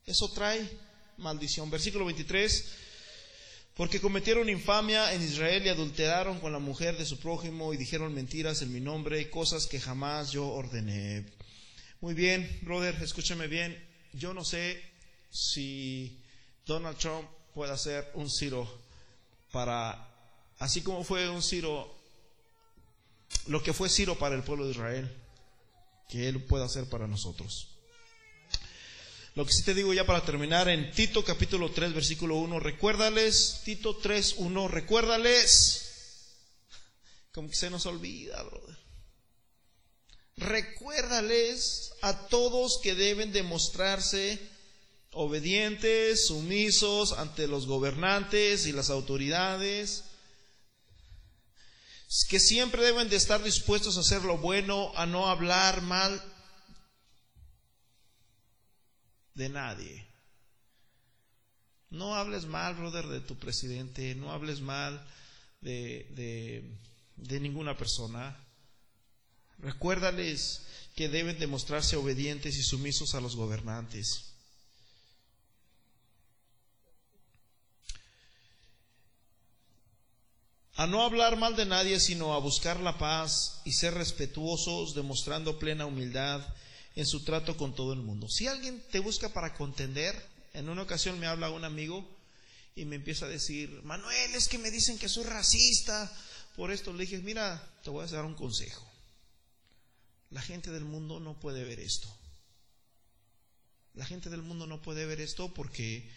Eso 0.06 0.30
trae 0.30 0.68
maldición. 1.18 1.70
Versículo 1.70 2.04
23. 2.06 2.64
Porque 3.74 4.00
cometieron 4.00 4.48
infamia 4.48 5.12
en 5.12 5.22
Israel 5.22 5.66
y 5.66 5.68
adulteraron 5.68 6.40
con 6.40 6.52
la 6.52 6.58
mujer 6.58 6.96
de 6.96 7.04
su 7.04 7.18
prójimo 7.18 7.74
y 7.74 7.76
dijeron 7.76 8.14
mentiras 8.14 8.62
en 8.62 8.72
mi 8.72 8.80
nombre 8.80 9.28
cosas 9.28 9.66
que 9.66 9.78
jamás 9.78 10.32
yo 10.32 10.48
ordené. 10.48 11.26
Muy 12.00 12.14
bien, 12.14 12.58
brother, 12.62 12.94
escúchame 13.02 13.48
bien 13.48 13.86
yo 14.16 14.32
no 14.32 14.44
sé 14.44 14.82
si 15.30 16.18
Donald 16.64 16.96
Trump 16.96 17.28
pueda 17.54 17.76
ser 17.76 18.10
un 18.14 18.30
Ciro 18.30 18.66
para, 19.52 20.08
así 20.58 20.82
como 20.82 21.04
fue 21.04 21.28
un 21.28 21.42
Ciro, 21.42 21.94
lo 23.46 23.62
que 23.62 23.72
fue 23.72 23.88
Ciro 23.88 24.18
para 24.18 24.34
el 24.34 24.42
pueblo 24.42 24.64
de 24.64 24.70
Israel, 24.72 25.22
que 26.08 26.28
él 26.28 26.42
pueda 26.42 26.64
hacer 26.64 26.88
para 26.88 27.06
nosotros. 27.06 27.75
Lo 29.36 29.44
que 29.44 29.52
sí 29.52 29.62
te 29.64 29.74
digo 29.74 29.92
ya 29.92 30.06
para 30.06 30.24
terminar, 30.24 30.66
en 30.70 30.90
Tito 30.92 31.22
capítulo 31.22 31.70
3, 31.70 31.92
versículo 31.92 32.36
1, 32.36 32.58
recuérdales, 32.58 33.60
Tito 33.66 33.98
3, 33.98 34.36
1, 34.38 34.68
recuérdales, 34.68 36.38
como 37.32 37.50
que 37.50 37.54
se 37.54 37.68
nos 37.68 37.84
olvida, 37.84 38.42
brother. 38.44 38.78
Recuérdales 40.38 41.92
a 42.00 42.28
todos 42.28 42.80
que 42.82 42.94
deben 42.94 43.30
demostrarse 43.30 44.40
obedientes, 45.12 46.28
sumisos 46.28 47.12
ante 47.12 47.46
los 47.46 47.66
gobernantes 47.66 48.64
y 48.64 48.72
las 48.72 48.88
autoridades, 48.88 50.04
que 52.30 52.40
siempre 52.40 52.82
deben 52.82 53.10
de 53.10 53.16
estar 53.16 53.42
dispuestos 53.42 53.98
a 53.98 54.00
hacer 54.00 54.22
lo 54.22 54.38
bueno, 54.38 54.92
a 54.96 55.04
no 55.04 55.28
hablar 55.28 55.82
mal 55.82 56.22
de 59.36 59.48
nadie. 59.48 60.06
No 61.90 62.16
hables 62.16 62.46
mal, 62.46 62.74
brother, 62.74 63.06
de 63.06 63.20
tu 63.20 63.36
presidente, 63.36 64.14
no 64.16 64.32
hables 64.32 64.60
mal 64.60 65.06
de, 65.60 66.64
de, 67.16 67.40
ninguna 67.40 67.76
persona. 67.76 68.36
Recuérdales 69.58 70.62
que 70.96 71.08
deben 71.08 71.38
demostrarse 71.38 71.96
obedientes 71.96 72.56
y 72.56 72.62
sumisos 72.62 73.14
a 73.14 73.20
los 73.20 73.36
gobernantes. 73.36 74.32
A 80.74 80.86
no 80.86 81.02
hablar 81.02 81.36
mal 81.36 81.56
de 81.56 81.64
nadie, 81.64 82.00
sino 82.00 82.34
a 82.34 82.38
buscar 82.38 82.80
la 82.80 82.98
paz 82.98 83.62
y 83.64 83.72
ser 83.72 83.94
respetuosos, 83.94 84.94
demostrando 84.94 85.58
plena 85.58 85.86
humildad 85.86 86.42
en 86.96 87.06
su 87.06 87.22
trato 87.22 87.56
con 87.56 87.74
todo 87.74 87.92
el 87.92 88.00
mundo. 88.00 88.28
Si 88.28 88.46
alguien 88.46 88.82
te 88.90 88.98
busca 88.98 89.28
para 89.28 89.54
contender, 89.54 90.16
en 90.54 90.70
una 90.70 90.82
ocasión 90.82 91.20
me 91.20 91.26
habla 91.26 91.50
un 91.50 91.64
amigo 91.64 92.08
y 92.74 92.86
me 92.86 92.96
empieza 92.96 93.26
a 93.26 93.28
decir, 93.28 93.82
Manuel, 93.84 94.34
es 94.34 94.48
que 94.48 94.58
me 94.58 94.70
dicen 94.70 94.98
que 94.98 95.08
soy 95.08 95.24
racista. 95.24 96.10
Por 96.56 96.72
esto 96.72 96.94
le 96.94 97.02
dije, 97.02 97.18
mira, 97.18 97.62
te 97.84 97.90
voy 97.90 98.02
a 98.02 98.10
dar 98.10 98.24
un 98.24 98.34
consejo. 98.34 98.90
La 100.30 100.40
gente 100.40 100.70
del 100.70 100.84
mundo 100.84 101.20
no 101.20 101.38
puede 101.38 101.64
ver 101.64 101.80
esto. 101.80 102.08
La 103.92 104.06
gente 104.06 104.30
del 104.30 104.42
mundo 104.42 104.66
no 104.66 104.80
puede 104.80 105.04
ver 105.04 105.20
esto 105.20 105.52
porque 105.52 106.10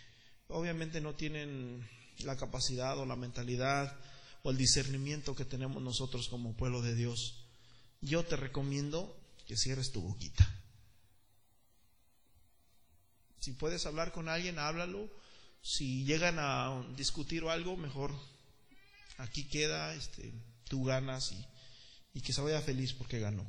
obviamente 0.47 1.01
no 1.01 1.13
tienen 1.13 1.87
la 2.19 2.37
capacidad 2.37 2.97
o 2.97 3.05
la 3.05 3.17
mentalidad 3.17 3.97
o 4.43 4.51
el 4.51 4.57
discernimiento 4.57 5.35
que 5.35 5.45
tenemos 5.45 5.83
nosotros 5.83 6.29
como 6.29 6.55
pueblo 6.55 6.81
de 6.81 6.95
Dios. 6.95 7.45
Yo 7.99 8.23
te 8.23 8.37
recomiendo 8.37 9.17
que 9.45 9.57
cierres 9.57 9.91
tu 9.91 10.01
boquita. 10.01 10.58
Si 13.39 13.51
puedes 13.51 13.85
hablar 13.85 14.11
con 14.11 14.29
alguien, 14.29 14.59
háblalo. 14.59 15.09
Si 15.61 16.03
llegan 16.05 16.37
a 16.39 16.83
discutir 16.95 17.43
o 17.43 17.51
algo, 17.51 17.77
mejor 17.77 18.13
aquí 19.17 19.43
queda, 19.43 19.93
este, 19.93 20.31
tú 20.67 20.83
ganas 20.85 21.31
y, 21.31 21.45
y 22.13 22.21
que 22.21 22.33
se 22.33 22.41
vaya 22.41 22.61
feliz 22.61 22.93
porque 22.93 23.19
ganó. 23.19 23.45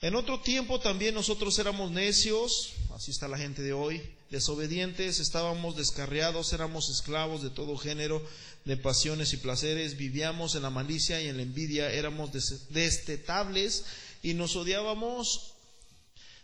En 0.00 0.16
otro 0.16 0.40
tiempo 0.40 0.80
también 0.80 1.14
nosotros 1.14 1.56
éramos 1.60 1.92
necios, 1.92 2.72
así 2.92 3.12
está 3.12 3.28
la 3.28 3.38
gente 3.38 3.62
de 3.62 3.72
hoy, 3.72 4.02
desobedientes, 4.30 5.20
estábamos 5.20 5.76
descarriados, 5.76 6.52
éramos 6.52 6.90
esclavos 6.90 7.40
de 7.40 7.50
todo 7.50 7.76
género 7.76 8.20
de 8.64 8.76
pasiones 8.76 9.32
y 9.32 9.36
placeres, 9.36 9.96
vivíamos 9.96 10.56
en 10.56 10.62
la 10.62 10.70
malicia 10.70 11.22
y 11.22 11.28
en 11.28 11.36
la 11.36 11.44
envidia, 11.44 11.92
éramos 11.92 12.30
destetables 12.70 13.84
y 14.24 14.34
nos 14.34 14.56
odiábamos, 14.56 15.54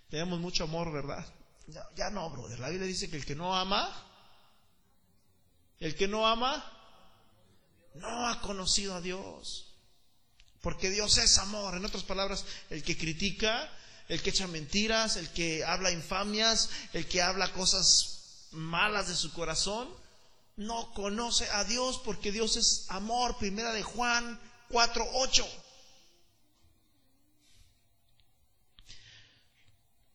teníamos 0.09 0.39
mucho 0.39 0.63
amor, 0.63 0.93
¿verdad? 0.93 1.27
Ya, 1.97 2.11
no, 2.11 2.31
brother. 2.31 2.59
La 2.61 2.71
Biblia 2.71 2.87
dice 2.87 3.11
que 3.11 3.17
el 3.17 3.27
que 3.27 3.35
no 3.35 3.55
ama, 3.55 3.95
el 5.81 5.95
que 5.95 6.09
no 6.09 6.27
ama, 6.27 6.65
no 7.95 8.27
ha 8.27 8.41
conocido 8.41 8.95
a 8.95 9.01
Dios. 9.01 9.67
Porque 10.63 10.91
Dios 10.91 11.19
es 11.19 11.39
amor. 11.39 11.75
En 11.75 11.85
otras 11.85 12.05
palabras, 12.05 12.45
el 12.71 12.83
que 12.83 12.97
critica, 12.97 13.71
el 14.09 14.23
que 14.23 14.31
echa 14.31 14.47
mentiras, 14.47 15.17
el 15.17 15.31
que 15.31 15.65
habla 15.65 15.91
infamias, 15.91 16.71
el 16.95 17.07
que 17.07 17.21
habla 17.21 17.53
cosas 17.53 18.49
malas 18.53 19.09
de 19.09 19.15
su 19.15 19.33
corazón, 19.33 19.89
no 20.57 20.93
conoce 20.95 21.49
a 21.51 21.65
Dios 21.65 22.01
porque 22.03 22.33
Dios 22.33 22.57
es 22.57 22.87
amor. 22.89 23.37
Primera 23.37 23.73
de 23.73 23.83
Juan 23.83 24.41
4:8. 24.71 25.47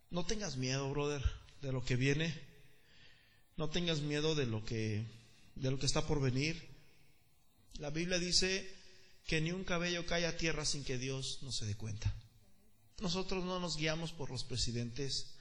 No 0.09 0.25
tengas 0.25 0.57
miedo, 0.57 0.89
brother, 0.89 1.43
de 1.64 1.72
lo 1.72 1.84
que 1.84 1.95
viene. 1.95 2.38
No 3.57 3.69
tengas 3.69 4.02
miedo 4.02 4.35
de 4.35 4.45
lo 4.45 4.64
que 4.64 5.03
de 5.56 5.72
lo 5.72 5.80
que 5.80 5.85
está 5.85 6.06
por 6.06 6.22
venir. 6.22 6.61
La 7.80 7.90
Biblia 7.90 8.19
dice 8.19 8.69
que 9.26 9.40
ni 9.40 9.52
un 9.52 9.64
cabello 9.64 10.06
cae 10.06 10.27
a 10.27 10.38
tierra 10.38 10.65
sin 10.65 10.84
que 10.84 10.98
Dios 10.98 11.40
no 11.41 11.52
se 11.52 11.65
dé 11.65 11.76
cuenta. 11.76 12.14
Nosotros 12.99 13.44
no 13.44 13.60
nos 13.60 13.77
guiamos 13.77 14.11
por 14.11 14.30
los 14.30 14.44
presidentes, 14.44 15.35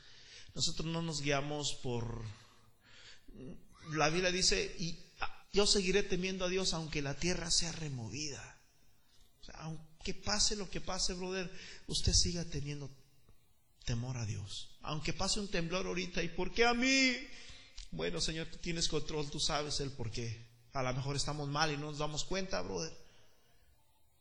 nosotros 0.55 0.87
no 0.87 1.03
nos 1.03 1.21
guiamos 1.21 1.75
por... 1.75 2.23
La 3.91 4.09
Biblia 4.09 4.31
dice, 4.31 4.75
y 4.79 4.99
yo 5.53 5.67
seguiré 5.67 6.03
temiendo 6.03 6.45
a 6.45 6.49
Dios 6.49 6.73
aunque 6.73 7.03
la 7.03 7.15
tierra 7.15 7.51
sea 7.51 7.73
removida. 7.73 8.59
aunque 9.55 10.15
pase 10.15 10.57
lo 10.57 10.71
que 10.71 10.81
pase, 10.81 11.15
brother, 11.15 11.51
usted 11.89 12.13
siga 12.13 12.45
teniendo 12.45 12.91
temor 13.85 14.17
a 14.17 14.27
Dios. 14.27 14.71
Aunque 14.83 15.13
pase 15.13 15.41
un 15.41 15.49
temblor 15.49 15.87
ahorita, 15.87 16.23
¿y 16.23 16.29
por 16.29 16.53
qué 16.53 16.65
a 16.65 16.75
mí? 16.75 17.17
Bueno, 17.91 18.21
Señor, 18.21 18.47
tú 18.47 18.59
tienes 18.59 18.89
control, 18.89 19.31
tú 19.31 19.39
sabes 19.39 19.81
el 19.81 19.91
por 19.93 20.11
qué. 20.11 20.47
A 20.73 20.83
lo 20.83 20.95
mejor 20.95 21.17
estamos 21.17 21.49
mal 21.49 21.71
y 21.71 21.77
no 21.77 21.91
nos 21.91 21.99
damos 21.99 22.25
cuenta, 22.25 22.61
brother. 22.63 22.93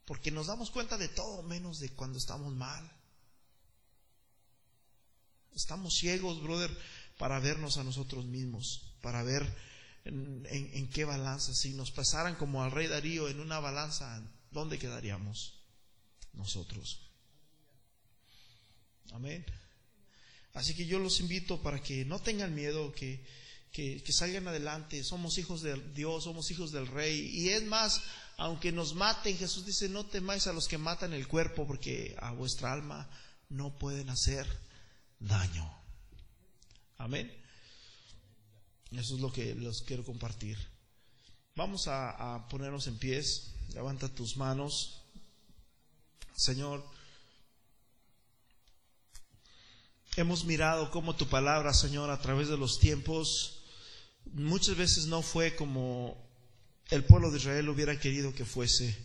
Porque 0.06 0.32
nos 0.32 0.48
damos 0.48 0.72
cuenta 0.72 0.98
de 0.98 1.08
todo 1.08 1.42
menos 1.44 1.80
de 1.80 1.90
cuando 1.90 2.18
estamos 2.18 2.54
mal. 2.54 2.92
Estamos 5.56 5.96
ciegos, 5.96 6.42
brother, 6.42 6.76
para 7.18 7.40
vernos 7.40 7.78
a 7.78 7.84
nosotros 7.84 8.26
mismos, 8.26 8.96
para 9.02 9.24
ver 9.24 9.46
en, 10.06 10.90
qué 10.90 11.06
balanza. 11.06 11.54
Si 11.54 11.74
nos 11.74 11.92
pasaran 11.92 12.36
como 12.36 12.64
al 12.64 12.72
rey 12.72 12.88
Darío 12.88 13.30
en 13.30 13.40
una 13.40 13.60
balanza, 13.60 14.22
¿dónde 14.52 14.80
quedaríamos 14.80 15.62
nosotros? 16.34 17.11
Amén. 19.12 19.46
Así 20.54 20.74
que 20.74 20.86
yo 20.86 21.00
los 21.00 21.20
invito 21.20 21.62
para 21.62 21.82
que 21.82 22.04
no 22.06 22.20
tengan 22.20 22.54
miedo, 22.54 22.92
que, 22.94 23.24
que, 23.72 24.02
salgan 24.12 24.48
adelante. 24.48 25.04
Somos 25.04 25.38
hijos 25.38 25.62
de 25.62 25.76
Dios, 25.94 26.26
somos 26.26 26.52
hijos 26.52 26.72
del 26.72 26.88
Rey. 26.88 27.30
Y 27.34 27.50
es 27.50 27.64
más, 27.64 28.02
aunque 28.38 28.72
nos 28.72 28.94
maten, 28.96 29.38
Jesús 29.38 29.66
dice, 29.66 29.88
no 29.88 30.06
temáis 30.06 30.48
a 30.48 30.54
los 30.54 30.68
que 30.68 30.78
matan 30.78 31.14
el 31.14 31.28
cuerpo, 31.28 31.66
porque 31.66 32.16
a 32.20 32.32
vuestra 32.32 32.74
alma 32.74 33.10
no 33.50 33.78
pueden 33.78 34.10
hacer 34.10 34.46
daño. 35.20 35.72
Amén. 36.98 37.32
Eso 38.92 39.16
es 39.16 39.22
lo 39.22 39.32
que 39.32 39.56
los 39.56 39.84
quiero 39.84 40.04
compartir. 40.04 40.58
Vamos 41.56 41.88
a, 41.88 42.36
a 42.36 42.48
ponernos 42.50 42.88
en 42.88 42.98
pies. 42.98 43.54
Levanta 43.74 44.10
tus 44.10 44.36
manos. 44.36 45.02
Señor, 46.36 46.86
hemos 50.18 50.44
mirado 50.46 50.92
cómo 50.92 51.16
tu 51.16 51.28
palabra, 51.28 51.74
Señor, 51.74 52.10
a 52.10 52.22
través 52.22 52.50
de 52.50 52.58
los 52.58 52.80
tiempos, 52.80 53.64
muchas 54.34 54.76
veces 54.76 55.06
no 55.06 55.22
fue 55.22 55.56
como 55.56 56.18
el 56.90 57.06
pueblo 57.06 57.32
de 57.32 57.38
Israel 57.38 57.70
hubiera 57.70 58.00
querido 58.00 58.34
que 58.34 58.46
fuese. 58.46 58.98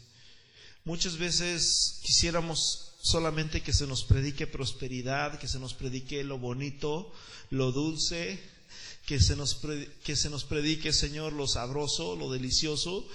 Muchas 0.84 1.16
veces 1.16 2.00
quisiéramos 2.02 2.92
solamente 3.00 3.62
que 3.62 3.72
se 3.72 3.86
nos 3.86 4.04
predique 4.04 4.46
prosperidad, 4.46 5.38
que 5.38 5.48
se 5.48 5.60
nos 5.60 5.74
predique 5.74 6.24
lo 6.24 6.38
bonito, 6.38 7.12
lo 7.50 7.70
dulce, 7.70 8.40
que 9.06 9.20
se 9.20 9.36
nos, 9.36 9.60
que 10.04 10.16
se 10.16 10.30
nos 10.30 10.44
predique, 10.44 10.92
Señor, 10.92 11.32
lo 11.32 11.46
sabroso, 11.46 12.16
lo 12.16 12.32
delicioso, 12.32 13.06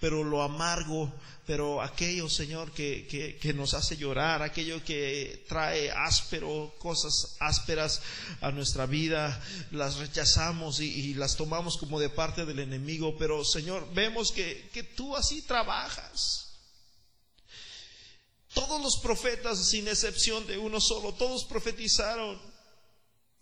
pero 0.00 0.24
lo 0.24 0.42
amargo, 0.42 1.12
pero 1.46 1.82
aquello, 1.82 2.28
Señor, 2.28 2.72
que, 2.72 3.06
que, 3.40 3.52
nos 3.52 3.74
hace 3.74 3.96
llorar, 3.96 4.42
aquello 4.42 4.82
que 4.82 5.44
trae 5.48 5.90
áspero, 5.90 6.74
cosas 6.78 7.36
ásperas 7.38 8.00
a 8.40 8.50
nuestra 8.50 8.86
vida, 8.86 9.40
las 9.70 9.96
rechazamos 9.96 10.80
y, 10.80 10.86
y 10.86 11.14
las 11.14 11.36
tomamos 11.36 11.76
como 11.76 12.00
de 12.00 12.08
parte 12.08 12.46
del 12.46 12.60
enemigo, 12.60 13.16
pero 13.18 13.44
Señor, 13.44 13.86
vemos 13.92 14.32
que, 14.32 14.70
que 14.72 14.82
tú 14.82 15.16
así 15.16 15.42
trabajas. 15.42 16.46
Todos 18.54 18.80
los 18.80 18.96
profetas, 18.96 19.68
sin 19.68 19.86
excepción 19.86 20.46
de 20.46 20.58
uno 20.58 20.80
solo, 20.80 21.12
todos 21.14 21.44
profetizaron 21.44 22.40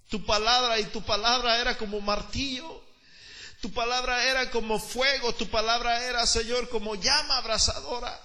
tu 0.08 0.24
palabra 0.24 0.80
y 0.80 0.84
tu 0.84 1.02
palabra 1.02 1.60
era 1.60 1.76
como 1.78 2.00
martillo. 2.00 2.87
Tu 3.60 3.72
palabra 3.72 4.24
era 4.24 4.50
como 4.50 4.78
fuego, 4.78 5.34
tu 5.34 5.48
palabra 5.48 6.04
era, 6.04 6.26
Señor, 6.26 6.68
como 6.68 6.94
llama 6.94 7.38
abrasadora. 7.38 8.20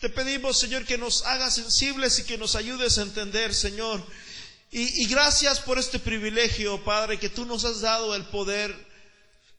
Te 0.00 0.08
pedimos, 0.08 0.58
Señor, 0.58 0.84
que 0.86 0.96
nos 0.96 1.24
hagas 1.26 1.54
sensibles 1.54 2.18
y 2.18 2.24
que 2.24 2.38
nos 2.38 2.54
ayudes 2.54 2.98
a 2.98 3.02
entender, 3.02 3.54
Señor. 3.54 4.04
Y, 4.70 5.02
y, 5.02 5.06
gracias 5.06 5.60
por 5.60 5.78
este 5.78 5.98
privilegio, 5.98 6.82
Padre, 6.84 7.18
que 7.18 7.28
tú 7.28 7.44
nos 7.44 7.64
has 7.64 7.80
dado 7.80 8.14
el 8.14 8.24
poder 8.26 8.85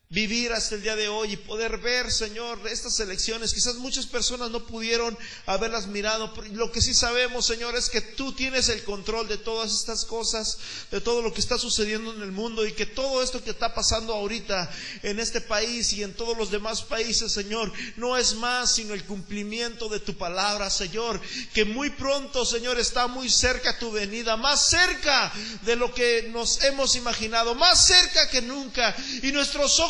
vivir 0.09 0.53
hasta 0.53 0.75
el 0.75 0.83
día 0.83 0.95
de 0.95 1.09
hoy 1.09 1.33
y 1.33 1.37
poder 1.37 1.79
ver, 1.79 2.09
Señor, 2.11 2.59
estas 2.69 2.97
elecciones. 3.01 3.53
Quizás 3.53 3.75
muchas 3.75 4.05
personas 4.05 4.49
no 4.51 4.65
pudieron 4.65 5.17
haberlas 5.45 5.87
mirado, 5.87 6.33
lo 6.53 6.71
que 6.71 6.81
sí 6.81 6.93
sabemos, 6.93 7.45
Señor, 7.45 7.75
es 7.75 7.89
que 7.89 7.99
tú 7.99 8.31
tienes 8.31 8.69
el 8.69 8.83
control 8.83 9.27
de 9.27 9.37
todas 9.37 9.73
estas 9.73 10.05
cosas, 10.05 10.59
de 10.91 11.01
todo 11.01 11.21
lo 11.21 11.33
que 11.33 11.41
está 11.41 11.57
sucediendo 11.57 12.13
en 12.13 12.21
el 12.21 12.31
mundo 12.31 12.65
y 12.65 12.71
que 12.71 12.85
todo 12.85 13.21
esto 13.21 13.43
que 13.43 13.49
está 13.49 13.73
pasando 13.73 14.13
ahorita 14.13 14.71
en 15.03 15.19
este 15.19 15.41
país 15.41 15.91
y 15.91 16.03
en 16.03 16.13
todos 16.13 16.37
los 16.37 16.51
demás 16.51 16.83
países, 16.83 17.33
Señor, 17.33 17.73
no 17.97 18.15
es 18.15 18.35
más 18.35 18.75
sino 18.75 18.93
el 18.93 19.03
cumplimiento 19.03 19.89
de 19.89 19.99
tu 19.99 20.15
palabra, 20.17 20.69
Señor, 20.69 21.19
que 21.53 21.65
muy 21.65 21.89
pronto, 21.89 22.45
Señor, 22.45 22.79
está 22.79 23.07
muy 23.07 23.29
cerca 23.29 23.77
tu 23.77 23.91
venida, 23.91 24.37
más 24.37 24.69
cerca 24.69 25.33
de 25.63 25.75
lo 25.75 25.93
que 25.93 26.29
nos 26.31 26.63
hemos 26.63 26.95
imaginado, 26.95 27.55
más 27.55 27.85
cerca 27.87 28.29
que 28.29 28.41
nunca, 28.41 28.95
y 29.21 29.33
nuestros 29.33 29.81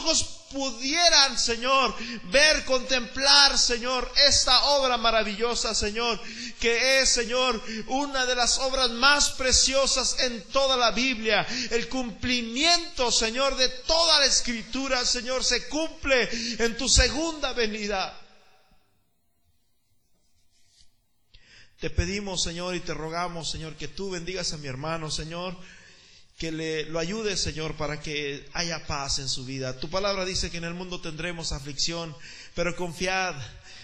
pudieran, 0.51 1.37
Señor, 1.37 1.93
ver, 2.31 2.63
contemplar, 2.65 3.57
Señor, 3.57 4.11
esta 4.27 4.63
obra 4.65 4.97
maravillosa, 4.97 5.75
Señor, 5.75 6.19
que 6.59 6.99
es, 6.99 7.09
Señor, 7.09 7.61
una 7.87 8.25
de 8.25 8.35
las 8.35 8.57
obras 8.59 8.89
más 8.91 9.31
preciosas 9.31 10.19
en 10.19 10.43
toda 10.45 10.77
la 10.77 10.91
Biblia. 10.91 11.45
El 11.71 11.89
cumplimiento, 11.89 13.11
Señor, 13.11 13.55
de 13.57 13.69
toda 13.69 14.19
la 14.19 14.25
escritura, 14.25 15.05
Señor, 15.05 15.43
se 15.43 15.67
cumple 15.67 16.29
en 16.59 16.77
tu 16.77 16.87
segunda 16.87 17.53
venida. 17.53 18.21
Te 21.79 21.89
pedimos, 21.89 22.41
Señor, 22.41 22.75
y 22.75 22.79
te 22.79 22.93
rogamos, 22.93 23.51
Señor, 23.51 23.75
que 23.75 23.87
tú 23.87 24.09
bendigas 24.09 24.51
a 24.53 24.57
mi 24.57 24.67
hermano, 24.67 25.11
Señor 25.11 25.55
que 26.37 26.51
le, 26.51 26.83
lo 26.85 26.99
ayude, 26.99 27.35
Señor, 27.35 27.75
para 27.75 27.99
que 27.99 28.47
haya 28.53 28.85
paz 28.85 29.17
en 29.19 29.27
su 29.27 29.43
vida. 29.43 29.79
Tu 29.79 29.89
palabra 29.89 30.23
dice 30.23 30.51
que 30.51 30.57
en 30.57 30.65
el 30.65 30.75
mundo 30.75 31.01
tendremos 31.01 31.51
aflicción, 31.51 32.15
pero 32.53 32.75
confiad, 32.75 33.35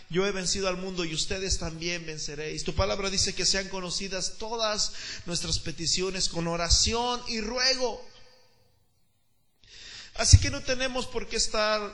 yo 0.10 0.28
he 0.28 0.32
vencido 0.32 0.68
al 0.68 0.78
mundo 0.78 1.04
y 1.04 1.16
ustedes 1.16 1.58
también 1.58 2.06
venceréis. 2.06 2.64
Tu 2.64 2.76
palabra 2.76 3.10
dice 3.10 3.34
que 3.34 3.48
sean 3.48 3.70
conocidas 3.70 4.36
todas 4.38 4.94
nuestras 5.26 5.58
peticiones 5.58 6.30
con 6.30 6.48
oración 6.48 7.20
y 7.28 7.42
ruego. 7.42 8.08
Así 10.14 10.38
que 10.38 10.52
no 10.52 10.62
tenemos 10.62 11.08
por 11.08 11.28
qué 11.28 11.38
estar 11.38 11.92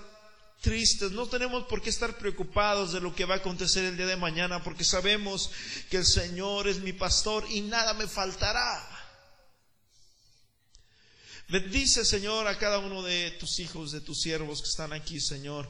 tristes, 0.59 1.11
no 1.11 1.27
tenemos 1.27 1.63
por 1.67 1.81
qué 1.81 1.89
estar 1.89 2.17
preocupados 2.17 2.91
de 2.91 2.99
lo 2.99 3.15
que 3.15 3.23
va 3.23 3.35
a 3.35 3.37
acontecer 3.37 3.85
el 3.85 3.95
día 3.95 4.07
de 4.07 4.17
mañana, 4.17 4.61
porque 4.61 4.83
sabemos 4.83 5.51
que 5.89 5.95
el 5.95 6.05
Señor 6.05 6.67
es 6.67 6.79
mi 6.79 6.91
pastor 6.91 7.45
y 7.49 7.61
nada 7.61 7.93
me 7.93 8.07
faltará. 8.07 8.98
Bendice, 11.49 12.05
Señor, 12.05 12.45
a 12.45 12.59
cada 12.59 12.77
uno 12.77 13.01
de 13.01 13.31
tus 13.31 13.59
hijos, 13.59 13.91
de 13.91 14.01
tus 14.01 14.21
siervos 14.21 14.61
que 14.61 14.69
están 14.69 14.93
aquí, 14.93 15.19
Señor. 15.19 15.67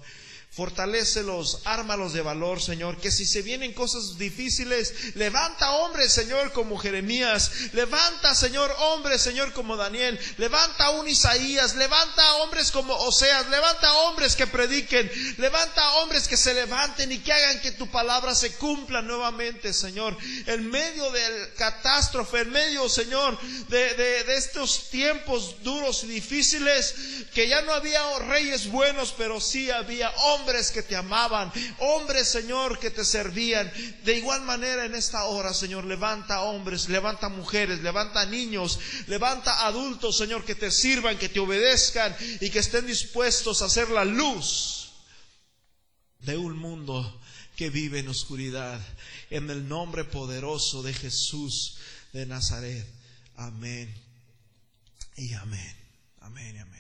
Fortalécelos, 0.52 1.62
ármalos 1.66 2.12
de 2.12 2.22
valor, 2.22 2.60
Señor, 2.60 2.98
que 2.98 3.12
si 3.12 3.28
se 3.28 3.44
vienen 3.44 3.72
cosas 3.72 4.18
difíciles, 4.18 5.16
levanta 5.16 5.70
hombres, 5.74 6.12
Señor, 6.12 6.52
como 6.54 6.80
Jeremías, 6.80 7.52
levanta, 7.74 8.34
Señor, 8.34 8.76
hombres, 8.80 9.22
Señor, 9.22 9.54
como 9.54 9.78
Daniel, 9.78 10.20
levanta 10.38 10.90
un 10.90 11.08
Isaías, 11.08 11.76
levanta 11.76 12.34
hombres 12.38 12.72
como 12.72 12.96
Oseas, 12.96 13.48
levanta 13.50 13.94
hombres 13.94 14.36
que 14.36 14.48
prediquen, 14.48 15.12
levanta 15.38 15.88
hombres 15.98 16.28
que 16.28 16.36
se 16.36 16.56
levanten 16.56 17.12
y 17.12 17.20
que 17.20 17.32
hagan 17.32 17.62
que 17.62 17.74
tu 17.74 17.88
palabra 17.92 18.34
se 18.34 18.56
cumpla 18.56 19.04
nuevamente, 19.04 19.72
Señor, 19.72 20.18
en 20.48 20.68
medio 20.68 21.12
del 21.12 21.54
catástrofe, 21.54 22.40
en 22.40 22.52
medio, 22.52 22.90
Señor, 22.90 23.40
de, 23.68 23.94
de, 23.94 24.24
de 24.24 24.36
estos 24.36 24.90
tiempos 24.90 25.62
duros 25.62 26.04
y 26.06 26.08
difíciles, 26.08 26.96
que 27.36 27.48
ya 27.48 27.62
no 27.62 27.72
había 27.72 28.02
reyes 28.28 28.68
buenos, 28.72 29.14
pero 29.16 29.40
sí 29.40 29.70
había 29.70 30.10
hombres 30.10 30.39
hombres 30.40 30.72
que 30.72 30.84
te 30.84 30.96
amaban, 30.96 31.52
hombres, 31.80 32.28
Señor, 32.28 32.80
que 32.80 32.92
te 32.92 33.04
servían. 33.04 33.72
De 34.04 34.18
igual 34.18 34.42
manera 34.44 34.86
en 34.86 34.96
esta 34.96 35.26
hora, 35.26 35.54
Señor, 35.54 35.86
levanta 35.86 36.42
hombres, 36.42 36.90
levanta 36.90 37.30
mujeres, 37.30 37.82
levanta 37.82 38.26
niños, 38.26 38.80
levanta 39.08 39.66
adultos, 39.66 40.18
Señor, 40.18 40.44
que 40.44 40.56
te 40.56 40.72
sirvan, 40.72 41.18
que 41.18 41.30
te 41.30 41.40
obedezcan 41.40 42.16
y 42.40 42.50
que 42.50 42.60
estén 42.60 42.88
dispuestos 42.88 43.62
a 43.62 43.66
hacer 43.66 43.90
la 43.90 44.06
luz 44.06 44.92
de 46.20 46.38
un 46.38 46.58
mundo 46.58 47.22
que 47.56 47.70
vive 47.70 48.00
en 48.00 48.08
oscuridad. 48.08 48.80
En 49.30 49.50
el 49.50 49.68
nombre 49.68 50.06
poderoso 50.06 50.82
de 50.82 50.94
Jesús 50.94 51.78
de 52.14 52.26
Nazaret. 52.26 52.88
Amén. 53.36 53.94
Y 55.16 55.34
amén. 55.34 55.76
Amén 56.22 56.56
y 56.56 56.60
amén. 56.60 56.79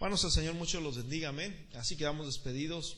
Hermanos, 0.00 0.24
el 0.24 0.30
Señor 0.30 0.54
mucho 0.54 0.80
los 0.80 0.96
bendiga, 0.96 1.28
amén. 1.28 1.68
Así 1.74 1.94
quedamos 1.94 2.24
despedidos. 2.24 2.96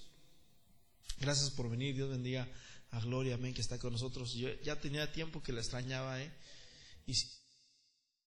Gracias 1.19 1.51
por 1.51 1.69
venir, 1.69 1.97
Dios 1.97 2.09
bendiga 2.09 2.49
a 2.93 3.01
Gloria, 3.01 3.35
amén, 3.35 3.55
que 3.55 3.61
está 3.61 3.77
con 3.77 3.91
nosotros. 3.93 4.35
Yo 4.35 4.49
ya 4.62 4.79
tenía 4.79 5.11
tiempo 5.11 5.43
que 5.43 5.51
la 5.53 5.62
extrañaba, 5.62 6.23
¿eh? 6.23 6.33